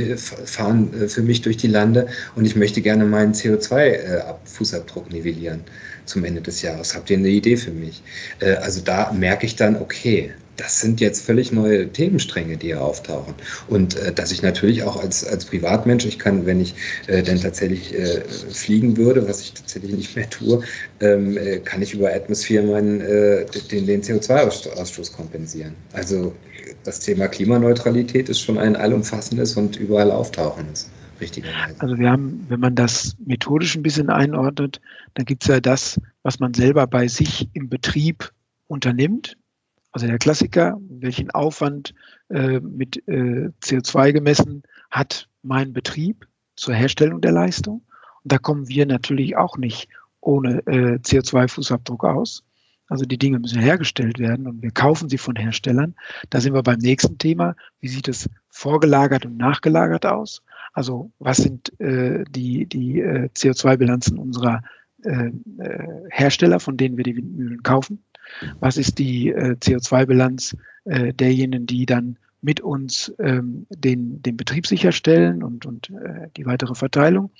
fahren 0.45 0.91
äh, 0.99 1.07
für 1.07 1.21
mich 1.21 1.41
durch 1.41 1.57
die 1.57 1.67
Lande 1.67 2.07
und 2.35 2.45
ich 2.45 2.55
möchte 2.55 2.81
gerne 2.81 3.05
meinen 3.05 3.33
CO2-Fußabdruck 3.33 5.09
äh, 5.11 5.13
nivellieren 5.13 5.61
zum 6.05 6.25
Ende 6.25 6.41
des 6.41 6.61
Jahres. 6.63 6.95
Habt 6.95 7.09
ihr 7.11 7.17
eine 7.17 7.29
Idee 7.29 7.55
für 7.55 7.71
mich? 7.71 8.01
also 8.61 8.81
da 8.81 9.13
merke 9.13 9.45
ich 9.45 9.55
dann, 9.55 9.77
okay, 9.77 10.31
das 10.57 10.79
sind 10.79 11.01
jetzt 11.01 11.25
völlig 11.25 11.51
neue 11.51 11.89
Themenstränge, 11.89 12.57
die 12.57 12.67
hier 12.67 12.81
auftauchen. 12.81 13.33
Und 13.67 13.95
äh, 13.95 14.13
dass 14.13 14.31
ich 14.31 14.41
natürlich 14.41 14.83
auch 14.83 15.01
als, 15.01 15.25
als 15.25 15.45
Privatmensch, 15.45 16.05
ich 16.05 16.19
kann, 16.19 16.45
wenn 16.45 16.61
ich 16.61 16.75
äh, 17.07 17.23
dann 17.23 17.39
tatsächlich 17.39 17.93
äh, 17.93 18.21
fliegen 18.51 18.97
würde, 18.97 19.27
was 19.27 19.41
ich 19.41 19.53
tatsächlich 19.53 19.95
nicht 19.95 20.15
mehr 20.15 20.29
tue, 20.29 20.61
ähm, 20.99 21.37
äh, 21.37 21.57
kann 21.59 21.81
ich 21.81 21.93
über 21.93 22.13
Atmosphäre 22.13 22.65
meinen, 22.65 23.01
äh, 23.01 23.45
den, 23.71 23.87
den 23.87 24.01
CO2-Ausstoß 24.01 25.15
kompensieren. 25.15 25.73
Also 25.93 26.33
das 26.83 26.99
Thema 26.99 27.27
Klimaneutralität 27.27 28.29
ist 28.29 28.41
schon 28.41 28.57
ein 28.57 28.75
allumfassendes 28.75 29.55
und 29.57 29.77
überall 29.77 30.11
auftauchendes. 30.11 30.89
Richtigerweise. 31.21 31.75
Also 31.79 31.97
wir 31.97 32.09
haben, 32.09 32.45
wenn 32.49 32.59
man 32.59 32.75
das 32.75 33.15
methodisch 33.25 33.75
ein 33.75 33.83
bisschen 33.83 34.09
einordnet, 34.09 34.81
dann 35.13 35.25
gibt 35.25 35.43
es 35.43 35.47
ja 35.47 35.59
das, 35.59 35.99
was 36.23 36.39
man 36.39 36.53
selber 36.53 36.85
bei 36.87 37.07
sich 37.07 37.47
im 37.53 37.69
Betrieb 37.69 38.31
unternimmt 38.67 39.37
also 39.93 40.07
der 40.07 40.17
Klassiker, 40.17 40.77
welchen 40.89 41.31
Aufwand 41.31 41.93
äh, 42.29 42.59
mit 42.59 42.97
äh, 43.07 43.49
CO2 43.63 44.11
gemessen 44.11 44.63
hat 44.91 45.29
mein 45.43 45.71
Betrieb 45.71 46.27
zur 46.55 46.73
Herstellung 46.73 47.21
der 47.21 47.31
Leistung. 47.31 47.83
Und 48.23 48.31
da 48.31 48.37
kommen 48.39 48.67
wir 48.67 48.85
natürlich 48.85 49.37
auch 49.37 49.57
nicht 49.57 49.87
ohne 50.19 50.65
äh, 50.65 50.97
CO2-Fußabdruck 50.97 52.05
aus. 52.05 52.43
Also 52.87 53.05
die 53.05 53.17
Dinge 53.17 53.39
müssen 53.39 53.61
hergestellt 53.61 54.19
werden 54.19 54.47
und 54.47 54.61
wir 54.61 54.71
kaufen 54.71 55.09
sie 55.09 55.17
von 55.17 55.35
Herstellern. 55.35 55.95
Da 56.29 56.41
sind 56.41 56.53
wir 56.53 56.63
beim 56.63 56.79
nächsten 56.79 57.17
Thema. 57.17 57.55
Wie 57.79 57.87
sieht 57.87 58.07
es 58.07 58.29
vorgelagert 58.49 59.25
und 59.25 59.37
nachgelagert 59.37 60.05
aus? 60.05 60.41
Also 60.73 61.11
was 61.19 61.37
sind 61.37 61.79
äh, 61.79 62.23
die, 62.29 62.65
die 62.65 62.99
äh, 62.99 63.29
CO2-Bilanzen 63.35 64.17
unserer 64.17 64.61
äh, 65.03 65.31
äh, 65.59 65.87
Hersteller, 66.09 66.59
von 66.59 66.77
denen 66.77 66.97
wir 66.97 67.03
die 67.03 67.15
Windmühlen 67.15 67.61
kaufen? 67.61 68.03
Was 68.59 68.77
ist 68.77 68.99
die 68.99 69.29
äh, 69.29 69.55
CO2-Bilanz 69.59 70.55
äh, 70.85 71.13
derjenigen, 71.13 71.65
die 71.65 71.85
dann 71.85 72.17
mit 72.43 72.59
uns 72.59 73.13
ähm, 73.19 73.65
den, 73.69 74.21
den 74.21 74.35
Betrieb 74.35 74.67
sicherstellen 74.67 75.43
und, 75.43 75.65
und 75.65 75.89
äh, 75.91 76.27
die 76.35 76.45
weitere 76.45 76.75
Verteilung. 76.75 77.31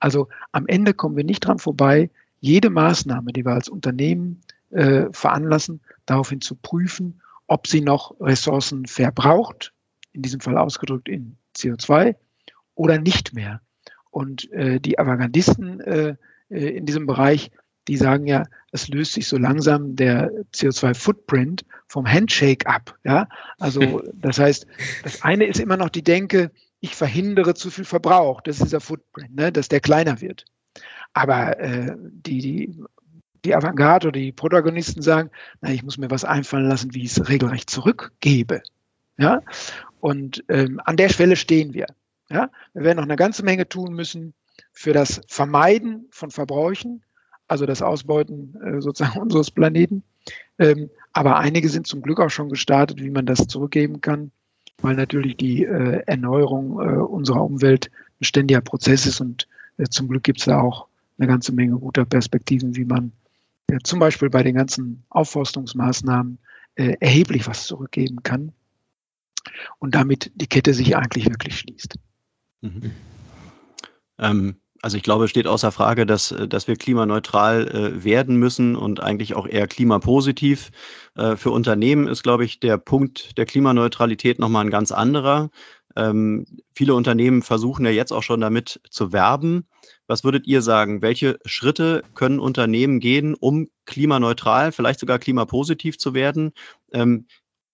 Also 0.00 0.28
am 0.52 0.66
Ende 0.66 0.92
kommen 0.92 1.16
wir 1.16 1.24
nicht 1.24 1.40
dran 1.40 1.58
vorbei, 1.58 2.10
jede 2.40 2.68
Maßnahme, 2.68 3.32
die 3.32 3.44
wir 3.44 3.52
als 3.52 3.70
Unternehmen 3.70 4.42
äh, 4.70 5.06
veranlassen, 5.12 5.80
daraufhin 6.04 6.42
zu 6.42 6.54
prüfen, 6.54 7.20
ob 7.46 7.66
sie 7.66 7.80
noch 7.80 8.14
Ressourcen 8.20 8.86
verbraucht, 8.86 9.72
in 10.12 10.22
diesem 10.22 10.40
Fall 10.40 10.58
ausgedrückt 10.58 11.08
in 11.08 11.36
CO2, 11.56 12.14
oder 12.74 12.98
nicht 12.98 13.34
mehr. 13.34 13.60
Und 14.10 14.50
äh, 14.52 14.78
die 14.78 14.98
Avantgardisten 14.98 15.80
äh, 15.80 16.16
äh 16.50 16.76
in 16.76 16.84
diesem 16.84 17.06
Bereich 17.06 17.50
die 17.90 17.96
sagen 17.96 18.28
ja, 18.28 18.44
es 18.70 18.86
löst 18.86 19.14
sich 19.14 19.26
so 19.26 19.36
langsam 19.36 19.96
der 19.96 20.30
CO2-Footprint 20.54 21.64
vom 21.88 22.06
Handshake 22.06 22.64
ab. 22.68 22.96
Ja, 23.02 23.28
also 23.58 24.00
das 24.14 24.38
heißt, 24.38 24.64
das 25.02 25.22
eine 25.22 25.46
ist 25.46 25.58
immer 25.58 25.76
noch 25.76 25.88
die 25.88 26.04
Denke, 26.04 26.52
ich 26.78 26.94
verhindere 26.94 27.54
zu 27.54 27.68
viel 27.68 27.84
Verbrauch. 27.84 28.42
Das 28.42 28.58
ist 28.58 28.66
dieser 28.66 28.80
Footprint, 28.80 29.34
ne, 29.34 29.50
dass 29.50 29.68
der 29.68 29.80
kleiner 29.80 30.20
wird. 30.20 30.44
Aber 31.14 31.58
äh, 31.58 31.96
die, 31.98 32.38
die, 32.38 32.78
die 33.44 33.56
Avantgarde 33.56 34.06
oder 34.06 34.20
die 34.20 34.30
Protagonisten 34.30 35.02
sagen, 35.02 35.30
na, 35.60 35.72
ich 35.72 35.82
muss 35.82 35.98
mir 35.98 36.12
was 36.12 36.24
einfallen 36.24 36.68
lassen, 36.68 36.94
wie 36.94 37.02
ich 37.02 37.10
es 37.10 37.28
regelrecht 37.28 37.68
zurückgebe. 37.68 38.62
Ja? 39.18 39.42
Und 39.98 40.44
ähm, 40.48 40.80
an 40.84 40.96
der 40.96 41.08
Schwelle 41.08 41.34
stehen 41.34 41.74
wir. 41.74 41.86
Ja? 42.30 42.50
Wir 42.72 42.84
werden 42.84 42.98
noch 42.98 43.04
eine 43.04 43.16
ganze 43.16 43.44
Menge 43.44 43.68
tun 43.68 43.94
müssen 43.94 44.32
für 44.72 44.92
das 44.92 45.20
Vermeiden 45.26 46.06
von 46.12 46.30
Verbräuchen, 46.30 47.02
also 47.50 47.66
das 47.66 47.82
Ausbeuten 47.82 48.54
äh, 48.62 48.80
sozusagen 48.80 49.18
unseres 49.20 49.50
Planeten. 49.50 50.02
Ähm, 50.58 50.88
aber 51.12 51.38
einige 51.38 51.68
sind 51.68 51.86
zum 51.86 52.02
Glück 52.02 52.20
auch 52.20 52.30
schon 52.30 52.48
gestartet, 52.48 53.02
wie 53.02 53.10
man 53.10 53.26
das 53.26 53.46
zurückgeben 53.48 54.00
kann, 54.00 54.30
weil 54.78 54.94
natürlich 54.94 55.36
die 55.36 55.64
äh, 55.64 56.02
Erneuerung 56.06 56.80
äh, 56.80 56.96
unserer 56.96 57.44
Umwelt 57.44 57.90
ein 58.20 58.24
ständiger 58.24 58.60
Prozess 58.60 59.06
ist 59.06 59.20
und 59.20 59.48
äh, 59.78 59.84
zum 59.84 60.08
Glück 60.08 60.22
gibt 60.22 60.38
es 60.38 60.44
da 60.44 60.60
auch 60.60 60.86
eine 61.18 61.26
ganze 61.26 61.52
Menge 61.52 61.76
guter 61.76 62.04
Perspektiven, 62.04 62.76
wie 62.76 62.84
man 62.84 63.12
äh, 63.66 63.78
zum 63.82 63.98
Beispiel 63.98 64.30
bei 64.30 64.42
den 64.42 64.54
ganzen 64.54 65.02
Aufforstungsmaßnahmen 65.10 66.38
äh, 66.76 66.96
erheblich 67.00 67.46
was 67.48 67.66
zurückgeben 67.66 68.22
kann 68.22 68.52
und 69.78 69.94
damit 69.94 70.30
die 70.34 70.46
Kette 70.46 70.72
sich 70.72 70.96
eigentlich 70.96 71.28
wirklich 71.28 71.58
schließt. 71.58 71.94
Mhm. 72.60 72.92
Ähm, 74.18 74.56
also 74.82 74.96
ich 74.96 75.02
glaube, 75.02 75.24
es 75.24 75.30
steht 75.30 75.46
außer 75.46 75.72
Frage, 75.72 76.06
dass, 76.06 76.32
äh, 76.32 76.48
dass 76.48 76.68
wir 76.68 76.76
klimaneutral 76.76 77.68
äh, 77.68 78.04
werden 78.04 78.36
müssen 78.36 78.76
und 78.76 79.00
eigentlich 79.00 79.34
auch 79.34 79.46
eher 79.46 79.66
klimapositiv. 79.66 80.70
Äh, 81.16 81.36
für 81.36 81.50
Unternehmen 81.50 82.08
ist, 82.08 82.22
glaube 82.22 82.44
ich, 82.44 82.60
der 82.60 82.78
Punkt 82.78 83.36
der 83.38 83.46
Klimaneutralität 83.46 84.38
nochmal 84.38 84.64
ein 84.64 84.70
ganz 84.70 84.92
anderer. 84.92 85.50
Ähm, 85.96 86.46
viele 86.74 86.94
Unternehmen 86.94 87.42
versuchen 87.42 87.84
ja 87.84 87.90
jetzt 87.90 88.12
auch 88.12 88.22
schon 88.22 88.40
damit 88.40 88.80
zu 88.90 89.12
werben. 89.12 89.66
Was 90.06 90.24
würdet 90.24 90.46
ihr 90.46 90.62
sagen? 90.62 91.02
Welche 91.02 91.38
Schritte 91.44 92.02
können 92.14 92.38
Unternehmen 92.38 93.00
gehen, 93.00 93.34
um 93.34 93.68
klimaneutral, 93.86 94.72
vielleicht 94.72 95.00
sogar 95.00 95.18
klimapositiv 95.18 95.98
zu 95.98 96.14
werden? 96.14 96.52
Ähm, 96.92 97.26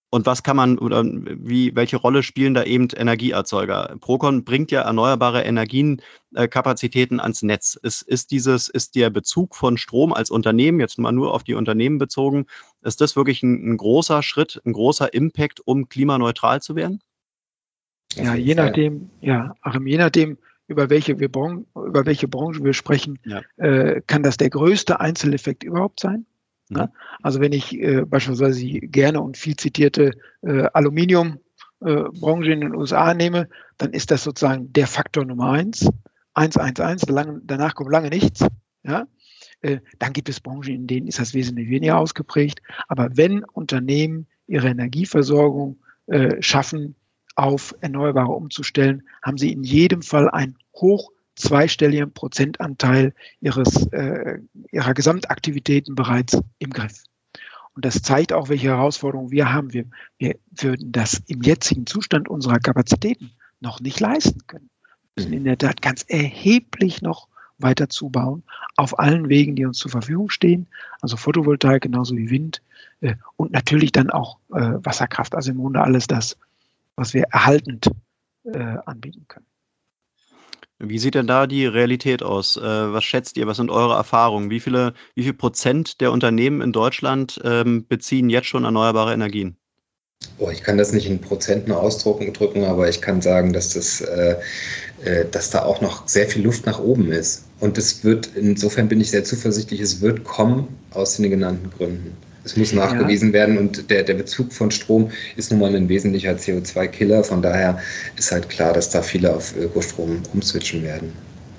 und 0.09 0.25
was 0.25 0.41
kann 0.41 0.55
man 0.55 0.77
oder 0.77 1.03
wie, 1.05 1.75
welche 1.75 1.97
Rolle 1.97 2.23
spielen 2.23 2.53
da 2.53 2.63
eben 2.63 2.87
Energieerzeuger? 2.95 3.97
Procon 3.99 4.45
bringt 4.45 4.71
ja 4.71 4.81
erneuerbare 4.81 5.43
Energienkapazitäten 5.43 7.19
äh, 7.19 7.21
ans 7.21 7.41
Netz. 7.41 7.75
Ist, 7.75 8.03
ist 8.03 8.31
dieses, 8.31 8.69
ist 8.69 8.95
der 8.95 9.09
Bezug 9.09 9.55
von 9.55 9.77
Strom 9.77 10.13
als 10.13 10.29
Unternehmen, 10.29 10.79
jetzt 10.79 10.97
mal 10.97 11.11
nur 11.11 11.33
auf 11.33 11.43
die 11.43 11.55
Unternehmen 11.55 11.97
bezogen, 11.97 12.45
ist 12.81 13.01
das 13.01 13.17
wirklich 13.17 13.43
ein, 13.43 13.73
ein 13.73 13.77
großer 13.77 14.23
Schritt, 14.23 14.61
ein 14.65 14.71
großer 14.71 15.13
Impact, 15.13 15.59
um 15.65 15.89
klimaneutral 15.89 16.61
zu 16.61 16.75
werden? 16.75 17.01
Ja, 18.15 18.33
je 18.33 18.55
nachdem, 18.55 19.09
ja, 19.19 19.55
Achim, 19.61 19.85
je 19.87 19.97
nachdem, 19.97 20.37
über 20.67 20.89
welche, 20.89 21.19
wir 21.19 21.27
über 21.27 22.05
welche 22.05 22.27
Branche 22.27 22.63
wir 22.63 22.73
sprechen, 22.73 23.19
ja. 23.25 23.41
äh, 23.57 24.01
kann 24.07 24.23
das 24.23 24.37
der 24.37 24.49
größte 24.49 24.99
Einzeleffekt 24.99 25.63
überhaupt 25.63 25.99
sein. 25.99 26.25
Ne? 26.69 26.91
Also 27.21 27.39
wenn 27.39 27.53
ich 27.53 27.73
äh, 27.79 28.05
beispielsweise 28.05 28.59
die 28.59 28.79
gerne 28.81 29.21
und 29.21 29.37
viel 29.37 29.55
zitierte 29.55 30.11
äh, 30.41 30.63
Aluminiumbranche 30.73 32.49
äh, 32.49 32.53
in 32.53 32.61
den 32.61 32.75
USA 32.75 33.13
nehme, 33.13 33.49
dann 33.77 33.91
ist 33.91 34.11
das 34.11 34.23
sozusagen 34.23 34.71
der 34.73 34.87
Faktor 34.87 35.25
Nummer 35.25 35.51
eins. 35.51 35.89
111, 36.33 37.01
danach 37.43 37.73
kommt 37.73 37.91
lange 37.91 38.09
nichts. 38.09 38.45
Ja? 38.83 39.07
Äh, 39.61 39.79
dann 39.99 40.13
gibt 40.13 40.29
es 40.29 40.39
Branchen, 40.39 40.73
in 40.73 40.87
denen 40.87 41.07
ist 41.07 41.19
das 41.19 41.33
wesentlich 41.33 41.69
weniger 41.69 41.97
ausgeprägt. 41.97 42.61
Aber 42.87 43.09
wenn 43.15 43.43
Unternehmen 43.43 44.27
ihre 44.45 44.67
Energieversorgung 44.67 45.79
äh, 46.07 46.41
schaffen, 46.41 46.95
auf 47.35 47.75
Erneuerbare 47.81 48.31
umzustellen, 48.31 49.03
haben 49.21 49.37
sie 49.37 49.53
in 49.53 49.63
jedem 49.63 50.01
Fall 50.01 50.27
ein 50.31 50.57
hoch 50.73 51.11
zweistelligen 51.37 52.11
Prozentanteil 52.11 53.13
ihres, 53.39 53.87
äh, 53.93 54.39
ihrer 54.71 54.93
Gesamtaktivitäten 54.93 55.95
bereits 55.95 56.41
im 56.59 56.71
Griff. 56.71 57.03
Und 57.75 57.85
das 57.85 58.01
zeigt 58.01 58.33
auch, 58.33 58.49
welche 58.49 58.69
Herausforderungen 58.69 59.31
wir 59.31 59.53
haben. 59.53 59.71
Wir, 59.71 59.85
wir 60.17 60.35
würden 60.49 60.91
das 60.91 61.21
im 61.27 61.43
jetzigen 61.43 61.85
Zustand 61.85 62.27
unserer 62.27 62.59
Kapazitäten 62.59 63.31
noch 63.59 63.79
nicht 63.79 63.99
leisten 63.99 64.47
können. 64.47 64.69
Wir 65.15 65.23
müssen 65.23 65.33
in 65.33 65.43
der 65.43 65.57
Tat 65.57 65.81
ganz 65.81 66.03
erheblich 66.07 67.01
noch 67.01 67.27
weiter 67.59 67.89
zubauen, 67.89 68.43
auf 68.75 68.97
allen 68.99 69.29
Wegen, 69.29 69.55
die 69.55 69.65
uns 69.65 69.77
zur 69.77 69.91
Verfügung 69.91 70.29
stehen, 70.29 70.67
also 71.01 71.17
Photovoltaik 71.17 71.83
genauso 71.83 72.15
wie 72.15 72.29
Wind 72.29 72.61
äh, 73.01 73.15
und 73.35 73.51
natürlich 73.51 73.91
dann 73.91 74.09
auch 74.09 74.37
äh, 74.53 74.73
Wasserkraft, 74.83 75.33
also 75.35 75.51
im 75.51 75.57
Grunde 75.57 75.81
alles 75.81 76.07
das, 76.07 76.37
was 76.95 77.13
wir 77.13 77.23
erhaltend 77.31 77.89
äh, 78.43 78.77
anbieten 78.85 79.25
können. 79.27 79.46
Wie 80.79 80.99
sieht 80.99 81.15
denn 81.15 81.25
da 81.25 81.47
die 81.47 81.65
Realität 81.65 82.21
aus? 82.21 82.55
Äh, 82.55 82.61
was 82.61 83.03
schätzt 83.03 83.37
ihr? 83.37 83.47
Was 83.47 83.57
sind 83.57 83.71
eure 83.71 83.95
Erfahrungen? 83.95 84.51
Wie 84.51 84.59
viele, 84.59 84.93
wie 85.15 85.23
viel 85.23 85.33
Prozent 85.33 86.01
der 86.01 86.11
Unternehmen 86.11 86.61
in 86.61 86.71
Deutschland 86.71 87.39
ähm, 87.43 87.87
beziehen 87.87 88.29
jetzt 88.29 88.47
schon 88.47 88.63
erneuerbare 88.63 89.13
Energien? 89.13 89.57
Oh, 90.39 90.49
ich 90.51 90.63
kann 90.63 90.77
das 90.77 90.93
nicht 90.93 91.07
in 91.07 91.19
Prozenten 91.19 91.71
ausdrücken, 91.71 92.31
drücken, 92.33 92.63
aber 92.63 92.89
ich 92.89 93.01
kann 93.01 93.21
sagen, 93.21 93.53
dass, 93.53 93.73
das, 93.73 94.01
äh, 94.01 94.35
äh, 95.03 95.25
dass 95.29 95.49
da 95.49 95.63
auch 95.63 95.81
noch 95.81 96.07
sehr 96.07 96.27
viel 96.27 96.43
Luft 96.43 96.65
nach 96.65 96.79
oben 96.79 97.11
ist. 97.11 97.45
Und 97.59 97.77
es 97.77 98.03
wird, 98.03 98.31
insofern 98.35 98.87
bin 98.87 99.01
ich 99.01 99.09
sehr 99.09 99.23
zuversichtlich, 99.23 99.79
es 99.79 100.01
wird 100.01 100.23
kommen 100.23 100.67
aus 100.91 101.17
den 101.17 101.29
genannten 101.29 101.71
Gründen. 101.71 102.15
Es 102.47 102.55
muss 102.55 102.71
nachgewiesen 102.71 103.29
ja. 103.29 103.33
werden 103.33 103.57
und 103.57 103.89
der, 103.89 104.03
der 104.03 104.13
Bezug 104.13 104.53
von 104.53 104.71
Strom 104.71 105.11
ist 105.35 105.51
nun 105.51 105.59
mal 105.59 105.75
ein 105.75 105.89
wesentlicher 105.89 106.31
CO2-Killer. 106.31 107.25
Von 107.25 107.41
daher 107.41 107.77
ist 108.15 108.31
halt 108.31 108.47
klar, 108.47 108.71
dass 108.71 108.89
da 108.89 109.01
viele 109.01 109.35
auf 109.35 109.53
Ökostrom 109.57 110.21
umswitchen 110.33 110.81
werden. 110.81 111.11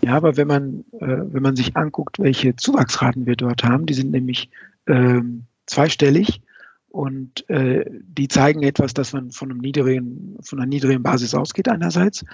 Ja, 0.03 0.15
aber 0.15 0.39
wenn 0.39 0.49
man, 0.49 0.85
äh, 0.99 1.07
wenn 1.07 1.43
man 1.43 1.57
sich 1.57 1.77
anguckt, 1.77 2.19
welche 2.19 2.57
Zuwachsraten 2.57 3.27
wir 3.27 3.37
dort 3.37 3.65
haben, 3.65 3.85
die 3.85 3.93
sind 3.93 4.13
nämlich 4.13 4.49
äh, 4.87 5.21
zweistellig 5.67 6.41
und 6.89 7.49
äh, 7.51 7.85
die 8.03 8.29
zeigen 8.29 8.63
etwas, 8.63 8.95
dass 8.95 9.13
man 9.13 9.31
von, 9.31 9.51
einem 9.51 9.61
niedrigen, 9.61 10.39
von 10.41 10.59
einer 10.59 10.69
niedrigen 10.69 11.03
Basis 11.03 11.35
ausgeht 11.35 11.69
einerseits, 11.69 12.25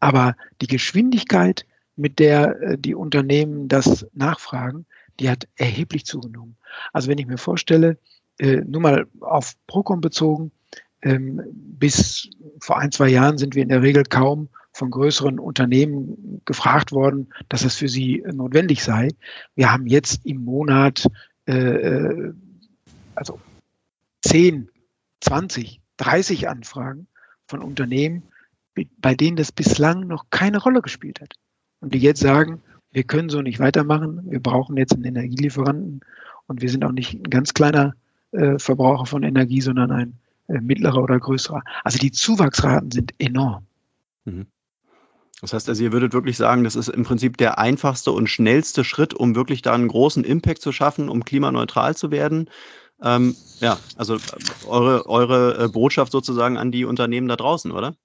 aber 0.00 0.36
die 0.60 0.66
Geschwindigkeit, 0.66 1.64
mit 1.96 2.18
der 2.18 2.60
äh, 2.60 2.78
die 2.78 2.94
Unternehmen 2.94 3.68
das 3.68 4.06
nachfragen, 4.12 4.84
die 5.22 5.30
hat 5.30 5.48
erheblich 5.56 6.04
zugenommen. 6.04 6.56
Also 6.92 7.08
wenn 7.08 7.18
ich 7.18 7.26
mir 7.26 7.38
vorstelle, 7.38 7.96
äh, 8.38 8.56
nur 8.56 8.80
mal 8.80 9.06
auf 9.20 9.54
Procom 9.66 10.00
bezogen, 10.00 10.50
ähm, 11.02 11.40
bis 11.54 12.28
vor 12.60 12.78
ein, 12.78 12.92
zwei 12.92 13.08
Jahren 13.08 13.38
sind 13.38 13.54
wir 13.54 13.62
in 13.62 13.68
der 13.68 13.82
Regel 13.82 14.04
kaum 14.04 14.48
von 14.72 14.90
größeren 14.90 15.38
Unternehmen 15.38 16.40
gefragt 16.44 16.92
worden, 16.92 17.28
dass 17.48 17.64
es 17.64 17.76
für 17.76 17.88
sie 17.88 18.24
notwendig 18.32 18.82
sei. 18.82 19.08
Wir 19.54 19.70
haben 19.70 19.86
jetzt 19.86 20.24
im 20.24 20.44
Monat 20.44 21.06
äh, 21.46 21.54
äh 21.54 22.32
also 23.14 23.38
10, 24.22 24.70
20, 25.20 25.80
30 25.98 26.48
Anfragen 26.48 27.06
von 27.46 27.60
Unternehmen, 27.60 28.22
bei 28.96 29.14
denen 29.14 29.36
das 29.36 29.52
bislang 29.52 30.06
noch 30.06 30.30
keine 30.30 30.62
Rolle 30.62 30.80
gespielt 30.80 31.20
hat. 31.20 31.34
Und 31.80 31.92
die 31.92 31.98
jetzt 31.98 32.20
sagen, 32.20 32.62
wir 32.92 33.04
können 33.04 33.30
so 33.30 33.42
nicht 33.42 33.58
weitermachen. 33.58 34.20
Wir 34.30 34.40
brauchen 34.40 34.76
jetzt 34.76 34.94
einen 34.94 35.04
Energielieferanten 35.04 36.00
und 36.46 36.62
wir 36.62 36.68
sind 36.68 36.84
auch 36.84 36.92
nicht 36.92 37.14
ein 37.14 37.30
ganz 37.30 37.54
kleiner 37.54 37.94
äh, 38.32 38.58
Verbraucher 38.58 39.06
von 39.06 39.22
Energie, 39.22 39.60
sondern 39.60 39.90
ein 39.90 40.14
äh, 40.48 40.60
mittlerer 40.60 41.02
oder 41.02 41.18
größerer. 41.18 41.62
Also 41.84 41.98
die 41.98 42.12
Zuwachsraten 42.12 42.90
sind 42.90 43.14
enorm. 43.18 43.64
Mhm. 44.24 44.46
Das 45.40 45.52
heißt 45.52 45.68
also, 45.68 45.82
ihr 45.82 45.92
würdet 45.92 46.12
wirklich 46.12 46.36
sagen, 46.36 46.62
das 46.62 46.76
ist 46.76 46.88
im 46.88 47.02
Prinzip 47.02 47.36
der 47.36 47.58
einfachste 47.58 48.12
und 48.12 48.28
schnellste 48.28 48.84
Schritt, 48.84 49.12
um 49.12 49.34
wirklich 49.34 49.60
da 49.60 49.74
einen 49.74 49.88
großen 49.88 50.22
Impact 50.22 50.62
zu 50.62 50.70
schaffen, 50.70 51.08
um 51.08 51.24
klimaneutral 51.24 51.96
zu 51.96 52.12
werden. 52.12 52.48
Ähm, 53.02 53.34
ja, 53.58 53.76
also 53.96 54.18
eure, 54.68 55.08
eure 55.08 55.64
äh, 55.64 55.68
Botschaft 55.68 56.12
sozusagen 56.12 56.56
an 56.56 56.70
die 56.70 56.84
Unternehmen 56.84 57.26
da 57.26 57.34
draußen, 57.34 57.72
oder? 57.72 57.96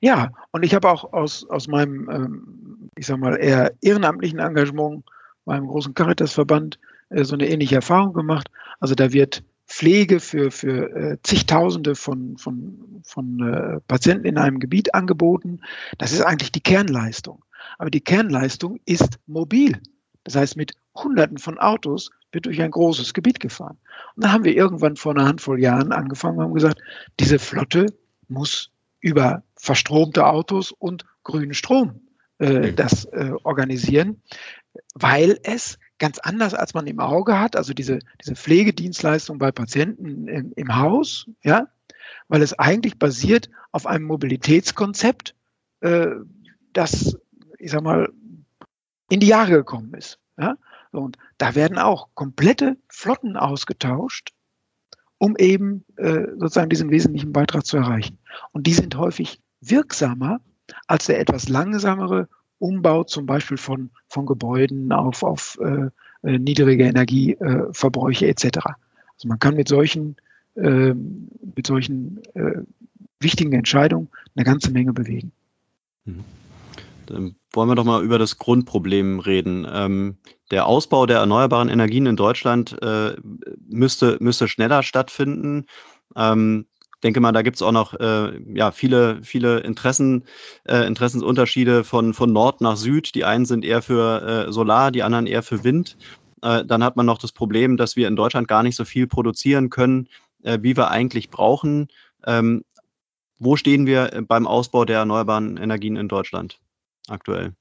Ja, 0.00 0.32
und 0.50 0.64
ich 0.64 0.74
habe 0.74 0.88
auch 0.88 1.12
aus, 1.12 1.48
aus 1.48 1.68
meinem, 1.68 2.08
ähm, 2.10 2.63
ich 2.96 3.06
sag 3.06 3.18
mal, 3.18 3.36
eher 3.36 3.72
ehrenamtlichen 3.80 4.38
Engagement 4.38 5.04
beim 5.44 5.66
großen 5.66 5.94
Caritasverband 5.94 6.78
äh, 7.10 7.24
so 7.24 7.34
eine 7.34 7.48
ähnliche 7.48 7.76
Erfahrung 7.76 8.12
gemacht. 8.12 8.48
Also 8.80 8.94
da 8.94 9.12
wird 9.12 9.42
Pflege 9.66 10.20
für, 10.20 10.50
für 10.50 10.94
äh, 10.94 11.16
zigtausende 11.22 11.94
von, 11.94 12.36
von, 12.36 13.00
von 13.02 13.40
äh, 13.40 13.80
Patienten 13.88 14.26
in 14.26 14.38
einem 14.38 14.58
Gebiet 14.58 14.94
angeboten. 14.94 15.60
Das 15.98 16.12
ist 16.12 16.20
eigentlich 16.20 16.52
die 16.52 16.60
Kernleistung. 16.60 17.44
Aber 17.78 17.90
die 17.90 18.02
Kernleistung 18.02 18.78
ist 18.84 19.18
mobil. 19.26 19.80
Das 20.24 20.36
heißt, 20.36 20.56
mit 20.56 20.72
Hunderten 20.94 21.38
von 21.38 21.58
Autos 21.58 22.10
wird 22.32 22.46
durch 22.46 22.60
ein 22.60 22.70
großes 22.70 23.14
Gebiet 23.14 23.40
gefahren. 23.40 23.78
Und 24.16 24.24
da 24.24 24.32
haben 24.32 24.44
wir 24.44 24.54
irgendwann 24.54 24.96
vor 24.96 25.12
einer 25.12 25.26
Handvoll 25.26 25.60
Jahren 25.60 25.92
angefangen 25.92 26.38
und 26.38 26.44
haben 26.44 26.54
gesagt, 26.54 26.80
diese 27.20 27.38
Flotte 27.38 27.86
muss 28.28 28.70
über 29.00 29.42
verstromte 29.56 30.26
Autos 30.26 30.72
und 30.72 31.04
grünen 31.24 31.54
Strom 31.54 32.00
äh, 32.38 32.72
das 32.72 33.04
äh, 33.06 33.32
organisieren, 33.42 34.22
weil 34.94 35.38
es 35.42 35.78
ganz 35.98 36.18
anders 36.18 36.54
als 36.54 36.74
man 36.74 36.86
im 36.86 37.00
Auge 37.00 37.38
hat, 37.38 37.56
also 37.56 37.72
diese, 37.72 38.00
diese 38.20 38.34
Pflegedienstleistung 38.34 39.38
bei 39.38 39.52
Patienten 39.52 40.28
im, 40.28 40.52
im 40.54 40.76
Haus, 40.76 41.30
ja, 41.42 41.68
weil 42.28 42.42
es 42.42 42.58
eigentlich 42.58 42.98
basiert 42.98 43.48
auf 43.72 43.86
einem 43.86 44.04
Mobilitätskonzept, 44.04 45.34
äh, 45.80 46.08
das, 46.72 47.16
ich 47.58 47.70
sag 47.70 47.82
mal, 47.82 48.12
in 49.10 49.20
die 49.20 49.28
Jahre 49.28 49.52
gekommen 49.52 49.94
ist. 49.94 50.18
Ja? 50.36 50.56
Und 50.90 51.18
da 51.38 51.54
werden 51.54 51.78
auch 51.78 52.08
komplette 52.14 52.76
Flotten 52.88 53.36
ausgetauscht, 53.36 54.32
um 55.18 55.36
eben 55.36 55.84
äh, 55.96 56.26
sozusagen 56.38 56.70
diesen 56.70 56.90
wesentlichen 56.90 57.32
Beitrag 57.32 57.64
zu 57.64 57.76
erreichen. 57.76 58.18
Und 58.52 58.66
die 58.66 58.74
sind 58.74 58.96
häufig 58.96 59.40
wirksamer 59.60 60.40
als 60.86 61.06
der 61.06 61.20
etwas 61.20 61.48
langsamere 61.48 62.28
Umbau 62.58 63.04
zum 63.04 63.26
Beispiel 63.26 63.56
von, 63.56 63.90
von 64.08 64.26
Gebäuden 64.26 64.92
auf, 64.92 65.22
auf 65.22 65.58
äh, 65.60 65.88
äh 66.22 66.38
niedrige 66.38 66.84
Energieverbräuche 66.84 68.26
etc. 68.26 68.58
Also 69.14 69.28
man 69.28 69.38
kann 69.38 69.56
mit 69.56 69.68
solchen, 69.68 70.16
äh, 70.54 70.94
mit 70.94 71.66
solchen 71.66 72.22
äh, 72.34 72.62
wichtigen 73.20 73.52
Entscheidungen 73.52 74.08
eine 74.34 74.44
ganze 74.44 74.70
Menge 74.70 74.92
bewegen. 74.92 75.32
Mhm. 76.04 76.24
Dann 77.06 77.36
wollen 77.52 77.68
wir 77.68 77.74
doch 77.74 77.84
mal 77.84 78.02
über 78.02 78.18
das 78.18 78.38
Grundproblem 78.38 79.20
reden. 79.20 79.66
Ähm, 79.70 80.16
der 80.50 80.66
Ausbau 80.66 81.06
der 81.06 81.18
erneuerbaren 81.18 81.68
Energien 81.68 82.06
in 82.06 82.16
Deutschland 82.16 82.80
äh, 82.82 83.14
müsste, 83.68 84.16
müsste 84.20 84.48
schneller 84.48 84.82
stattfinden. 84.82 85.66
Ähm, 86.16 86.66
denke 87.04 87.20
mal, 87.20 87.32
da 87.32 87.42
gibt 87.42 87.56
es 87.56 87.62
auch 87.62 87.72
noch 87.72 87.94
äh, 88.00 88.40
ja, 88.52 88.72
viele, 88.72 89.22
viele 89.22 89.60
Interessen, 89.60 90.24
äh, 90.64 90.86
Interessensunterschiede 90.86 91.84
von, 91.84 92.14
von 92.14 92.32
Nord 92.32 92.60
nach 92.62 92.76
Süd. 92.76 93.14
Die 93.14 93.24
einen 93.24 93.44
sind 93.44 93.64
eher 93.64 93.82
für 93.82 94.46
äh, 94.48 94.52
Solar, 94.52 94.90
die 94.90 95.02
anderen 95.02 95.26
eher 95.26 95.42
für 95.42 95.62
Wind. 95.62 95.96
Äh, 96.42 96.64
dann 96.64 96.82
hat 96.82 96.96
man 96.96 97.06
noch 97.06 97.18
das 97.18 97.32
Problem, 97.32 97.76
dass 97.76 97.94
wir 97.94 98.08
in 98.08 98.16
Deutschland 98.16 98.48
gar 98.48 98.62
nicht 98.62 98.76
so 98.76 98.84
viel 98.84 99.06
produzieren 99.06 99.70
können, 99.70 100.08
äh, 100.42 100.58
wie 100.62 100.76
wir 100.76 100.90
eigentlich 100.90 101.30
brauchen. 101.30 101.88
Ähm, 102.26 102.64
wo 103.38 103.56
stehen 103.56 103.86
wir 103.86 104.24
beim 104.26 104.46
Ausbau 104.46 104.84
der 104.84 104.98
erneuerbaren 105.00 105.58
Energien 105.58 105.96
in 105.96 106.08
Deutschland 106.08 106.58
aktuell? 107.08 107.52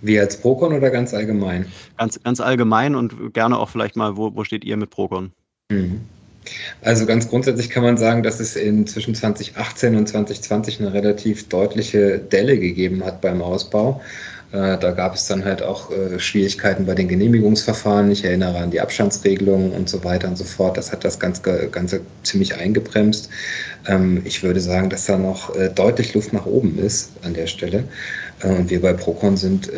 Wie 0.00 0.20
als 0.20 0.40
Procon 0.40 0.72
oder 0.72 0.90
ganz 0.90 1.12
allgemein? 1.14 1.66
Ganz, 1.96 2.22
ganz 2.22 2.40
allgemein 2.40 2.94
und 2.94 3.34
gerne 3.34 3.58
auch 3.58 3.70
vielleicht 3.70 3.96
mal, 3.96 4.16
wo, 4.16 4.34
wo 4.36 4.44
steht 4.44 4.64
ihr 4.64 4.76
mit 4.76 4.90
Procon? 4.90 5.32
Mhm. 5.70 6.02
Also 6.82 7.06
ganz 7.06 7.28
grundsätzlich 7.28 7.70
kann 7.70 7.82
man 7.82 7.96
sagen, 7.96 8.22
dass 8.22 8.40
es 8.40 8.56
in 8.56 8.86
zwischen 8.86 9.14
2018 9.14 9.96
und 9.96 10.08
2020 10.08 10.80
eine 10.80 10.92
relativ 10.92 11.48
deutliche 11.48 12.18
Delle 12.18 12.58
gegeben 12.58 13.04
hat 13.04 13.20
beim 13.20 13.42
Ausbau. 13.42 14.00
Äh, 14.50 14.78
da 14.78 14.92
gab 14.92 15.14
es 15.14 15.26
dann 15.26 15.44
halt 15.44 15.62
auch 15.62 15.90
äh, 15.90 16.18
Schwierigkeiten 16.18 16.86
bei 16.86 16.94
den 16.94 17.08
Genehmigungsverfahren. 17.08 18.10
Ich 18.10 18.24
erinnere 18.24 18.56
an 18.58 18.70
die 18.70 18.80
Abstandsregelungen 18.80 19.72
und 19.72 19.90
so 19.90 20.02
weiter 20.04 20.28
und 20.28 20.38
so 20.38 20.44
fort. 20.44 20.78
Das 20.78 20.90
hat 20.90 21.04
das 21.04 21.18
Ganze, 21.18 21.68
Ganze 21.68 22.00
ziemlich 22.22 22.56
eingebremst. 22.56 23.28
Ähm, 23.86 24.22
ich 24.24 24.42
würde 24.42 24.60
sagen, 24.60 24.88
dass 24.88 25.04
da 25.04 25.18
noch 25.18 25.54
äh, 25.54 25.68
deutlich 25.68 26.14
Luft 26.14 26.32
nach 26.32 26.46
oben 26.46 26.78
ist 26.78 27.10
an 27.22 27.34
der 27.34 27.46
Stelle. 27.46 27.84
Und 28.42 28.70
wir 28.70 28.80
bei 28.80 28.92
Procon 28.92 29.36
sind, 29.36 29.68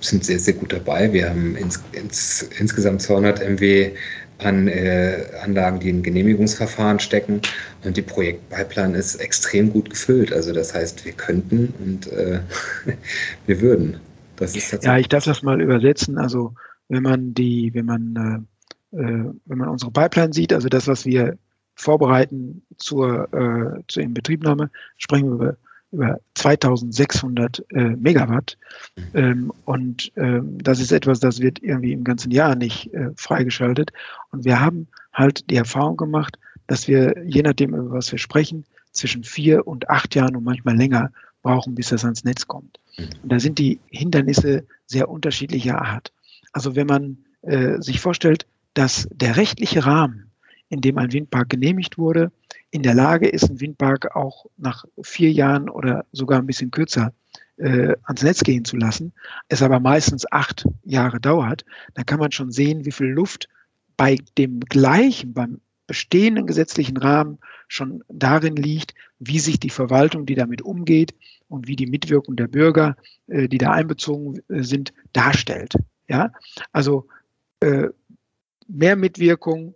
sind 0.00 0.24
sehr, 0.24 0.38
sehr 0.38 0.54
gut 0.54 0.72
dabei. 0.72 1.12
Wir 1.12 1.28
haben 1.28 1.54
ins, 1.54 1.82
ins, 1.92 2.48
insgesamt 2.58 3.02
200 3.02 3.46
MW 3.46 3.90
an 4.38 4.68
äh, 4.68 5.24
Anlagen, 5.42 5.80
die 5.80 5.88
in 5.88 6.02
Genehmigungsverfahren 6.02 7.00
stecken. 7.00 7.40
Und 7.84 7.96
die 7.96 8.02
Projektpipeline 8.02 8.96
ist 8.96 9.16
extrem 9.16 9.72
gut 9.72 9.90
gefüllt. 9.90 10.32
Also 10.32 10.52
das 10.52 10.74
heißt, 10.74 11.04
wir 11.04 11.12
könnten 11.12 11.72
und 11.78 12.12
äh, 12.12 12.40
wir 13.46 13.60
würden. 13.60 14.00
Das 14.36 14.54
ist 14.54 14.70
tatsächlich 14.70 14.86
ja, 14.86 14.98
ich 14.98 15.08
darf 15.08 15.24
das 15.24 15.42
mal 15.42 15.60
übersetzen. 15.60 16.18
Also 16.18 16.54
wenn 16.88 17.02
man 17.02 17.34
die, 17.34 17.72
wenn 17.74 17.86
man, 17.86 18.46
äh, 18.92 18.98
äh, 18.98 19.24
wenn 19.46 19.58
man 19.58 19.68
unsere 19.68 19.90
Pipeline 19.90 20.32
sieht, 20.32 20.52
also 20.52 20.68
das, 20.68 20.86
was 20.86 21.06
wir 21.06 21.38
vorbereiten 21.74 22.62
zur, 22.76 23.32
äh, 23.32 23.82
zur 23.88 24.02
Inbetriebnahme, 24.02 24.70
sprechen 24.96 25.28
wir 25.28 25.34
über 25.34 25.56
über 25.96 26.20
2600 26.34 27.64
äh, 27.70 27.80
Megawatt. 27.96 28.56
Mhm. 28.96 29.02
Ähm, 29.14 29.52
und 29.64 30.12
ähm, 30.16 30.58
das 30.62 30.78
ist 30.80 30.92
etwas, 30.92 31.20
das 31.20 31.40
wird 31.40 31.62
irgendwie 31.62 31.92
im 31.92 32.04
ganzen 32.04 32.30
Jahr 32.30 32.54
nicht 32.54 32.92
äh, 32.92 33.10
freigeschaltet. 33.16 33.92
Und 34.30 34.44
wir 34.44 34.60
haben 34.60 34.88
halt 35.12 35.48
die 35.50 35.56
Erfahrung 35.56 35.96
gemacht, 35.96 36.38
dass 36.66 36.86
wir, 36.86 37.14
je 37.24 37.42
nachdem, 37.42 37.74
über 37.74 37.92
was 37.92 38.12
wir 38.12 38.18
sprechen, 38.18 38.64
zwischen 38.92 39.24
vier 39.24 39.66
und 39.66 39.88
acht 39.88 40.14
Jahren 40.14 40.36
und 40.36 40.44
manchmal 40.44 40.76
länger 40.76 41.10
brauchen, 41.42 41.74
bis 41.74 41.88
das 41.88 42.04
ans 42.04 42.24
Netz 42.24 42.46
kommt. 42.46 42.78
Mhm. 42.98 43.04
Und 43.22 43.32
da 43.32 43.40
sind 43.40 43.58
die 43.58 43.80
Hindernisse 43.90 44.64
sehr 44.86 45.08
unterschiedlicher 45.08 45.80
Art. 45.80 46.12
Also 46.52 46.76
wenn 46.76 46.86
man 46.86 47.18
äh, 47.42 47.80
sich 47.80 48.00
vorstellt, 48.00 48.46
dass 48.74 49.08
der 49.10 49.36
rechtliche 49.36 49.86
Rahmen, 49.86 50.30
in 50.68 50.80
dem 50.80 50.98
ein 50.98 51.12
Windpark 51.12 51.48
genehmigt 51.48 51.96
wurde, 51.96 52.30
in 52.70 52.82
der 52.82 52.94
Lage 52.94 53.28
ist, 53.28 53.48
ein 53.50 53.60
Windpark 53.60 54.16
auch 54.16 54.46
nach 54.56 54.84
vier 55.02 55.32
Jahren 55.32 55.68
oder 55.68 56.04
sogar 56.12 56.38
ein 56.38 56.46
bisschen 56.46 56.70
kürzer 56.70 57.12
äh, 57.56 57.94
ans 58.04 58.22
Netz 58.22 58.42
gehen 58.42 58.64
zu 58.64 58.76
lassen, 58.76 59.12
es 59.48 59.62
aber 59.62 59.80
meistens 59.80 60.30
acht 60.30 60.66
Jahre 60.84 61.20
dauert, 61.20 61.64
dann 61.94 62.06
kann 62.06 62.20
man 62.20 62.32
schon 62.32 62.52
sehen, 62.52 62.84
wie 62.84 62.92
viel 62.92 63.06
Luft 63.06 63.48
bei 63.96 64.18
dem 64.36 64.60
gleichen, 64.60 65.32
beim 65.32 65.60
bestehenden 65.86 66.46
gesetzlichen 66.46 66.96
Rahmen 66.96 67.38
schon 67.68 68.02
darin 68.08 68.56
liegt, 68.56 68.94
wie 69.18 69.38
sich 69.38 69.58
die 69.58 69.70
Verwaltung, 69.70 70.26
die 70.26 70.34
damit 70.34 70.62
umgeht 70.62 71.14
und 71.48 71.68
wie 71.68 71.76
die 71.76 71.86
Mitwirkung 71.86 72.36
der 72.36 72.48
Bürger, 72.48 72.96
äh, 73.28 73.48
die 73.48 73.58
da 73.58 73.72
einbezogen 73.72 74.40
äh, 74.48 74.62
sind, 74.62 74.92
darstellt. 75.12 75.74
Ja, 76.08 76.32
also 76.72 77.08
äh, 77.60 77.88
mehr 78.68 78.96
Mitwirkung, 78.96 79.74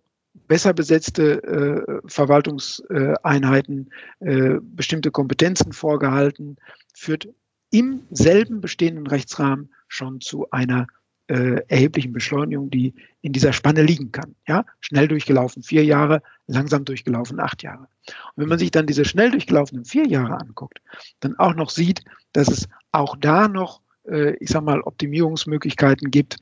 besser 0.51 0.75
besetzte 0.75 1.45
äh, 1.45 2.09
Verwaltungseinheiten 2.11 3.89
äh, 4.19 4.57
bestimmte 4.61 5.13
Kompetenzen 5.13 5.73
vorgehalten, 5.73 6.57
führt 6.93 7.29
im 7.71 8.01
selben 8.11 8.61
bestehenden 8.61 9.07
Rechtsrahmen 9.07 9.71
schon 9.87 10.21
zu 10.21 10.51
einer 10.51 10.89
äh, 11.29 11.63
erheblichen 11.69 12.13
Beschleunigung, 12.13 12.69
die 12.69 12.95
in 13.21 13.33
dieser 13.33 13.53
Spanne 13.53 13.85
liegen 13.85 14.11
kann. 14.11 14.35
Ja, 14.49 14.67
schnell 14.81 15.07
durchgelaufen 15.07 15.63
vier 15.63 15.85
Jahre, 15.85 16.21
langsam 16.49 16.85
durchgelaufen 16.85 17.39
acht 17.39 17.63
Jahre. 17.63 17.87
Und 18.35 18.43
wenn 18.43 18.49
man 18.49 18.59
sich 18.59 18.73
dann 18.73 18.89
diese 18.89 19.05
schnell 19.05 19.31
durchgelaufenen 19.31 19.85
vier 19.85 20.09
Jahre 20.09 20.41
anguckt, 20.41 20.83
dann 21.21 21.39
auch 21.39 21.55
noch 21.55 21.71
sieht, 21.71 22.03
dass 22.33 22.49
es 22.49 22.69
auch 22.91 23.17
da 23.17 23.47
noch, 23.47 23.83
äh, 24.09 24.35
ich 24.41 24.49
sag 24.49 24.65
mal, 24.65 24.81
Optimierungsmöglichkeiten 24.81 26.11
gibt, 26.11 26.39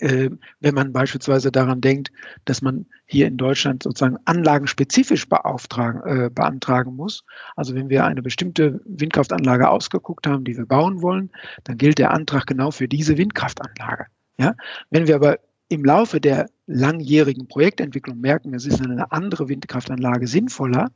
wenn 0.00 0.74
man 0.74 0.92
beispielsweise 0.92 1.52
daran 1.52 1.80
denkt, 1.80 2.10
dass 2.44 2.62
man 2.62 2.86
hier 3.06 3.26
in 3.26 3.36
Deutschland 3.36 3.82
sozusagen 3.82 4.16
anlagenspezifisch 4.24 5.28
beauftragen, 5.28 6.02
äh, 6.04 6.30
beantragen 6.30 6.96
muss. 6.96 7.24
Also 7.56 7.74
wenn 7.74 7.88
wir 7.88 8.04
eine 8.04 8.22
bestimmte 8.22 8.80
Windkraftanlage 8.84 9.68
ausgeguckt 9.68 10.26
haben, 10.26 10.44
die 10.44 10.56
wir 10.56 10.66
bauen 10.66 11.02
wollen, 11.02 11.30
dann 11.64 11.78
gilt 11.78 11.98
der 11.98 12.12
Antrag 12.12 12.46
genau 12.46 12.70
für 12.70 12.88
diese 12.88 13.18
Windkraftanlage. 13.18 14.06
Ja? 14.38 14.54
Wenn 14.90 15.06
wir 15.06 15.16
aber 15.16 15.38
im 15.68 15.84
Laufe 15.84 16.20
der 16.20 16.48
langjährigen 16.66 17.48
Projektentwicklung 17.48 18.20
merken, 18.20 18.54
es 18.54 18.66
ist 18.66 18.80
eine 18.80 19.10
andere 19.12 19.48
Windkraftanlage 19.48 20.26
sinnvoller, 20.26 20.90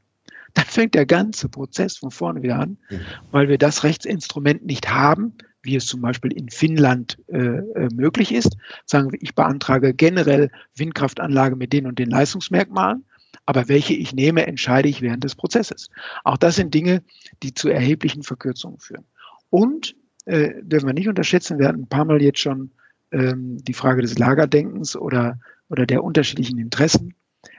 dann 0.54 0.64
fängt 0.64 0.94
der 0.94 1.06
ganze 1.06 1.48
Prozess 1.48 1.98
von 1.98 2.10
vorne 2.10 2.42
wieder 2.42 2.58
an, 2.58 2.78
mhm. 2.90 3.00
weil 3.30 3.48
wir 3.48 3.58
das 3.58 3.84
Rechtsinstrument 3.84 4.64
nicht 4.64 4.90
haben, 4.90 5.34
wie 5.68 5.76
es 5.76 5.86
zum 5.86 6.00
Beispiel 6.00 6.32
in 6.32 6.48
Finnland 6.48 7.18
äh, 7.28 7.38
äh, 7.38 7.88
möglich 7.94 8.32
ist. 8.32 8.56
Sagen 8.86 9.12
wir, 9.12 9.22
ich 9.22 9.34
beantrage 9.34 9.92
generell 9.92 10.50
Windkraftanlage 10.74 11.56
mit 11.56 11.74
den 11.74 11.86
und 11.86 11.98
den 11.98 12.08
Leistungsmerkmalen, 12.08 13.04
aber 13.44 13.68
welche 13.68 13.92
ich 13.92 14.14
nehme, 14.14 14.46
entscheide 14.46 14.88
ich 14.88 15.02
während 15.02 15.24
des 15.24 15.34
Prozesses. 15.34 15.90
Auch 16.24 16.38
das 16.38 16.56
sind 16.56 16.72
Dinge, 16.72 17.02
die 17.42 17.52
zu 17.52 17.68
erheblichen 17.68 18.22
Verkürzungen 18.22 18.80
führen. 18.80 19.04
Und 19.50 19.94
äh, 20.24 20.54
dürfen 20.62 20.86
wir 20.86 20.94
nicht 20.94 21.08
unterschätzen, 21.08 21.58
wir 21.58 21.68
hatten 21.68 21.82
ein 21.82 21.88
paar 21.88 22.06
Mal 22.06 22.22
jetzt 22.22 22.40
schon 22.40 22.70
ähm, 23.12 23.58
die 23.62 23.74
Frage 23.74 24.00
des 24.00 24.18
Lagerdenkens 24.18 24.96
oder, 24.96 25.38
oder 25.68 25.84
der 25.84 26.02
unterschiedlichen 26.02 26.58
Interessen. 26.58 27.14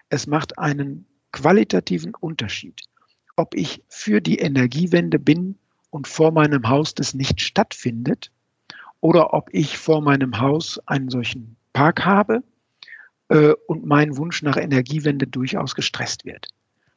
Es 0.09 0.25
macht 0.25 0.57
einen 0.57 1.05
qualitativen 1.31 2.13
Unterschied, 2.19 2.81
ob 3.35 3.53
ich 3.53 3.83
für 3.87 4.19
die 4.19 4.39
Energiewende 4.39 5.19
bin 5.19 5.59
und 5.89 6.07
vor 6.07 6.31
meinem 6.31 6.67
Haus 6.67 6.93
das 6.93 7.13
nicht 7.13 7.41
stattfindet 7.41 8.31
oder 9.01 9.33
ob 9.33 9.49
ich 9.51 9.77
vor 9.77 10.01
meinem 10.01 10.39
Haus 10.39 10.79
einen 10.85 11.09
solchen 11.09 11.55
Park 11.73 12.05
habe 12.05 12.43
äh, 13.29 13.53
und 13.67 13.85
mein 13.85 14.17
Wunsch 14.17 14.41
nach 14.43 14.57
Energiewende 14.57 15.27
durchaus 15.27 15.75
gestresst 15.75 16.25
wird. 16.25 16.47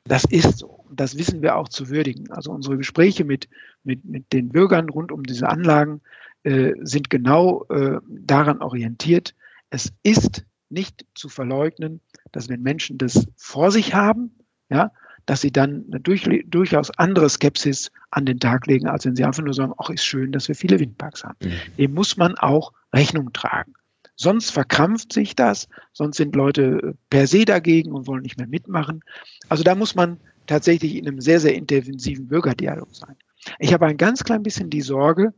Das 0.05 0.25
ist 0.25 0.59
so. 0.59 0.85
Das 0.91 1.17
wissen 1.17 1.43
wir 1.43 1.57
auch 1.57 1.69
zu 1.69 1.89
würdigen. 1.89 2.31
Also 2.33 2.51
unsere 2.51 2.77
Gespräche 2.77 3.25
mit, 3.25 3.49
mit, 3.85 4.05
mit 4.05 4.33
den 4.33 4.49
Bürgern 4.49 4.89
rund 4.89 5.13
um 5.13 5.23
diese 5.23 5.49
Anlagen 5.49 6.01
äh, 6.43 6.73
sind 6.81 7.09
genau 7.09 7.65
äh, 7.69 8.01
daran 8.09 8.61
orientiert. 8.63 9.35
Es 9.71 9.93
ist 10.03 10.45
nicht 10.71 11.07
zu 11.15 11.29
verleugnen, 11.29 12.01
dass 12.33 12.49
wenn 12.49 12.63
Menschen 12.63 12.99
das 12.99 13.29
vor 13.37 13.71
sich 13.71 13.95
haben, 13.95 14.33
ja, 14.71 14.91
dass 15.27 15.41
sie 15.41 15.53
dann 15.53 15.85
eine 15.89 16.01
durch, 16.01 16.29
durchaus 16.47 16.91
andere 16.99 17.29
Skepsis 17.29 17.91
an 18.11 18.27
den 18.27 18.41
Tag 18.41 18.67
legen, 18.67 18.89
als 18.89 19.05
wenn 19.05 19.17
sie 19.17 19.25
einfach 19.25 19.43
nur 19.43 19.55
sagen, 19.55 19.73
ach, 19.79 19.91
ist 19.91 20.05
schön, 20.05 20.33
dass 20.33 20.49
wir 20.49 20.55
viele 20.55 20.81
Windparks 20.81 21.25
haben. 21.25 21.39
Mhm. 21.43 21.77
Dem 21.79 21.95
muss 21.95 22.17
man 22.17 22.37
auch 22.37 22.73
Rechnung 22.93 23.33
tragen. 23.33 23.75
Sonst 24.17 24.51
verkrampft 24.51 25.13
sich 25.13 25.35
das, 25.35 25.69
sonst 25.93 26.17
sind 26.17 26.37
Leute 26.37 26.95
per 27.11 27.27
se 27.27 27.45
dagegen 27.45 27.93
und 27.93 28.07
wollen 28.07 28.23
nicht 28.23 28.39
mehr 28.39 28.47
mitmachen. 28.47 29.01
Also 29.49 29.65
da 29.65 29.75
muss 29.75 29.95
man 29.95 30.19
tatsächlich 30.47 30.97
in 30.97 31.09
einem 31.09 31.21
sehr, 31.21 31.41
sehr 31.41 31.55
intensiven 31.55 32.29
Bürgerdialog 32.29 32.95
sein. 32.95 33.17
Ich 33.59 33.73
habe 33.73 33.87
ein 33.87 33.97
ganz 33.97 34.23
klein 34.23 34.43
bisschen 34.43 34.71
die 34.71 34.83
Sorge, 34.83 35.33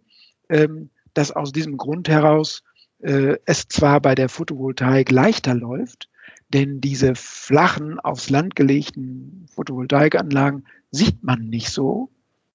ähm, 0.48 0.90
dass 1.14 1.30
aus 1.30 1.52
diesem 1.52 1.76
Grund 1.76 2.08
heraus 2.08 2.62
äh, 2.98 3.36
es 3.46 3.68
zwar 3.68 4.00
bei 4.00 4.14
der 4.14 4.28
Photovoltaik 4.28 5.10
leichter 5.10 5.54
läuft, 5.54 6.08
denn 6.54 6.80
diese 6.80 7.14
flachen, 7.16 7.98
aufs 8.00 8.30
Land 8.30 8.56
gelegten 8.56 9.46
Photovoltaikanlagen 9.52 10.64
sieht 10.92 11.22
man 11.22 11.48
nicht 11.48 11.70
so, 11.70 12.10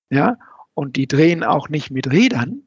ja, 0.10 0.38
und 0.74 0.96
die 0.96 1.08
drehen 1.08 1.44
auch 1.44 1.68
nicht 1.68 1.92
mit 1.92 2.10
Rädern. 2.10 2.64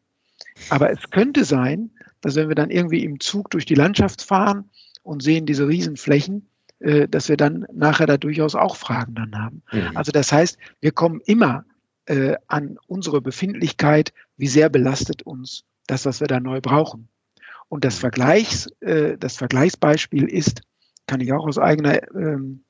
Aber 0.69 0.91
es 0.91 1.11
könnte 1.11 1.45
sein, 1.45 1.91
dass 2.21 2.37
wenn 2.37 2.49
wir 2.49 2.55
dann 2.55 2.71
irgendwie 2.71 3.03
im 3.03 3.19
Zug 3.19 3.51
durch 3.51 3.65
die 3.65 3.75
Landschaft 3.75 4.23
fahren 4.23 4.71
und 5.03 5.23
sehen 5.23 5.47
diese 5.47 5.67
Riesenflächen, 5.67 6.47
äh, 6.81 7.09
dass 7.09 7.31
wir 7.31 7.39
dann 7.39 7.67
nachher 7.73 8.07
da 8.07 8.19
durchaus 8.19 8.55
auch 8.55 8.77
Fragen 8.77 9.15
dann 9.15 9.35
haben. 9.35 9.63
Mhm. 9.73 9.97
Also 9.97 10.13
das 10.13 10.31
heißt, 10.31 10.59
wir 10.81 10.93
kommen 10.93 11.21
immer 11.25 11.65
äh, 12.07 12.35
an 12.49 12.79
unsere 12.87 13.23
Befindlichkeit, 13.23 14.13
wie 14.37 14.49
sehr 14.49 14.69
belastet 14.69 15.23
uns 15.23 15.65
das, 15.87 16.05
was 16.05 16.21
wir 16.21 16.29
da 16.29 16.41
neu 16.41 16.61
brauchen. 16.61 17.09
Und 17.69 17.85
das, 17.85 17.99
Vergleichs, 17.99 18.67
äh, 18.81 19.17
das 19.17 19.39
Vergleichsbeispiel 19.39 20.25
ist, 20.25 20.61
kann 21.07 21.21
ich 21.21 21.33
auch 21.33 21.47
aus 21.47 21.59
eigener 21.59 22.03
ähm, 22.15 22.65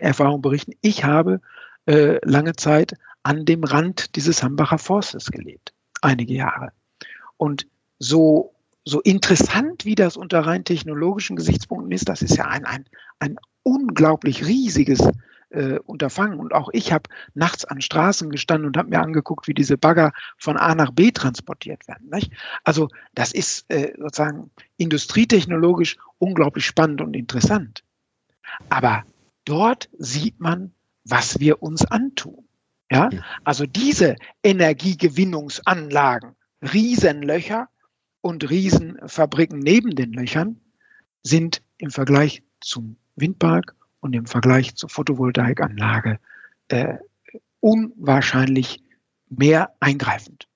Erfahrung 0.00 0.42
berichten, 0.42 0.72
ich 0.80 1.04
habe 1.04 1.40
äh, 1.86 2.18
lange 2.24 2.54
Zeit 2.54 2.94
an 3.22 3.44
dem 3.44 3.64
Rand 3.64 4.16
dieses 4.16 4.42
Hambacher 4.42 4.78
Forstes 4.78 5.30
gelebt, 5.30 5.72
einige 6.02 6.34
Jahre. 6.34 6.72
Und 7.36 7.66
so, 7.98 8.54
so 8.84 9.00
interessant, 9.00 9.84
wie 9.84 9.94
das 9.94 10.16
unter 10.16 10.40
rein 10.40 10.64
technologischen 10.64 11.36
Gesichtspunkten 11.36 11.92
ist, 11.92 12.08
das 12.08 12.22
ist 12.22 12.36
ja 12.36 12.46
ein, 12.46 12.64
ein, 12.64 12.84
ein 13.18 13.36
unglaublich 13.62 14.46
riesiges 14.46 15.00
äh, 15.50 15.78
Unterfangen. 15.80 16.40
Und 16.40 16.54
auch 16.54 16.68
ich 16.72 16.92
habe 16.92 17.08
nachts 17.34 17.64
an 17.64 17.80
Straßen 17.80 18.30
gestanden 18.30 18.66
und 18.66 18.76
habe 18.76 18.90
mir 18.90 19.00
angeguckt, 19.00 19.48
wie 19.48 19.54
diese 19.54 19.76
Bagger 19.76 20.12
von 20.38 20.56
A 20.56 20.74
nach 20.74 20.90
B 20.90 21.10
transportiert 21.10 21.86
werden. 21.88 22.08
Nicht? 22.10 22.32
Also 22.64 22.88
das 23.14 23.32
ist 23.32 23.70
äh, 23.70 23.92
sozusagen 23.98 24.50
industrietechnologisch 24.76 25.96
unglaublich 26.18 26.66
spannend 26.66 27.00
und 27.00 27.14
interessant. 27.14 27.84
Aber 28.68 29.04
dort 29.44 29.88
sieht 29.98 30.40
man, 30.40 30.72
was 31.04 31.40
wir 31.40 31.62
uns 31.62 31.84
antun. 31.86 32.44
Ja, 32.92 33.08
also 33.44 33.66
diese 33.66 34.16
Energiegewinnungsanlagen, 34.42 36.34
Riesenlöcher 36.60 37.68
und 38.20 38.50
Riesenfabriken 38.50 39.60
neben 39.60 39.94
den 39.94 40.12
Löchern 40.12 40.60
sind 41.22 41.62
im 41.78 41.90
Vergleich 41.90 42.42
zum 42.60 42.96
Windpark 43.14 43.76
und 44.00 44.14
im 44.14 44.26
Vergleich 44.26 44.74
zur 44.74 44.88
Photovoltaikanlage 44.88 46.18
äh, 46.68 46.94
unwahrscheinlich 47.60 48.82
mehr 49.28 49.74
eingreifend. 49.80 50.48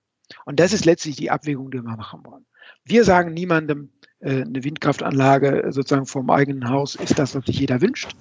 Und 0.45 0.59
das 0.61 0.73
ist 0.73 0.85
letztlich 0.85 1.17
die 1.17 1.31
Abwägung, 1.31 1.71
die 1.71 1.83
wir 1.83 1.97
machen 1.97 2.21
wollen. 2.25 2.45
Wir 2.85 3.05
sagen 3.05 3.35
niemandem, 3.35 3.91
äh, 4.21 4.43
eine 4.43 4.65
Windkraftanlage 4.65 5.65
sozusagen 5.71 6.07
vom 6.07 6.31
eigenen 6.31 6.69
Haus 6.69 6.95
ist 6.95 7.19
das, 7.19 7.35
was 7.35 7.45
sich 7.45 7.61
jeder 7.61 7.81
wünscht. 7.81 8.15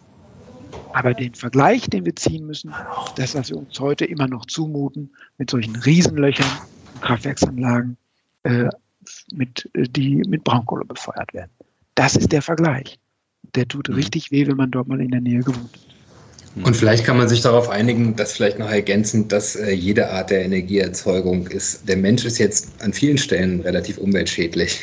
Aber 0.94 1.14
den 1.14 1.34
Vergleich, 1.34 1.90
den 1.90 2.06
wir 2.06 2.16
ziehen 2.16 2.46
müssen, 2.46 2.74
das, 3.16 3.36
was 3.36 3.50
wir 3.50 3.58
uns 3.58 3.80
heute 3.80 4.06
immer 4.06 4.28
noch 4.28 4.46
zumuten, 4.46 5.12
mit 5.38 5.50
solchen 5.50 5.76
Riesenlöchern, 5.76 6.48
Kraftwerksanlagen, 7.02 7.98
äh, 8.44 8.70
mit, 9.32 9.70
äh, 9.74 9.84
die 9.84 10.18
mit 10.28 10.44
Braunkohle 10.44 10.86
befeuert 10.86 11.34
werden. 11.34 11.52
Das 11.96 12.16
ist 12.16 12.32
der 12.32 12.42
Vergleich 12.42 13.00
der 13.56 13.68
tut 13.68 13.90
mhm. 13.90 13.96
richtig 13.96 14.32
weh, 14.32 14.48
wenn 14.48 14.58
man 14.58 14.72
dort 14.72 14.88
mal 14.88 15.02
in 15.02 15.12
der 15.12 15.22
Nähe 15.22 15.40
gewohnt 15.40 15.70
ist. 15.74 15.88
Und 16.62 16.76
vielleicht 16.76 17.04
kann 17.04 17.18
man 17.18 17.28
sich 17.28 17.42
darauf 17.42 17.68
einigen, 17.70 18.16
dass 18.16 18.34
vielleicht 18.34 18.60
noch 18.60 18.70
ergänzend, 18.70 19.32
dass 19.32 19.56
äh, 19.56 19.72
jede 19.72 20.12
Art 20.12 20.30
der 20.30 20.46
Energieerzeugung 20.46 21.48
ist. 21.48 21.88
Der 21.90 21.98
Mensch 21.98 22.26
ist 22.26 22.38
jetzt 22.38 22.70
an 22.80 22.94
vielen 22.94 23.18
Stellen 23.18 23.62
relativ 23.62 23.98
umweltschädlich. 23.98 24.82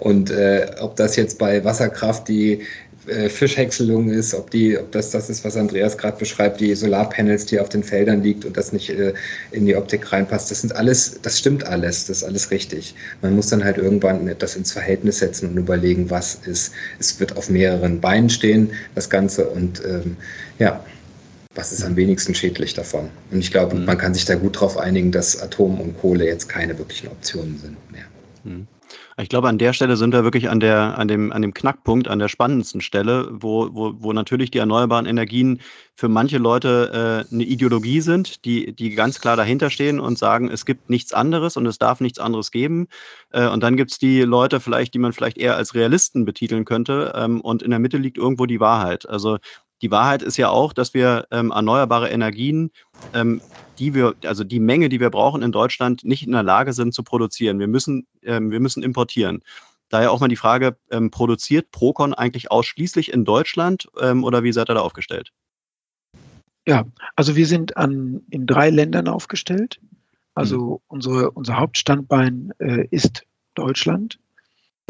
Und 0.00 0.30
äh, 0.30 0.66
ob 0.80 0.96
das 0.96 1.14
jetzt 1.14 1.38
bei 1.38 1.64
Wasserkraft 1.64 2.26
die 2.26 2.62
äh, 3.06 3.28
Fischhäckselung 3.28 4.10
ist, 4.10 4.34
ob, 4.34 4.50
die, 4.50 4.78
ob 4.78 4.92
das 4.92 5.10
das 5.10 5.28
ist, 5.28 5.44
was 5.44 5.56
Andreas 5.56 5.98
gerade 5.98 6.18
beschreibt, 6.18 6.60
die 6.60 6.74
Solarpanels, 6.74 7.46
die 7.46 7.58
auf 7.58 7.68
den 7.68 7.82
Feldern 7.82 8.22
liegt 8.22 8.44
und 8.44 8.56
das 8.56 8.72
nicht 8.72 8.90
äh, 8.90 9.12
in 9.50 9.66
die 9.66 9.76
Optik 9.76 10.12
reinpasst. 10.12 10.50
Das 10.50 10.60
sind 10.60 10.74
alles, 10.74 11.18
das 11.22 11.38
stimmt 11.38 11.66
alles, 11.66 12.06
das 12.06 12.18
ist 12.18 12.24
alles 12.24 12.50
richtig. 12.50 12.94
Man 13.20 13.34
muss 13.34 13.48
dann 13.48 13.64
halt 13.64 13.78
irgendwann 13.78 14.34
das 14.38 14.56
ins 14.56 14.72
Verhältnis 14.72 15.18
setzen 15.18 15.50
und 15.50 15.56
überlegen, 15.56 16.10
was 16.10 16.38
ist. 16.46 16.72
Es 16.98 17.18
wird 17.18 17.36
auf 17.36 17.50
mehreren 17.50 18.00
Beinen 18.00 18.30
stehen, 18.30 18.70
das 18.94 19.10
Ganze, 19.10 19.48
und 19.48 19.82
ähm, 19.84 20.16
ja, 20.58 20.84
was 21.54 21.72
ist 21.72 21.84
am 21.84 21.96
wenigsten 21.96 22.34
schädlich 22.34 22.74
davon? 22.74 23.10
Und 23.30 23.40
ich 23.40 23.50
glaube, 23.50 23.76
mhm. 23.76 23.84
man 23.84 23.98
kann 23.98 24.14
sich 24.14 24.24
da 24.24 24.34
gut 24.34 24.56
darauf 24.56 24.78
einigen, 24.78 25.12
dass 25.12 25.40
Atom 25.40 25.80
und 25.80 25.98
Kohle 26.00 26.26
jetzt 26.26 26.48
keine 26.48 26.78
wirklichen 26.78 27.08
Optionen 27.08 27.58
sind 27.58 27.76
mehr. 27.92 28.04
Mhm. 28.44 28.66
Ich 29.18 29.28
glaube, 29.28 29.48
an 29.48 29.58
der 29.58 29.72
Stelle 29.72 29.96
sind 29.96 30.12
wir 30.12 30.24
wirklich 30.24 30.48
an, 30.48 30.60
der, 30.60 30.98
an, 30.98 31.06
dem, 31.08 31.32
an 31.32 31.42
dem 31.42 31.52
Knackpunkt, 31.52 32.08
an 32.08 32.18
der 32.18 32.28
spannendsten 32.28 32.80
Stelle, 32.80 33.28
wo, 33.30 33.68
wo, 33.72 33.92
wo 33.98 34.12
natürlich 34.12 34.50
die 34.50 34.58
erneuerbaren 34.58 35.06
Energien 35.06 35.60
für 35.94 36.08
manche 36.08 36.38
Leute 36.38 37.26
äh, 37.30 37.34
eine 37.34 37.44
Ideologie 37.44 38.00
sind, 38.00 38.44
die, 38.44 38.74
die 38.74 38.94
ganz 38.94 39.20
klar 39.20 39.36
dahinter 39.36 39.70
stehen 39.70 40.00
und 40.00 40.18
sagen, 40.18 40.48
es 40.48 40.64
gibt 40.64 40.88
nichts 40.88 41.12
anderes 41.12 41.56
und 41.56 41.66
es 41.66 41.78
darf 41.78 42.00
nichts 42.00 42.18
anderes 42.18 42.50
geben. 42.50 42.88
Äh, 43.30 43.48
und 43.48 43.62
dann 43.62 43.76
gibt 43.76 43.92
es 43.92 43.98
die 43.98 44.22
Leute 44.22 44.60
vielleicht, 44.60 44.94
die 44.94 44.98
man 44.98 45.12
vielleicht 45.12 45.38
eher 45.38 45.56
als 45.56 45.74
Realisten 45.74 46.24
betiteln 46.24 46.64
könnte. 46.64 47.12
Ähm, 47.14 47.40
und 47.40 47.62
in 47.62 47.70
der 47.70 47.80
Mitte 47.80 47.98
liegt 47.98 48.16
irgendwo 48.16 48.46
die 48.46 48.60
Wahrheit. 48.60 49.08
Also 49.08 49.38
die 49.82 49.90
Wahrheit 49.90 50.22
ist 50.22 50.36
ja 50.36 50.48
auch, 50.48 50.72
dass 50.72 50.94
wir 50.94 51.26
ähm, 51.32 51.50
erneuerbare 51.50 52.08
Energien, 52.08 52.70
die 53.78 53.94
wir, 53.94 54.14
also 54.24 54.44
die 54.44 54.60
Menge, 54.60 54.88
die 54.88 55.00
wir 55.00 55.10
brauchen 55.10 55.42
in 55.42 55.52
Deutschland, 55.52 56.04
nicht 56.04 56.26
in 56.26 56.32
der 56.32 56.42
Lage 56.42 56.72
sind 56.72 56.94
zu 56.94 57.02
produzieren. 57.02 57.58
Wir 57.58 57.68
müssen, 57.68 58.06
ähm, 58.22 58.50
wir 58.50 58.60
müssen 58.60 58.82
importieren. 58.82 59.42
Daher 59.88 60.10
auch 60.12 60.20
mal 60.20 60.28
die 60.28 60.36
Frage, 60.36 60.76
ähm, 60.90 61.10
produziert 61.10 61.70
Procon 61.70 62.14
eigentlich 62.14 62.50
ausschließlich 62.50 63.12
in 63.12 63.24
Deutschland 63.24 63.88
ähm, 64.00 64.24
oder 64.24 64.42
wie 64.42 64.52
seid 64.52 64.70
ihr 64.70 64.74
da 64.74 64.80
aufgestellt? 64.80 65.30
Ja, 66.66 66.84
also 67.16 67.36
wir 67.36 67.46
sind 67.46 67.76
an, 67.76 68.22
in 68.30 68.46
drei 68.46 68.70
Ländern 68.70 69.08
aufgestellt. 69.08 69.80
Also 70.34 70.56
mhm. 70.58 70.78
unsere, 70.88 71.30
unser 71.32 71.58
Hauptstandbein 71.58 72.52
äh, 72.58 72.86
ist 72.90 73.24
Deutschland. 73.54 74.18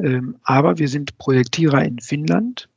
Ähm, 0.01 0.37
aber 0.45 0.79
wir 0.79 0.89
sind 0.89 1.19
Projektierer 1.19 1.85
in 1.85 1.99
Finnland, 1.99 2.69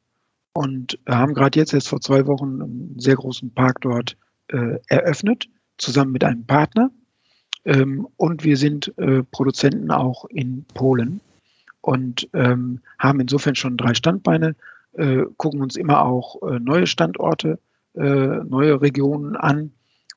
und 0.55 0.97
haben 1.07 1.33
gerade 1.33 1.59
jetzt 1.59 1.73
erst 1.73 1.89
vor 1.89 1.99
zwei 1.99 2.25
Wochen 2.27 2.61
einen 2.61 2.95
sehr 2.97 3.15
großen 3.15 3.53
Park 3.53 3.81
dort 3.81 4.15
äh, 4.49 4.79
eröffnet, 4.87 5.47
zusammen 5.77 6.11
mit 6.11 6.23
einem 6.23 6.45
Partner. 6.45 6.91
Ähm, 7.65 8.07
und 8.17 8.43
wir 8.43 8.57
sind 8.57 8.93
äh, 8.97 9.23
Produzenten 9.23 9.91
auch 9.91 10.25
in 10.25 10.65
Polen 10.73 11.19
und 11.81 12.27
ähm, 12.33 12.79
haben 12.99 13.19
insofern 13.19 13.55
schon 13.55 13.77
drei 13.77 13.93
Standbeine, 13.93 14.55
äh, 14.93 15.23
gucken 15.37 15.61
uns 15.61 15.75
immer 15.75 16.03
auch 16.03 16.41
äh, 16.43 16.59
neue 16.59 16.87
Standorte, 16.87 17.59
äh, 17.95 18.01
neue 18.01 18.81
Regionen 18.81 19.35
an. 19.35 19.71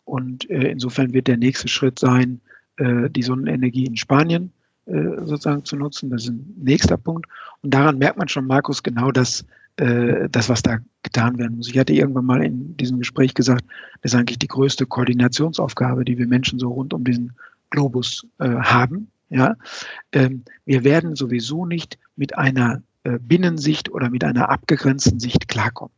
Und 0.05 0.49
äh, 0.51 0.70
insofern 0.70 1.12
wird 1.12 1.26
der 1.26 1.37
nächste 1.37 1.68
Schritt 1.68 1.99
sein, 1.99 2.41
die 2.81 3.22
Sonnenenergie 3.22 3.87
in 3.87 3.97
Spanien 3.97 4.53
sozusagen 4.87 5.64
zu 5.64 5.74
nutzen. 5.74 6.11
Das 6.11 6.22
ist 6.22 6.29
ein 6.29 6.55
nächster 6.62 6.97
Punkt. 6.97 7.26
Und 7.61 7.74
daran 7.74 7.99
merkt 7.99 8.18
man 8.18 8.29
schon, 8.29 8.47
Markus, 8.47 8.85
genau 8.85 9.11
das, 9.11 9.45
äh, 9.79 10.29
das, 10.31 10.49
was 10.49 10.62
da 10.62 10.79
getan 11.03 11.39
werden 11.39 11.57
muss. 11.57 11.68
Ich 11.68 11.79
hatte 11.79 11.93
irgendwann 11.93 12.24
mal 12.24 12.45
in 12.45 12.76
diesem 12.76 12.99
Gespräch 12.99 13.35
gesagt, 13.35 13.64
das 14.03 14.12
ist 14.12 14.18
eigentlich 14.18 14.39
die 14.39 14.49
größte 14.49 14.87
Koordinationsaufgabe, 14.87 16.05
die 16.05 16.18
wir 16.18 16.26
Menschen 16.26 16.59
so 16.59 16.70
rund 16.70 16.93
um 16.93 17.05
diesen 17.05 17.33
Globus 17.70 18.26
äh, 18.39 18.49
haben. 18.49 19.11
Ja, 19.31 19.57
ähm, 20.12 20.45
wir 20.64 20.85
werden 20.85 21.14
sowieso 21.14 21.66
nicht 21.66 21.99
mit 22.16 22.37
einer 22.39 22.83
äh, 23.05 23.18
Binnensicht 23.20 23.91
oder 23.91 24.11
mit 24.11 24.24
einer 24.24 24.49
abgegrenzten 24.49 25.20
Sicht 25.20 25.49
klarkommen. 25.49 25.93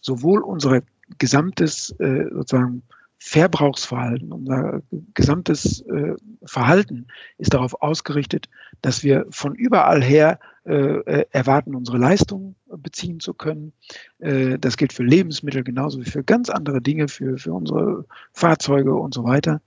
Sowohl 0.00 0.42
unser 0.42 0.82
gesamtes 1.18 1.90
äh, 1.98 2.26
sozusagen 2.32 2.82
Verbrauchsverhalten, 3.22 4.32
unser 4.32 4.82
gesamtes 5.12 5.82
äh, 5.82 6.14
Verhalten 6.44 7.06
ist 7.36 7.52
darauf 7.52 7.80
ausgerichtet, 7.82 8.48
dass 8.80 9.04
wir 9.04 9.26
von 9.28 9.54
überall 9.54 10.02
her 10.02 10.40
äh, 10.64 10.72
äh, 10.72 11.26
erwarten, 11.30 11.74
unsere 11.74 11.98
Leistungen 11.98 12.56
beziehen 12.66 13.20
zu 13.20 13.34
können. 13.34 13.74
Äh, 14.20 14.58
das 14.58 14.78
gilt 14.78 14.94
für 14.94 15.02
Lebensmittel 15.02 15.62
genauso 15.62 16.00
wie 16.00 16.10
für 16.10 16.24
ganz 16.24 16.48
andere 16.48 16.80
Dinge, 16.80 17.08
für, 17.08 17.36
für 17.36 17.52
unsere 17.52 18.06
Fahrzeuge 18.32 18.94
und 18.94 19.12
so 19.12 19.22
weiter. 19.22 19.60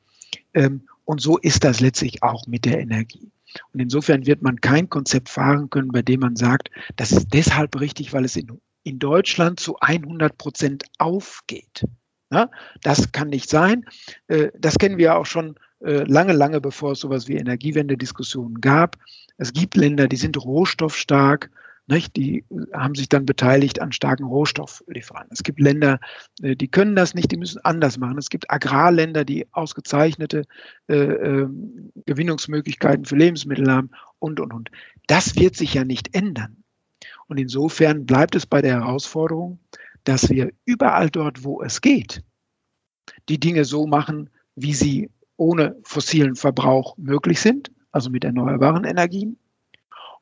Ähm, 0.56 0.88
und 1.06 1.22
so 1.22 1.38
ist 1.38 1.64
das 1.64 1.80
letztlich 1.80 2.24
auch 2.24 2.48
mit 2.48 2.66
der 2.66 2.80
Energie. 2.80 3.32
Und 3.72 3.80
insofern 3.80 4.26
wird 4.26 4.42
man 4.42 4.62
kein 4.62 4.90
Konzept 4.90 5.30
fahren 5.30 5.70
können, 5.70 5.92
bei 5.92 6.02
dem 6.02 6.22
man 6.22 6.36
sagt, 6.36 6.72
das 6.96 7.12
ist 7.12 7.28
deshalb 7.34 7.80
richtig, 7.80 8.14
weil 8.14 8.26
es 8.26 8.36
in, 8.36 8.60
in 8.84 8.98
Deutschland 8.98 9.60
zu 9.60 9.78
100 9.80 10.40
Prozent 10.40 10.86
aufgeht. 10.98 11.86
Ja, 12.34 12.50
das 12.82 13.12
kann 13.12 13.30
nicht 13.30 13.48
sein. 13.50 13.86
Äh, 14.28 14.50
das 14.58 14.80
kennen 14.80 14.98
wir 14.98 15.16
auch 15.18 15.28
schon 15.28 15.56
äh, 15.86 16.04
lange, 16.06 16.34
lange 16.34 16.60
bevor 16.60 16.94
es 16.94 17.00
sowas 17.00 17.28
wie 17.28 17.38
Energiewende-Diskussionen 17.38 18.60
gab. 18.60 18.98
Es 19.38 19.54
gibt 19.54 19.76
Länder, 19.76 20.08
die 20.08 20.16
sind 20.18 20.44
rohstoffstark, 20.44 21.52
Nicht? 21.86 22.16
Die 22.16 22.46
haben 22.74 22.96
sich 22.96 23.10
dann 23.10 23.26
beteiligt 23.26 23.82
an 23.82 23.92
starken 23.92 24.24
Rohstofflieferanten. 24.24 25.34
Es 25.34 25.44
gibt 25.44 25.60
Länder, 25.60 26.00
äh, 26.42 26.56
die 26.56 26.70
können 26.70 26.96
das 26.96 27.14
nicht, 27.14 27.32
die 27.32 27.38
müssen 27.38 27.60
anders 27.64 27.98
machen. 27.98 28.18
Es 28.18 28.30
gibt 28.30 28.50
Agrarländer, 28.50 29.26
die 29.26 29.46
ausgezeichnete 29.52 30.46
äh, 30.88 30.96
äh, 30.96 31.48
Gewinnungsmöglichkeiten 32.06 33.06
für 33.06 33.18
Lebensmittel 33.18 33.70
haben 33.70 33.92
und, 34.20 34.40
und, 34.40 34.54
und. 34.54 34.72
Das 35.08 35.36
wird 35.36 35.56
sich 35.56 35.74
ja 35.74 35.84
nicht 35.84 36.16
ändern. 36.16 36.64
Und 37.28 37.38
insofern 37.38 38.06
bleibt 38.06 38.36
es 38.36 38.46
bei 38.46 38.62
der 38.62 38.76
Herausforderung, 38.82 39.60
dass 40.04 40.30
wir 40.30 40.52
überall 40.66 41.10
dort, 41.10 41.44
wo 41.44 41.62
es 41.62 41.82
geht, 41.82 42.24
die 43.30 43.40
Dinge 43.40 43.66
so 43.66 43.88
machen, 43.88 44.30
wie 44.56 44.74
sie 44.74 45.10
ohne 45.38 45.76
fossilen 45.84 46.36
Verbrauch 46.36 46.98
möglich 46.98 47.40
sind, 47.40 47.72
also 47.92 48.10
mit 48.10 48.24
erneuerbaren 48.24 48.84
Energien. 48.84 49.38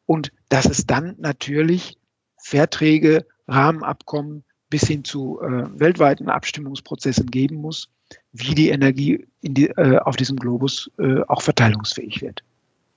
Und 0.06 0.32
dass 0.50 0.66
es 0.66 0.86
dann 0.86 1.16
natürlich 1.20 1.98
Verträge, 2.38 3.26
Rahmenabkommen 3.48 4.44
bis 4.70 4.88
hin 4.88 5.04
zu 5.04 5.40
äh, 5.42 5.80
weltweiten 5.80 6.30
Abstimmungsprozessen 6.30 7.30
geben 7.30 7.58
muss, 7.58 7.90
wie 8.32 8.56
die 8.56 8.70
Energie 8.70 9.26
die, 9.42 9.68
äh, 9.68 9.98
auf 10.00 10.16
diesem 10.16 10.38
Globus 10.38 10.90
äh, 10.98 11.22
auch 11.28 11.42
verteilungsfähig 11.42 12.22
wird. 12.22 12.44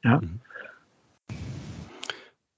Ja, 0.04 0.20
mhm. 0.20 0.40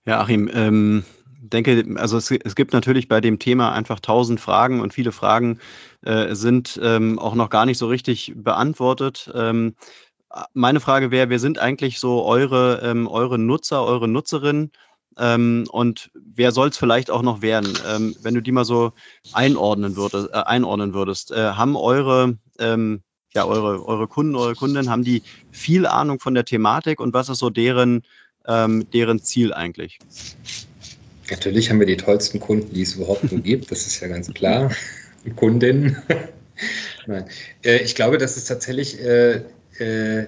ja 0.05 0.21
Achim, 0.21 0.51
ähm, 0.53 1.05
denke, 1.49 1.85
also 1.97 2.17
es, 2.17 2.31
es, 2.31 2.55
gibt 2.55 2.73
natürlich 2.73 3.09
bei 3.09 3.21
dem 3.21 3.39
Thema 3.39 3.73
einfach 3.73 4.01
tausend 4.01 4.41
Fragen 4.41 4.81
und 4.81 4.95
viele 4.95 5.13
Fragen 5.13 5.59
äh, 6.03 6.35
sind 6.35 6.79
ähm, 6.83 7.19
auch 7.19 7.35
noch 7.35 7.51
gar 7.51 7.67
nicht 7.67 7.79
so 7.79 7.89
richtig 7.89 8.33
beantwortet. 8.37 9.31
Ähm, 9.35 9.75
meine 10.53 10.81
Frage 10.81 11.11
wäre, 11.11 11.31
wer 11.31 11.39
sind 11.39 11.59
eigentlich 11.59 11.99
so 11.99 12.25
eure, 12.25 12.81
ähm, 12.83 13.07
eure 13.07 13.39
Nutzer, 13.39 13.85
eure 13.85 14.09
Nutzerinnen? 14.09 14.73
Ähm, 15.19 15.67
und 15.71 16.11
wer 16.15 16.53
soll 16.53 16.69
es 16.69 16.77
vielleicht 16.77 17.11
auch 17.11 17.23
noch 17.23 17.41
werden? 17.41 17.73
Ähm, 17.89 18.15
wenn 18.23 18.35
du 18.35 18.43
die 18.43 18.53
mal 18.53 18.65
so 18.65 18.93
einordnen 19.33 19.97
würdest, 19.97 20.31
äh, 20.31 20.43
einordnen 20.45 20.93
würdest, 20.93 21.33
äh, 21.33 21.53
haben 21.53 21.77
eure, 21.77 22.37
ähm, 22.59 23.03
ja, 23.35 23.47
eure, 23.47 23.87
eure 23.87 24.09
Kunden, 24.09 24.35
eure 24.35 24.55
Kundinnen, 24.55 24.91
haben 24.91 25.05
die 25.05 25.23
viel 25.51 25.87
Ahnung 25.87 26.21
von 26.21 26.35
der 26.35 26.45
Thematik 26.45 27.01
und 27.01 27.15
was 27.15 27.29
ist 27.29 27.39
so 27.39 27.51
deren, 27.51 28.03
deren 28.49 29.19
Ziel 29.19 29.53
eigentlich? 29.53 29.99
Natürlich 31.31 31.71
haben 31.71 31.81
wir 31.81 31.87
die 31.87 31.97
tollsten 31.97 32.41
Kunden, 32.41 32.73
die 32.73 32.83
es 32.83 32.95
überhaupt 32.95 33.31
nur 33.31 33.41
gibt, 33.41 33.71
das 33.71 33.87
ist 33.87 34.01
ja 34.01 34.09
ganz 34.09 34.33
klar. 34.33 34.71
Kundinnen. 35.35 35.97
Nein. 37.07 37.25
Äh, 37.65 37.79
ich 37.79 37.95
glaube, 37.95 38.19
dass 38.19 38.37
es 38.37 38.45
tatsächlich 38.45 39.01
äh, 39.01 39.43
äh, 39.79 40.27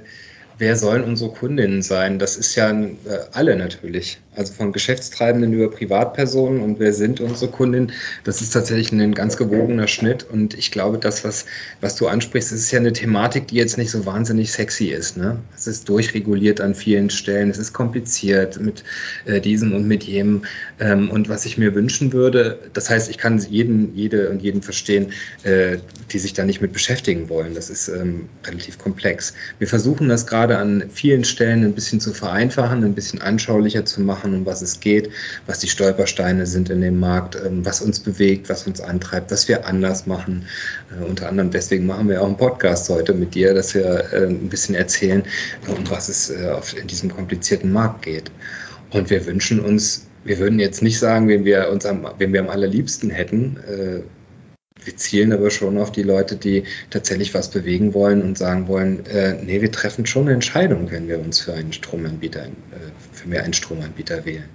wer 0.59 0.76
sollen 0.76 1.04
unsere 1.04 1.30
Kundinnen 1.30 1.82
sein? 1.82 2.18
Das 2.18 2.36
ist 2.36 2.54
ja 2.54 2.70
äh, 2.70 2.86
alle 3.32 3.56
natürlich 3.56 4.18
also 4.38 4.52
von 4.52 4.72
Geschäftstreibenden 4.72 5.52
über 5.52 5.68
Privatpersonen 5.68 6.62
und 6.62 6.78
wer 6.78 6.92
sind 6.92 7.20
unsere 7.20 7.50
Kundinnen, 7.50 7.90
das 8.22 8.40
ist 8.40 8.50
tatsächlich 8.50 8.92
ein 8.92 9.14
ganz 9.14 9.36
gewogener 9.36 9.88
Schnitt 9.88 10.24
und 10.30 10.54
ich 10.54 10.70
glaube, 10.70 10.96
das, 10.98 11.24
was, 11.24 11.44
was 11.80 11.96
du 11.96 12.06
ansprichst, 12.06 12.52
ist 12.52 12.70
ja 12.70 12.78
eine 12.78 12.92
Thematik, 12.92 13.48
die 13.48 13.56
jetzt 13.56 13.76
nicht 13.76 13.90
so 13.90 14.06
wahnsinnig 14.06 14.52
sexy 14.52 14.86
ist. 14.86 15.16
Ne? 15.16 15.36
Es 15.56 15.66
ist 15.66 15.88
durchreguliert 15.88 16.61
an 16.61 16.74
vielen 16.74 17.11
Stellen, 17.11 17.50
es 17.50 17.59
ist 17.59 17.72
kompliziert 17.72 18.61
mit 18.61 18.84
äh, 19.26 19.40
diesem 19.40 19.74
und 19.74 19.88
mit 19.88 20.04
jenem 20.04 20.44
ähm, 20.78 21.11
und 21.11 21.28
was 21.28 21.44
ich 21.44 21.59
mir 21.59 21.74
wünschen 21.74 22.12
würde, 22.12 22.61
das 22.74 22.88
heißt, 22.88 23.11
ich 23.11 23.18
kann 23.18 23.38
jeden, 23.38 23.92
jede 23.96 24.30
und 24.30 24.40
jeden 24.40 24.62
verstehen, 24.62 25.12
äh, 25.42 25.78
die 26.12 26.18
sich 26.20 26.32
da 26.32 26.44
nicht 26.44 26.61
mit 26.61 26.72
beschäftigen 26.72 27.28
wollen. 27.28 27.54
Das 27.54 27.70
ist 27.70 27.88
ähm, 27.88 28.28
relativ 28.46 28.78
komplex. 28.78 29.34
Wir 29.59 29.66
versuchen 29.66 30.09
das 30.09 30.26
gerade 30.26 30.47
an 30.57 30.84
vielen 30.88 31.24
Stellen 31.24 31.64
ein 31.64 31.74
bisschen 31.74 32.01
zu 32.01 32.14
vereinfachen, 32.14 32.82
ein 32.84 32.94
bisschen 32.94 33.20
anschaulicher 33.20 33.84
zu 33.84 34.01
machen 34.01 34.34
um 34.34 34.46
was 34.46 34.62
es 34.62 34.80
geht, 34.80 35.11
was 35.46 35.59
die 35.59 35.68
Stolpersteine 35.68 36.46
sind 36.46 36.70
in 36.70 36.80
dem 36.80 36.99
Markt, 36.99 37.36
ähm, 37.44 37.64
was 37.64 37.80
uns 37.80 38.01
bewegt, 38.01 38.49
was 38.49 38.66
uns 38.66 38.80
antreibt, 38.80 39.30
was 39.30 39.49
wir 39.49 39.66
anders 39.66 40.07
machen. 40.07 40.46
Äh, 40.90 41.05
unter 41.05 41.28
anderem 41.28 41.51
deswegen 41.51 41.86
machen 41.86 42.09
wir 42.09 42.22
auch 42.22 42.26
einen 42.26 42.36
Podcast 42.36 42.88
heute 42.88 43.12
mit 43.12 43.34
dir, 43.34 43.53
dass 43.53 43.74
wir 43.74 44.05
äh, 44.12 44.26
ein 44.26 44.49
bisschen 44.49 44.74
erzählen, 44.74 45.22
um 45.66 45.90
was 45.90 46.09
es 46.09 46.30
äh, 46.30 46.57
in 46.80 46.86
diesem 46.86 47.14
komplizierten 47.14 47.72
Markt 47.72 48.03
geht. 48.03 48.30
Und 48.90 49.11
wir 49.11 49.26
wünschen 49.26 49.61
uns, 49.61 50.07
wir 50.24 50.38
würden 50.38 50.59
jetzt 50.59 50.82
nicht 50.82 50.99
sagen, 50.99 51.28
wen 51.28 51.44
wir 51.44 51.68
uns 51.68 51.84
am, 51.84 52.07
wen 52.18 52.32
wir 52.32 52.40
am 52.40 52.49
allerliebsten 52.49 53.11
hätten. 53.11 53.59
Wir 54.84 54.96
zielen 54.96 55.32
aber 55.32 55.50
schon 55.50 55.78
auf 55.78 55.92
die 55.92 56.02
Leute, 56.02 56.36
die 56.36 56.64
tatsächlich 56.90 57.34
was 57.34 57.50
bewegen 57.50 57.94
wollen 57.94 58.22
und 58.22 58.38
sagen 58.38 58.68
wollen, 58.68 59.04
äh, 59.06 59.34
nee, 59.42 59.60
wir 59.60 59.72
treffen 59.72 60.06
schon 60.06 60.22
eine 60.22 60.34
Entscheidung, 60.34 60.90
wenn 60.90 61.08
wir 61.08 61.18
uns 61.18 61.40
für 61.40 61.54
einen 61.54 61.72
Stromanbieter, 61.72 62.46
äh, 62.46 62.50
für 63.12 63.28
mehr 63.28 63.44
einen 63.44 63.54
Stromanbieter 63.54 64.24
wählen. 64.24 64.48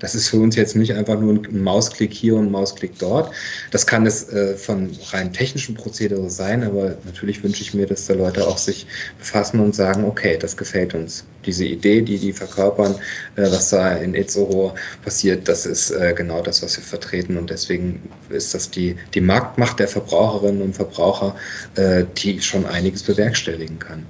Das 0.00 0.14
ist 0.14 0.28
für 0.28 0.38
uns 0.38 0.56
jetzt 0.56 0.74
nicht 0.74 0.94
einfach 0.94 1.20
nur 1.20 1.34
ein 1.34 1.62
Mausklick 1.62 2.12
hier 2.12 2.34
und 2.34 2.46
ein 2.46 2.50
Mausklick 2.50 2.98
dort. 2.98 3.32
Das 3.70 3.86
kann 3.86 4.06
es 4.06 4.28
äh, 4.30 4.56
von 4.56 4.90
rein 5.12 5.32
technischen 5.32 5.74
Prozedere 5.74 6.28
sein, 6.28 6.64
aber 6.64 6.96
natürlich 7.04 7.42
wünsche 7.44 7.62
ich 7.62 7.74
mir, 7.74 7.86
dass 7.86 8.06
da 8.06 8.14
Leute 8.14 8.46
auch 8.46 8.58
sich 8.58 8.86
befassen 9.18 9.60
und 9.60 9.74
sagen, 9.74 10.04
okay, 10.04 10.36
das 10.38 10.56
gefällt 10.56 10.94
uns. 10.94 11.24
Diese 11.46 11.64
Idee, 11.64 12.02
die 12.02 12.18
die 12.18 12.32
verkörpern, 12.32 12.94
äh, 13.36 13.42
was 13.42 13.70
da 13.70 13.92
in 13.96 14.14
Itzehoe 14.14 14.74
passiert, 15.04 15.46
das 15.48 15.66
ist 15.66 15.90
äh, 15.90 16.14
genau 16.16 16.42
das, 16.42 16.62
was 16.62 16.76
wir 16.76 16.84
vertreten. 16.84 17.36
Und 17.36 17.50
deswegen 17.50 18.02
ist 18.30 18.54
das 18.54 18.70
die, 18.70 18.96
die 19.14 19.20
Marktmacht 19.20 19.78
der 19.78 19.88
Verbraucherinnen 19.88 20.62
und 20.62 20.74
Verbraucher, 20.74 21.36
äh, 21.76 22.04
die 22.16 22.40
schon 22.40 22.64
einiges 22.66 23.02
bewerkstelligen 23.02 23.78
kann. 23.78 24.04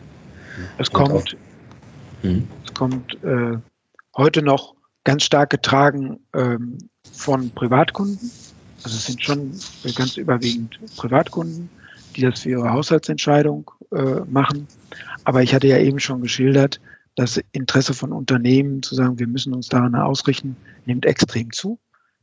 Es 0.79 0.91
kommt, 0.91 1.13
auch, 1.13 1.25
hm? 2.23 2.47
es 2.65 2.75
kommt 2.75 3.15
äh, 3.25 3.57
heute 4.17 4.43
noch 4.43 4.75
ganz 5.05 5.25
stark 5.25 5.51
getragen 5.51 6.21
ähm, 6.35 6.79
von 7.13 7.51
Privatkunden. 7.51 8.31
Also 8.83 8.97
es 8.97 9.07
sind 9.07 9.23
schon 9.23 9.53
ganz 9.95 10.17
überwiegend 10.17 10.79
Privatkunden, 10.97 11.69
die 12.17 12.23
das 12.23 12.41
für 12.41 12.51
ihre 12.51 12.71
Haushaltsentscheidung 12.71 13.71
äh, 13.93 14.21
machen. 14.29 14.67
Aber 15.25 15.43
ich 15.43 15.55
hatte 15.55 15.67
ja 15.67 15.79
eben 15.79 16.01
schon 16.01 16.23
geschildert, 16.23 16.81
das 17.15 17.41
Interesse 17.53 17.93
von 17.93 18.13
Unternehmen 18.13 18.83
zu 18.83 18.95
sagen, 18.95 19.19
wir 19.19 19.27
müssen 19.27 19.53
uns 19.53 19.69
daran 19.69 19.95
ausrichten, 19.95 20.57
nimmt 20.87 21.05
extrem 21.05 21.53
zu. 21.53 21.79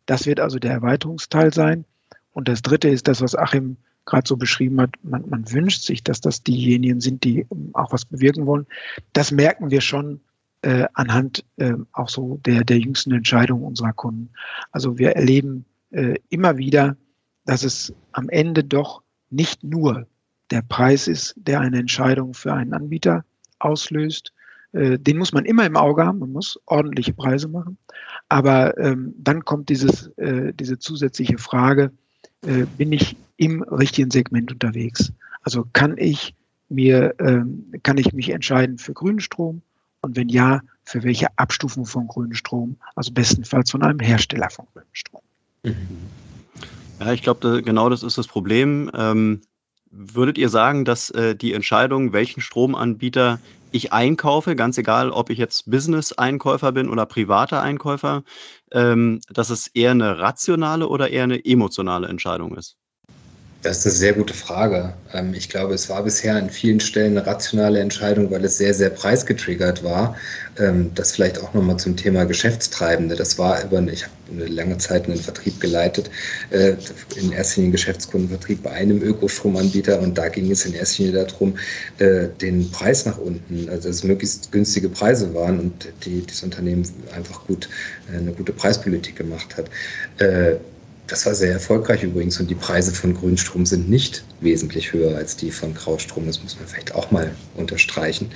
Das 0.06 0.26
wird 0.26 0.40
also 0.40 0.58
der 0.58 0.72
Erweiterungsteil 0.72 1.54
sein. 1.54 1.86
Und 2.32 2.48
das 2.48 2.62
Dritte 2.62 2.90
ist 2.90 3.08
das, 3.08 3.22
was 3.22 3.36
Achim 3.36 3.78
gerade 4.06 4.28
so 4.28 4.38
beschrieben 4.38 4.80
hat. 4.82 4.92
Man, 5.04 5.28
man 5.30 5.52
wünscht 5.52 5.84
sich, 5.84 6.04
dass 6.04 6.22
das 6.22 6.42
diejenigen 6.42 7.02
sind, 7.02 7.24
die 7.24 7.46
auch 7.74 7.92
was 7.92 8.06
bewirken 8.06 8.46
wollen. 8.46 8.66
Das 9.14 9.32
merken 9.32 9.70
wir 9.70 9.82
schon 9.82 10.22
äh, 10.62 10.86
anhand 10.94 11.44
äh, 11.58 11.74
auch 11.94 12.10
so 12.10 12.40
der, 12.46 12.64
der 12.64 12.80
jüngsten 12.80 13.12
Entscheidungen 13.14 13.64
unserer 13.64 13.94
Kunden. 13.94 14.30
Also 14.72 14.98
wir 14.98 15.12
erleben 15.12 15.66
äh, 15.92 16.16
immer 16.30 16.58
wieder, 16.58 16.98
dass 17.46 17.64
es 17.64 17.94
am 18.12 18.30
Ende 18.30 18.64
doch 18.64 19.02
nicht 19.30 19.64
nur 19.64 20.08
der 20.52 20.62
Preis 20.62 21.08
ist, 21.08 21.36
der 21.38 21.60
eine 21.60 21.80
Entscheidung 21.80 22.34
für 22.34 22.54
einen 22.54 22.74
Anbieter 22.74 23.26
auslöst. 23.60 24.34
Äh, 24.74 24.98
den 25.00 25.18
muss 25.18 25.34
man 25.34 25.46
immer 25.46 25.66
im 25.66 25.78
Auge 25.78 26.06
haben, 26.06 26.20
man 26.20 26.32
muss 26.32 26.60
ordentliche 26.66 27.14
Preise 27.14 27.48
machen. 27.48 27.78
Aber 28.30 28.78
ähm, 28.78 29.14
dann 29.18 29.46
kommt 29.46 29.70
dieses, 29.70 30.08
äh, 30.18 30.54
diese 30.54 30.80
zusätzliche 30.80 31.38
Frage, 31.38 31.92
äh, 32.46 32.66
bin 32.78 32.92
ich 32.92 33.16
im 33.38 33.62
richtigen 33.64 34.12
Segment 34.12 34.52
unterwegs? 34.52 35.12
Also 35.42 35.66
kann 35.74 35.98
ich 35.98 36.36
mir, 36.70 37.16
ähm, 37.20 37.72
kann 37.84 37.98
ich 37.98 38.14
mich 38.14 38.30
entscheiden 38.30 38.78
für 38.78 38.94
grünen 38.94 39.20
Strom 39.20 39.62
und 40.08 40.16
wenn 40.16 40.30
ja, 40.30 40.62
für 40.86 41.04
welche 41.04 41.28
Abstufung 41.38 41.86
von 41.86 42.08
grünem 42.08 42.34
Strom? 42.34 42.78
Also 42.96 43.12
bestenfalls 43.12 43.70
von 43.70 43.84
einem 43.84 44.00
Hersteller 44.00 44.50
von 44.50 44.66
grünem 44.72 44.88
Strom. 44.94 45.22
Mhm. 45.64 45.76
Ja, 47.02 47.12
ich 47.12 47.22
glaube, 47.22 47.62
genau 47.62 47.90
das 47.90 48.04
ist 48.04 48.18
das 48.18 48.28
Problem. 48.28 48.90
Ähm, 48.96 49.42
würdet 49.92 50.38
ihr 50.38 50.48
sagen, 50.48 50.86
dass 50.86 51.10
äh, 51.10 51.36
die 51.36 51.54
Entscheidung, 51.54 52.14
welchen 52.14 52.40
Stromanbieter 52.40 53.40
ich 53.72 53.92
einkaufe, 53.92 54.56
ganz 54.56 54.78
egal, 54.78 55.12
ob 55.12 55.30
ich 55.30 55.38
jetzt 55.38 55.70
Business-Einkäufer 55.70 56.72
bin 56.72 56.90
oder 56.90 57.06
privater 57.06 57.62
Einkäufer, 57.62 58.24
ähm, 58.72 59.20
dass 59.30 59.50
es 59.50 59.68
eher 59.68 59.92
eine 59.92 60.20
rationale 60.20 60.88
oder 60.88 61.10
eher 61.10 61.24
eine 61.24 61.44
emotionale 61.44 62.08
Entscheidung 62.08 62.56
ist? 62.56 62.78
Das 63.64 63.80
ist 63.80 63.86
eine 63.88 63.96
sehr 63.96 64.14
gute 64.14 64.36
Frage. 64.36 64.94
Ähm, 65.14 65.34
ich 65.34 65.50
glaube, 65.50 65.74
es 65.74 65.90
war 65.90 66.04
bisher 66.04 66.36
an 66.36 66.50
vielen 66.50 66.80
Stellen 66.80 67.18
eine 67.18 67.26
rationale 67.26 67.80
Entscheidung, 67.80 68.30
weil 68.30 68.46
es 68.46 68.58
sehr, 68.58 68.74
sehr 68.74 68.92
preisgetriggert 68.92 69.84
war. 69.84 70.16
Ähm, 70.60 70.92
das 70.94 71.14
vielleicht 71.14 71.42
auch 71.42 71.54
nochmal 71.56 71.78
zum 71.78 71.98
Thema 71.98 72.26
Geschäftstreibende. 72.26 73.16
Das 73.16 73.40
war 73.40 73.64
über, 73.64 73.82
ich 73.92 74.04
habe 74.04 74.14
eine 74.32 74.46
lange 74.46 74.78
Zeit 74.78 75.06
einen 75.06 75.18
Vertrieb 75.18 75.60
geleitet, 75.60 76.12
äh, 76.52 76.76
in 77.16 77.32
erster 77.32 77.62
Linie 77.62 77.72
Geschäftskundenvertrieb 77.72 78.62
bei 78.62 78.72
einem 78.72 79.02
Ökostromanbieter 79.02 80.00
und 80.02 80.18
da 80.18 80.30
ging 80.30 80.52
es 80.52 80.66
in 80.66 80.74
erster 80.74 81.04
Linie 81.04 81.26
darum, 81.26 81.58
äh, 81.98 82.28
den 82.40 82.70
Preis 82.70 83.06
nach 83.06 83.18
unten, 83.18 83.70
also 83.70 83.88
dass 83.88 83.98
es 83.98 84.04
möglichst 84.04 84.52
günstige 84.52 84.90
Preise 84.90 85.34
waren 85.34 85.60
und 85.60 85.88
die, 86.06 86.24
das 86.26 86.44
Unternehmen 86.44 86.88
einfach 87.16 87.46
gut 87.48 87.70
äh, 88.14 88.18
eine 88.18 88.34
gute 88.34 88.54
Preispolitik 88.54 89.16
gemacht 89.16 89.58
hat 89.58 89.70
das 91.08 91.26
war 91.26 91.34
sehr 91.34 91.54
erfolgreich 91.54 92.04
übrigens 92.04 92.40
und 92.40 92.50
die 92.50 92.56
Preise 92.56 92.94
von 92.94 93.14
Grünstrom 93.14 93.66
sind 93.66 93.90
nicht 93.90 94.24
wesentlich 94.42 94.92
höher 94.92 95.16
als 95.16 95.38
die 95.38 95.52
von 95.52 95.74
Graustrom. 95.74 96.28
Das 96.28 96.44
muss 96.44 96.60
man 96.60 96.68
vielleicht 96.68 96.94
auch 96.94 97.12
mal 97.12 97.32
unterstreichen. 97.56 98.30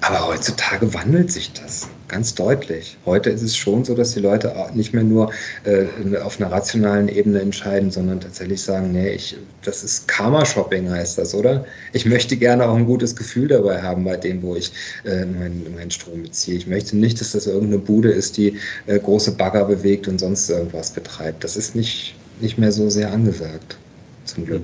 Aber 0.00 0.26
heutzutage 0.26 0.92
wandelt 0.92 1.32
sich 1.32 1.52
das. 1.52 1.88
Ganz 2.08 2.34
deutlich. 2.34 2.96
Heute 3.04 3.30
ist 3.30 3.42
es 3.42 3.56
schon 3.56 3.84
so, 3.84 3.94
dass 3.94 4.12
die 4.12 4.20
Leute 4.20 4.52
nicht 4.74 4.92
mehr 4.94 5.04
nur 5.04 5.30
äh, 5.64 5.86
auf 6.18 6.40
einer 6.40 6.50
rationalen 6.50 7.08
Ebene 7.08 7.40
entscheiden, 7.40 7.90
sondern 7.90 8.20
tatsächlich 8.20 8.62
sagen, 8.62 8.92
nee, 8.92 9.10
ich, 9.10 9.36
das 9.62 9.84
ist 9.84 10.08
Karma-Shopping 10.08 10.90
heißt 10.90 11.18
das, 11.18 11.34
oder? 11.34 11.64
Ich 11.92 12.06
möchte 12.06 12.36
gerne 12.36 12.66
auch 12.66 12.74
ein 12.74 12.86
gutes 12.86 13.14
Gefühl 13.14 13.48
dabei 13.48 13.80
haben 13.82 14.04
bei 14.04 14.16
dem, 14.16 14.42
wo 14.42 14.56
ich 14.56 14.72
äh, 15.04 15.24
meinen, 15.26 15.66
meinen 15.74 15.90
Strom 15.90 16.22
beziehe. 16.22 16.56
Ich 16.56 16.66
möchte 16.66 16.96
nicht, 16.96 17.20
dass 17.20 17.32
das 17.32 17.46
irgendeine 17.46 17.78
Bude 17.78 18.10
ist, 18.10 18.36
die 18.36 18.58
äh, 18.86 18.98
große 18.98 19.32
Bagger 19.32 19.66
bewegt 19.66 20.08
und 20.08 20.18
sonst 20.18 20.48
irgendwas 20.48 20.90
betreibt. 20.90 21.44
Das 21.44 21.56
ist 21.56 21.76
nicht, 21.76 22.16
nicht 22.40 22.58
mehr 22.58 22.72
so 22.72 22.88
sehr 22.88 23.12
angesagt, 23.12 23.76
zum 24.24 24.46
Glück. 24.46 24.62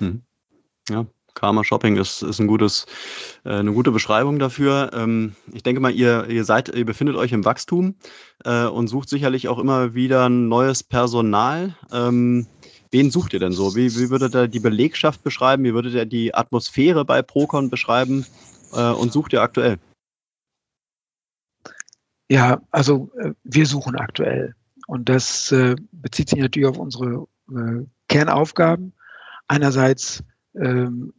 Mhm. 0.00 0.22
Ja, 0.90 1.06
Karma 1.34 1.64
Shopping 1.64 1.96
ist, 1.96 2.22
ist 2.22 2.38
ein 2.38 2.46
gutes, 2.46 2.86
äh, 3.44 3.50
eine 3.50 3.72
gute 3.72 3.90
Beschreibung 3.90 4.38
dafür. 4.38 4.90
Ähm, 4.94 5.34
ich 5.52 5.62
denke 5.62 5.80
mal, 5.80 5.92
ihr, 5.92 6.26
ihr 6.28 6.44
seid, 6.44 6.68
ihr 6.68 6.84
befindet 6.84 7.16
euch 7.16 7.32
im 7.32 7.44
Wachstum 7.44 7.96
äh, 8.44 8.64
und 8.64 8.88
sucht 8.88 9.08
sicherlich 9.08 9.48
auch 9.48 9.58
immer 9.58 9.94
wieder 9.94 10.28
neues 10.28 10.82
Personal. 10.82 11.76
Ähm, 11.92 12.46
wen 12.90 13.10
sucht 13.10 13.32
ihr 13.32 13.40
denn 13.40 13.52
so? 13.52 13.74
Wie, 13.74 13.94
wie 13.96 14.10
würdet 14.10 14.34
ihr 14.34 14.48
die 14.48 14.60
Belegschaft 14.60 15.22
beschreiben? 15.22 15.64
Wie 15.64 15.74
würdet 15.74 15.94
ihr 15.94 16.06
die 16.06 16.34
Atmosphäre 16.34 17.04
bei 17.04 17.22
Procon 17.22 17.70
beschreiben? 17.70 18.24
Äh, 18.72 18.90
und 18.92 19.12
sucht 19.12 19.32
ihr 19.32 19.42
aktuell? 19.42 19.78
Ja, 22.28 22.60
also 22.70 23.10
äh, 23.18 23.32
wir 23.44 23.66
suchen 23.66 23.96
aktuell. 23.96 24.54
Und 24.86 25.08
das 25.08 25.52
äh, 25.52 25.76
bezieht 25.92 26.28
sich 26.28 26.38
natürlich 26.38 26.68
auf 26.68 26.78
unsere 26.78 27.26
äh, 27.50 27.84
Kernaufgaben. 28.08 28.92
Einerseits 29.48 30.22
ähm, 30.54 31.12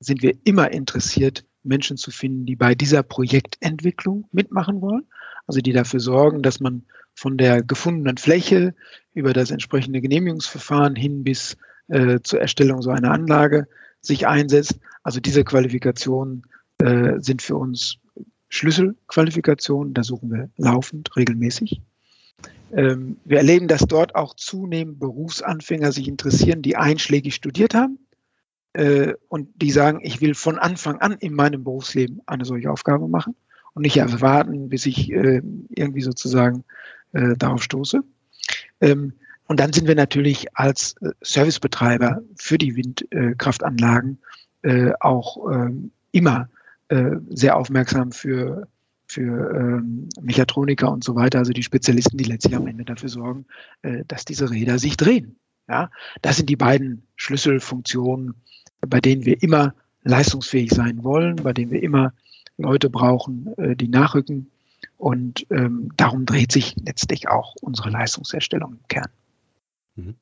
sind 0.00 0.22
wir 0.22 0.34
immer 0.44 0.72
interessiert, 0.72 1.44
Menschen 1.62 1.96
zu 1.96 2.10
finden, 2.10 2.46
die 2.46 2.56
bei 2.56 2.74
dieser 2.74 3.02
Projektentwicklung 3.02 4.28
mitmachen 4.32 4.80
wollen. 4.80 5.06
Also 5.46 5.60
die 5.60 5.72
dafür 5.72 6.00
sorgen, 6.00 6.42
dass 6.42 6.60
man 6.60 6.84
von 7.14 7.36
der 7.36 7.62
gefundenen 7.62 8.16
Fläche 8.16 8.74
über 9.14 9.32
das 9.32 9.50
entsprechende 9.50 10.00
Genehmigungsverfahren 10.00 10.96
hin 10.96 11.24
bis 11.24 11.56
äh, 11.88 12.20
zur 12.22 12.40
Erstellung 12.40 12.82
so 12.82 12.90
einer 12.90 13.10
Anlage 13.10 13.66
sich 14.00 14.26
einsetzt. 14.26 14.78
Also 15.02 15.20
diese 15.20 15.44
Qualifikationen 15.44 16.42
äh, 16.78 17.14
sind 17.18 17.42
für 17.42 17.56
uns 17.56 17.98
Schlüsselqualifikationen. 18.48 19.94
Da 19.94 20.02
suchen 20.02 20.30
wir 20.30 20.50
laufend, 20.56 21.16
regelmäßig. 21.16 21.80
Ähm, 22.72 23.16
wir 23.24 23.38
erleben, 23.38 23.68
dass 23.68 23.82
dort 23.82 24.14
auch 24.14 24.34
zunehmend 24.34 24.98
Berufsanfänger 24.98 25.92
sich 25.92 26.08
interessieren, 26.08 26.62
die 26.62 26.76
einschlägig 26.76 27.34
studiert 27.34 27.74
haben 27.74 28.05
und 29.28 29.48
die 29.56 29.70
sagen, 29.70 30.00
ich 30.02 30.20
will 30.20 30.34
von 30.34 30.58
Anfang 30.58 31.00
an 31.00 31.12
in 31.12 31.32
meinem 31.34 31.64
Berufsleben 31.64 32.20
eine 32.26 32.44
solche 32.44 32.70
Aufgabe 32.70 33.08
machen 33.08 33.34
und 33.74 33.82
nicht 33.82 33.96
erwarten, 33.96 34.68
bis 34.68 34.86
ich 34.86 35.12
äh, 35.12 35.42
irgendwie 35.70 36.02
sozusagen 36.02 36.64
äh, 37.12 37.36
darauf 37.36 37.62
stoße. 37.62 38.02
Ähm, 38.80 39.12
und 39.48 39.60
dann 39.60 39.72
sind 39.72 39.86
wir 39.86 39.94
natürlich 39.94 40.46
als 40.56 40.94
äh, 41.02 41.10
Servicebetreiber 41.22 42.22
für 42.36 42.58
die 42.58 42.74
Windkraftanlagen 42.74 44.18
äh, 44.62 44.92
auch 45.00 45.50
ähm, 45.52 45.92
immer 46.12 46.48
äh, 46.88 47.16
sehr 47.30 47.56
aufmerksam 47.56 48.12
für 48.12 48.66
für 49.08 49.54
ähm, 49.54 50.08
Mechatroniker 50.20 50.90
und 50.90 51.04
so 51.04 51.14
weiter, 51.14 51.38
also 51.38 51.52
die 51.52 51.62
Spezialisten, 51.62 52.18
die 52.18 52.24
letztlich 52.24 52.56
am 52.56 52.66
Ende 52.66 52.84
dafür 52.84 53.08
sorgen, 53.08 53.46
äh, 53.82 54.04
dass 54.08 54.24
diese 54.24 54.50
Räder 54.50 54.80
sich 54.80 54.96
drehen. 54.96 55.36
Ja, 55.68 55.90
das 56.22 56.36
sind 56.36 56.48
die 56.48 56.56
beiden 56.56 57.06
Schlüsselfunktionen, 57.14 58.34
bei 58.80 59.00
denen 59.00 59.24
wir 59.24 59.42
immer 59.42 59.74
leistungsfähig 60.04 60.70
sein 60.70 61.02
wollen, 61.04 61.36
bei 61.36 61.52
denen 61.52 61.70
wir 61.70 61.82
immer 61.82 62.12
Leute 62.58 62.90
brauchen, 62.90 63.52
äh, 63.58 63.76
die 63.76 63.88
nachrücken. 63.88 64.50
Und 64.98 65.46
ähm, 65.50 65.92
darum 65.96 66.24
dreht 66.24 66.52
sich 66.52 66.74
letztlich 66.84 67.28
auch 67.28 67.54
unsere 67.60 67.90
Leistungserstellung 67.90 68.72
im 68.72 68.88
Kern. 68.88 69.10
Mhm. 69.96 70.14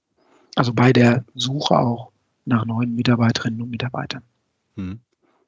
Also 0.56 0.72
bei 0.72 0.92
der 0.92 1.24
Suche 1.34 1.78
auch 1.78 2.10
nach 2.44 2.64
neuen 2.64 2.94
Mitarbeiterinnen 2.94 3.62
und 3.62 3.70
Mitarbeitern. 3.70 4.22
Mhm. 4.76 5.00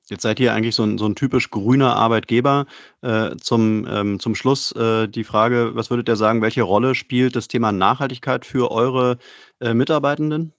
Jetzt 0.08 0.22
seid 0.22 0.38
ihr 0.38 0.54
eigentlich 0.54 0.76
so 0.76 0.84
ein, 0.84 0.98
so 0.98 1.06
ein 1.06 1.16
typisch 1.16 1.50
grüner 1.50 1.96
Arbeitgeber. 1.96 2.66
Äh, 3.02 3.36
zum, 3.38 3.86
ähm, 3.90 4.20
zum 4.20 4.36
Schluss 4.36 4.70
äh, 4.72 5.08
die 5.08 5.24
Frage, 5.24 5.72
was 5.74 5.90
würdet 5.90 6.08
ihr 6.08 6.14
sagen, 6.14 6.42
welche 6.42 6.62
Rolle 6.62 6.94
spielt 6.94 7.34
das 7.34 7.48
Thema 7.48 7.72
Nachhaltigkeit 7.72 8.46
für 8.46 8.70
eure 8.70 9.18
äh, 9.60 9.74
Mitarbeitenden? 9.74 10.52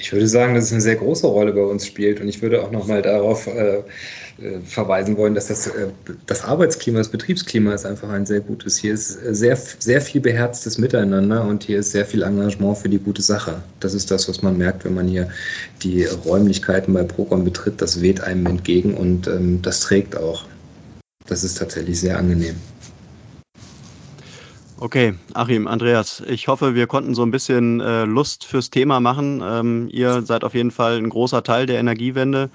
Ich 0.00 0.12
würde 0.12 0.26
sagen, 0.26 0.54
dass 0.54 0.64
es 0.64 0.72
eine 0.72 0.80
sehr 0.80 0.96
große 0.96 1.26
Rolle 1.26 1.52
bei 1.52 1.62
uns 1.62 1.86
spielt 1.86 2.20
und 2.20 2.28
ich 2.28 2.40
würde 2.40 2.62
auch 2.62 2.70
nochmal 2.70 3.02
darauf 3.02 3.46
äh, 3.46 3.82
äh, 4.40 4.60
verweisen 4.64 5.18
wollen, 5.18 5.34
dass 5.34 5.48
das, 5.48 5.66
äh, 5.66 5.88
das 6.24 6.42
Arbeitsklima, 6.42 6.98
das 6.98 7.10
Betriebsklima 7.10 7.74
ist 7.74 7.84
einfach 7.84 8.08
ein 8.08 8.24
sehr 8.24 8.40
gutes. 8.40 8.78
Hier 8.78 8.94
ist 8.94 9.18
sehr, 9.34 9.56
sehr 9.56 10.00
viel 10.00 10.22
beherztes 10.22 10.78
Miteinander 10.78 11.44
und 11.44 11.64
hier 11.64 11.80
ist 11.80 11.92
sehr 11.92 12.06
viel 12.06 12.22
Engagement 12.22 12.78
für 12.78 12.88
die 12.88 12.98
gute 12.98 13.20
Sache. 13.20 13.62
Das 13.80 13.92
ist 13.92 14.10
das, 14.10 14.26
was 14.26 14.40
man 14.40 14.56
merkt, 14.56 14.86
wenn 14.86 14.94
man 14.94 15.06
hier 15.06 15.28
die 15.82 16.04
Räumlichkeiten 16.04 16.94
bei 16.94 17.02
Procon 17.02 17.44
betritt. 17.44 17.82
Das 17.82 18.00
weht 18.00 18.22
einem 18.22 18.46
entgegen 18.46 18.94
und 18.94 19.26
ähm, 19.26 19.60
das 19.60 19.80
trägt 19.80 20.16
auch. 20.16 20.46
Das 21.26 21.44
ist 21.44 21.58
tatsächlich 21.58 22.00
sehr 22.00 22.16
angenehm. 22.16 22.56
Okay, 24.80 25.12
Achim, 25.34 25.66
Andreas, 25.66 26.22
ich 26.26 26.48
hoffe, 26.48 26.74
wir 26.74 26.86
konnten 26.86 27.14
so 27.14 27.22
ein 27.22 27.30
bisschen 27.30 27.80
äh, 27.80 28.04
Lust 28.04 28.46
fürs 28.46 28.70
Thema 28.70 28.98
machen. 28.98 29.42
Ähm, 29.44 29.88
ihr 29.92 30.22
seid 30.22 30.42
auf 30.42 30.54
jeden 30.54 30.70
Fall 30.70 30.96
ein 30.96 31.10
großer 31.10 31.42
Teil 31.42 31.66
der 31.66 31.78
Energiewende. 31.78 32.48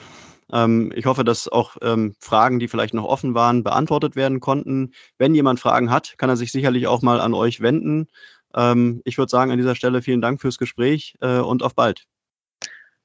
Ähm, 0.52 0.92
ich 0.96 1.06
hoffe, 1.06 1.24
dass 1.24 1.48
auch 1.48 1.78
ähm, 1.84 2.16
Fragen, 2.20 2.58
die 2.58 2.68
vielleicht 2.68 2.96
noch 2.96 3.06
offen 3.06 3.36
waren, 3.36 3.64
beantwortet 3.64 4.16
werden 4.16 4.40
konnten. 4.40 4.94
Wenn 5.20 5.36
jemand 5.36 5.60
Fragen 5.60 5.92
hat, 5.92 6.16
kann 6.18 6.30
er 6.30 6.36
sich 6.36 6.52
sicherlich 6.52 6.88
auch 6.88 7.04
mal 7.04 7.22
an 7.22 7.36
euch 7.36 7.62
wenden. 7.62 8.08
Ähm, 8.56 9.04
ich 9.06 9.20
würde 9.20 9.30
sagen, 9.30 9.52
an 9.52 9.58
dieser 9.60 9.76
Stelle 9.76 10.02
vielen 10.02 10.22
Dank 10.22 10.42
fürs 10.42 10.58
Gespräch 10.58 11.14
äh, 11.22 11.38
und 11.38 11.62
auf 11.62 11.76
bald. 11.76 12.06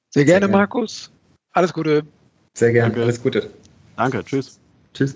Sehr 0.09 0.25
gerne, 0.25 0.25
Sehr 0.25 0.39
gerne. 0.39 0.51
Markus. 0.51 1.11
Alles 1.51 1.71
Gute. 1.73 2.07
Sehr 2.55 2.71
gerne. 2.71 2.89
Danke. 2.89 3.03
Alles 3.03 3.21
Gute. 3.21 3.51
Danke. 3.97 4.23
Tschüss. 4.23 4.59
Tschüss. 4.95 5.15